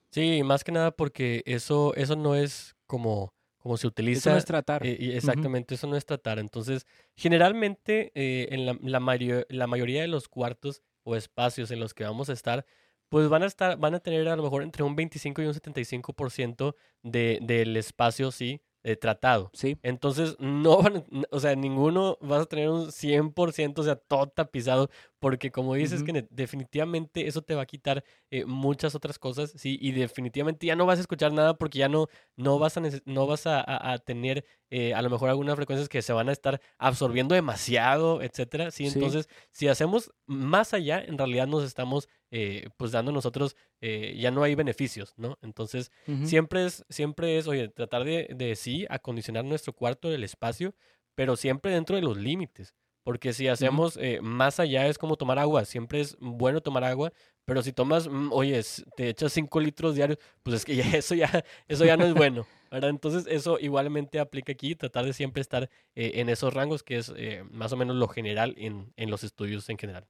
Sí, 0.09 0.41
más 0.43 0.63
que 0.63 0.71
nada 0.71 0.91
porque 0.91 1.43
eso, 1.45 1.93
eso 1.95 2.15
no 2.15 2.35
es 2.35 2.75
como, 2.87 3.33
como 3.57 3.77
se 3.77 3.87
utiliza. 3.87 4.19
Eso 4.19 4.31
no 4.31 4.37
es 4.37 4.45
tratar. 4.45 4.85
Eh, 4.85 5.15
exactamente, 5.15 5.75
eso 5.75 5.87
no 5.87 5.95
es 5.95 6.05
tratar. 6.05 6.39
Entonces, 6.39 6.85
generalmente 7.15 8.11
eh, 8.15 8.47
en 8.51 8.65
la, 8.65 8.77
la, 8.81 9.45
la 9.47 9.67
mayoría 9.67 10.01
de 10.01 10.07
los 10.07 10.27
cuartos 10.27 10.81
o 11.03 11.15
espacios 11.15 11.71
en 11.71 11.79
los 11.79 11.93
que 11.93 12.03
vamos 12.03 12.29
a 12.29 12.33
estar, 12.33 12.65
pues 13.09 13.29
van 13.29 13.43
a 13.43 13.45
estar, 13.45 13.77
van 13.77 13.93
a 13.93 13.99
tener 13.99 14.27
a 14.27 14.35
lo 14.35 14.41
mejor 14.41 14.63
entre 14.63 14.83
un 14.83 14.95
25 14.95 15.43
y 15.43 15.45
un 15.45 15.53
75% 15.53 16.75
de, 17.03 17.37
del 17.43 17.77
espacio, 17.77 18.31
sí, 18.31 18.61
eh, 18.83 18.97
tratado. 18.97 19.49
Sí. 19.53 19.77
Entonces, 19.81 20.35
no 20.39 20.81
van, 20.81 21.05
o 21.31 21.39
sea, 21.39 21.55
ninguno 21.55 22.17
vas 22.21 22.41
a 22.41 22.45
tener 22.45 22.69
un 22.69 22.91
100%, 22.91 23.79
o 23.79 23.83
sea, 23.83 23.95
todo 23.95 24.27
tapizado, 24.27 24.89
porque 25.19 25.51
como 25.51 25.73
dices, 25.73 26.03
que 26.03 26.27
definitivamente 26.29 27.27
eso 27.27 27.41
te 27.41 27.55
va 27.55 27.61
a 27.61 27.65
quitar 27.65 28.03
eh, 28.29 28.43
muchas 28.43 28.93
otras 28.93 29.17
cosas, 29.17 29.53
sí, 29.55 29.77
y 29.81 29.93
definitivamente 29.93 30.67
ya 30.67 30.75
no 30.75 30.85
vas 30.85 30.97
a 30.97 31.01
escuchar 31.01 31.31
nada 31.31 31.57
porque 31.57 31.79
ya 31.79 31.87
no, 31.87 32.07
no 32.35 32.59
vas 32.59 32.75
a, 32.75 32.81
no 33.05 33.25
vas 33.25 33.43
a, 33.45 33.97
tener 34.05 34.43
eh, 34.69 34.93
a 34.93 35.01
lo 35.01 35.09
mejor 35.09 35.29
algunas 35.29 35.55
frecuencias 35.55 35.87
que 35.87 36.01
se 36.01 36.11
van 36.11 36.27
a 36.27 36.33
estar 36.33 36.59
absorbiendo 36.77 37.35
demasiado, 37.35 38.21
etcétera, 38.21 38.69
sí, 38.69 38.85
entonces, 38.85 39.29
si 39.51 39.69
hacemos 39.69 40.11
más 40.25 40.73
allá, 40.73 41.01
en 41.01 41.17
realidad 41.17 41.47
nos 41.47 41.63
estamos 41.63 42.09
eh, 42.35 42.67
pues 42.77 42.91
dando 42.91 43.11
nosotros, 43.11 43.55
eh, 43.79 44.17
ya 44.17 44.31
no 44.31 44.41
hay 44.41 44.55
beneficios, 44.55 45.13
¿no? 45.17 45.37
Entonces, 45.43 45.91
siempre, 46.23 46.65
es, 46.65 46.83
siempre 46.89 47.37
es, 47.37 47.47
oye, 47.47 47.69
tratar 47.69 48.03
de, 48.03 48.27
de 48.35 48.55
sí 48.55 48.87
acondicionar 48.89 49.45
nuestro 49.45 49.73
cuarto, 49.73 50.11
el 50.11 50.23
espacio, 50.23 50.73
pero 51.13 51.35
siempre 51.35 51.71
dentro 51.71 51.95
de 51.95 52.01
los 52.01 52.17
límites. 52.17 52.73
Porque 53.03 53.33
si 53.33 53.47
hacemos 53.47 53.97
eh, 53.97 54.19
más 54.21 54.59
allá 54.59 54.87
es 54.87 54.97
como 54.97 55.15
tomar 55.15 55.37
agua. 55.37 55.65
Siempre 55.65 55.99
es 55.99 56.17
bueno 56.19 56.61
tomar 56.61 56.85
agua, 56.85 57.11
pero 57.45 57.61
si 57.61 57.71
tomas, 57.71 58.07
mm, 58.07 58.31
oye, 58.31 58.59
te 58.95 59.09
echas 59.09 59.31
5 59.33 59.59
litros 59.59 59.93
diarios, 59.93 60.17
pues 60.41 60.55
es 60.55 60.65
que 60.65 60.79
eso 60.97 61.13
ya, 61.13 61.45
eso 61.67 61.85
ya 61.85 61.97
no 61.97 62.05
es 62.05 62.15
bueno. 62.15 62.47
¿verdad? 62.71 62.89
Entonces 62.89 63.27
eso 63.29 63.59
igualmente 63.59 64.19
aplica 64.19 64.53
aquí, 64.53 64.73
tratar 64.73 65.05
de 65.05 65.13
siempre 65.13 65.41
estar 65.41 65.69
eh, 65.93 66.11
en 66.15 66.29
esos 66.29 66.51
rangos, 66.51 66.81
que 66.81 66.97
es 66.97 67.13
eh, 67.15 67.43
más 67.51 67.71
o 67.73 67.77
menos 67.77 67.95
lo 67.97 68.07
general 68.07 68.55
en, 68.57 68.91
en, 68.95 69.11
los 69.11 69.23
estudios 69.23 69.69
en 69.69 69.77
general. 69.77 70.07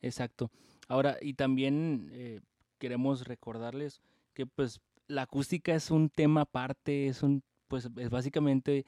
Exacto. 0.00 0.52
Ahora, 0.88 1.18
y 1.20 1.34
también 1.34 2.08
eh, 2.12 2.40
queremos 2.78 3.26
recordarles 3.26 4.00
que 4.34 4.46
pues 4.46 4.80
la 5.06 5.22
acústica 5.22 5.74
es 5.74 5.90
un 5.90 6.10
tema 6.10 6.42
aparte, 6.42 7.08
es 7.08 7.22
un, 7.22 7.42
pues 7.68 7.88
es 7.96 8.10
básicamente 8.10 8.86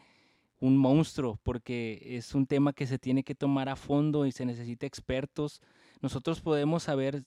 un 0.60 0.76
monstruo, 0.76 1.38
porque 1.42 2.00
es 2.04 2.34
un 2.34 2.46
tema 2.46 2.72
que 2.72 2.86
se 2.86 2.98
tiene 2.98 3.22
que 3.22 3.34
tomar 3.34 3.68
a 3.68 3.76
fondo 3.76 4.26
y 4.26 4.32
se 4.32 4.44
necesita 4.44 4.86
expertos. 4.86 5.60
Nosotros 6.00 6.40
podemos 6.40 6.84
saber 6.84 7.24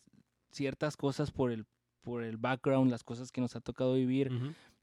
ciertas 0.52 0.96
cosas 0.96 1.32
por 1.32 1.52
el, 1.52 1.66
por 2.02 2.24
el 2.24 2.38
background, 2.38 2.92
las 2.92 3.04
cosas 3.04 3.32
que 3.32 3.42
nos 3.42 3.56
ha 3.56 3.62
tocado 3.62 3.96
vivir, 3.96 4.32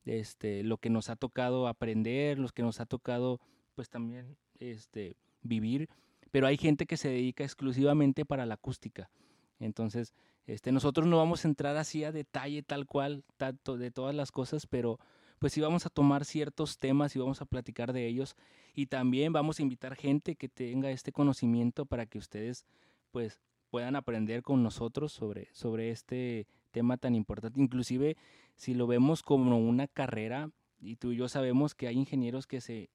este, 0.05 0.65
lo 0.65 0.79
que 0.79 0.91
nos 0.91 1.11
ha 1.11 1.17
tocado 1.17 1.69
aprender, 1.69 2.39
los 2.39 2.53
que 2.53 2.63
nos 2.63 2.81
ha 2.81 2.87
tocado 2.87 3.41
pues 3.75 3.89
también 3.89 4.37
este, 4.59 5.17
vivir, 5.43 5.89
pero 6.33 6.47
hay 6.47 6.57
gente 6.57 6.87
que 6.87 6.97
se 6.97 7.09
dedica 7.09 7.45
exclusivamente 7.45 8.25
para 8.25 8.47
la 8.47 8.55
acústica. 8.55 9.11
Entonces, 9.61 10.15
este, 10.47 10.73
nosotros 10.73 11.07
no 11.07 11.19
vamos 11.19 11.45
a 11.45 11.49
entrar 11.49 11.77
así 11.77 12.03
a 12.03 12.13
detalle 12.13 12.63
tal 12.63 12.87
cual 12.87 13.23
tanto 13.37 13.77
de 13.77 13.91
todas 13.91 14.15
las 14.15 14.33
cosas, 14.33 14.67
pero 14.67 14.99
pues 15.39 15.53
sí 15.53 15.61
vamos 15.61 15.87
a 15.87 15.91
tomar 15.91 16.25
ciertos 16.25 16.79
temas 16.79 17.15
y 17.15 17.19
vamos 17.19 17.41
a 17.41 17.47
platicar 17.47 17.93
de 17.93 18.07
ellos 18.07 18.37
y 18.75 18.87
también 18.87 19.33
vamos 19.33 19.59
a 19.59 19.63
invitar 19.63 19.95
gente 19.95 20.35
que 20.35 20.49
tenga 20.49 20.91
este 20.91 21.13
conocimiento 21.13 21.87
para 21.87 22.07
que 22.07 22.19
ustedes 22.19 22.67
pues 23.11 23.41
puedan 23.71 23.97
aprender 23.97 24.43
con 24.43 24.63
nosotros 24.63 25.13
sobre, 25.13 25.49
sobre 25.53 25.91
este 25.91 26.47
tema 26.73 26.97
tan 26.97 27.15
importante. 27.15 27.61
Inclusive 27.61 28.17
si 28.57 28.75
lo 28.75 28.87
vemos 28.87 29.23
como 29.23 29.59
una 29.59 29.87
carrera, 29.87 30.51
y 30.81 30.97
tú 30.97 31.13
y 31.13 31.17
yo 31.17 31.29
sabemos 31.29 31.75
que 31.75 31.89
hay 31.89 31.97
ingenieros 31.97 32.47
que 32.47 32.61
se 32.61 32.91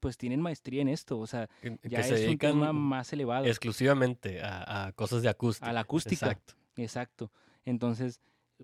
pues 0.00 0.16
tienen 0.16 0.40
maestría 0.40 0.82
en 0.82 0.88
esto, 0.88 1.18
o 1.18 1.26
sea, 1.26 1.48
ya 1.82 2.00
es 2.00 2.28
un 2.28 2.38
tema 2.38 2.72
más 2.72 3.12
elevado. 3.12 3.46
Exclusivamente 3.46 4.40
a, 4.42 4.92
cosas 4.94 5.22
de 5.22 5.28
acústica. 5.28 5.68
A 5.68 5.72
la 5.72 5.80
acústica. 5.80 6.26
Exacto. 6.26 6.54
Exacto. 6.76 7.32
Entonces, 7.64 8.20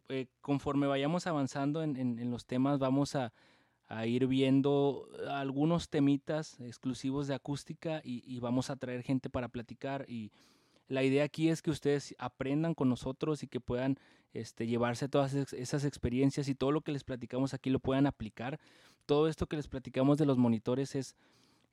eh, 0.09 0.27
conforme 0.41 0.87
vayamos 0.87 1.27
avanzando 1.27 1.83
en, 1.83 1.97
en, 1.97 2.31
los 2.31 2.47
temas, 2.47 2.79
vamos 2.79 3.17
a, 3.17 3.33
a, 3.87 4.07
ir 4.07 4.27
viendo 4.27 5.09
algunos 5.29 5.89
temitas 5.89 6.61
exclusivos 6.61 7.27
de 7.27 7.35
acústica 7.35 8.01
y, 8.05 8.23
y, 8.27 8.41
vamos 8.41 8.71
a 8.71 8.77
traer 8.77 9.03
gente 9.03 9.31
para 9.31 9.49
platicar 9.49 10.05
y 10.09 10.33
la 10.89 11.03
idea 11.03 11.25
aquí 11.25 11.49
es 11.49 11.63
que 11.63 11.71
ustedes 11.71 12.15
aprendan 12.19 12.75
con 12.75 12.89
nosotros 12.89 13.43
y 13.43 13.49
que 13.49 13.61
puedan 13.61 13.99
este, 14.33 14.67
llevarse 14.67 15.09
todas 15.09 15.35
esas 15.35 15.85
experiencias 15.85 16.49
y 16.49 16.55
todo 16.55 16.73
lo 16.73 16.83
que 16.83 16.93
les 16.93 17.05
platicamos 17.05 17.55
aquí 17.55 17.71
lo 17.71 17.79
puedan 17.79 18.07
aplicar. 18.07 18.61
Todo 19.07 19.29
esto 19.29 19.47
que 19.47 19.57
les 19.57 19.69
platicamos 19.69 20.19
de 20.19 20.27
los 20.27 20.39
monitores 20.39 20.95
es, 20.95 21.17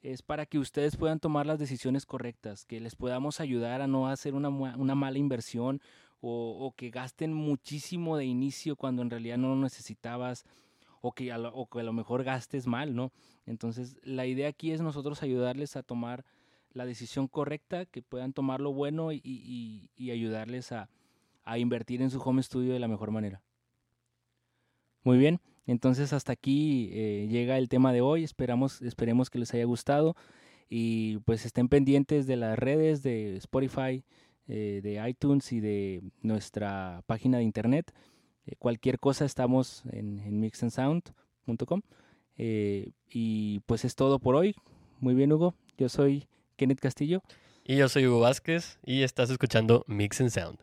es 0.01 0.21
para 0.21 0.45
que 0.45 0.59
ustedes 0.59 0.97
puedan 0.97 1.19
tomar 1.19 1.45
las 1.45 1.59
decisiones 1.59 2.05
correctas, 2.05 2.65
que 2.65 2.79
les 2.79 2.95
podamos 2.95 3.39
ayudar 3.39 3.81
a 3.81 3.87
no 3.87 4.07
hacer 4.07 4.33
una, 4.33 4.49
una 4.49 4.95
mala 4.95 5.17
inversión 5.17 5.81
o, 6.21 6.73
que 6.77 6.91
gasten 6.91 7.33
muchísimo 7.33 8.15
de 8.15 8.25
inicio 8.25 8.75
cuando 8.75 9.01
en 9.01 9.09
realidad 9.09 9.37
no 9.37 9.49
lo 9.49 9.55
necesitabas 9.55 10.45
o 11.01 11.13
que, 11.13 11.31
a 11.31 11.37
lo, 11.39 11.65
que 11.65 11.79
a 11.79 11.83
lo 11.83 11.93
mejor 11.93 12.23
gastes 12.23 12.67
mal, 12.67 12.95
¿no? 12.95 13.11
Entonces 13.47 13.97
la 14.03 14.27
idea 14.27 14.49
aquí 14.49 14.71
es 14.71 14.81
nosotros 14.81 15.23
ayudarles 15.23 15.75
a 15.75 15.83
tomar 15.83 16.23
la 16.73 16.85
decisión 16.85 17.27
correcta, 17.27 17.85
que 17.85 18.03
puedan 18.03 18.33
tomar 18.33 18.61
lo 18.61 18.71
bueno 18.71 19.11
y, 19.11 19.89
ayudarles 19.97 20.71
a, 20.71 20.89
invertir 21.57 22.01
en 22.01 22.11
su 22.11 22.21
home 22.21 22.43
studio 22.43 22.71
de 22.71 22.79
la 22.79 22.87
mejor 22.87 23.11
manera. 23.11 23.41
Muy 25.03 25.17
bien, 25.17 25.39
entonces 25.65 26.13
hasta 26.13 26.33
aquí 26.33 26.89
eh, 26.93 27.27
llega 27.29 27.57
el 27.57 27.69
tema 27.69 27.93
de 27.93 28.01
hoy. 28.01 28.23
Esperamos, 28.23 28.81
esperemos 28.81 29.29
que 29.29 29.39
les 29.39 29.53
haya 29.53 29.65
gustado 29.65 30.15
y 30.69 31.17
pues 31.19 31.45
estén 31.45 31.69
pendientes 31.69 32.27
de 32.27 32.35
las 32.35 32.57
redes 32.57 33.01
de 33.03 33.35
Spotify, 33.37 34.03
eh, 34.47 34.81
de 34.83 35.09
iTunes 35.09 35.51
y 35.51 35.59
de 35.59 36.01
nuestra 36.21 37.03
página 37.07 37.37
de 37.39 37.43
internet. 37.43 37.93
Eh, 38.45 38.55
cualquier 38.57 38.99
cosa 38.99 39.25
estamos 39.25 39.83
en, 39.91 40.19
en 40.19 40.39
mixandsound.com. 40.39 41.81
y 42.37 43.59
pues 43.65 43.85
es 43.85 43.95
todo 43.95 44.19
por 44.19 44.35
hoy. 44.35 44.55
Muy 44.99 45.15
bien, 45.15 45.31
Hugo. 45.33 45.55
Yo 45.77 45.89
soy 45.89 46.27
Kenneth 46.57 46.79
Castillo. 46.79 47.23
Y 47.63 47.77
yo 47.77 47.89
soy 47.89 48.05
Hugo 48.05 48.19
Vázquez 48.19 48.79
y 48.85 49.01
estás 49.01 49.29
escuchando 49.29 49.83
Mix 49.87 50.21
and 50.21 50.29
Sound. 50.29 50.59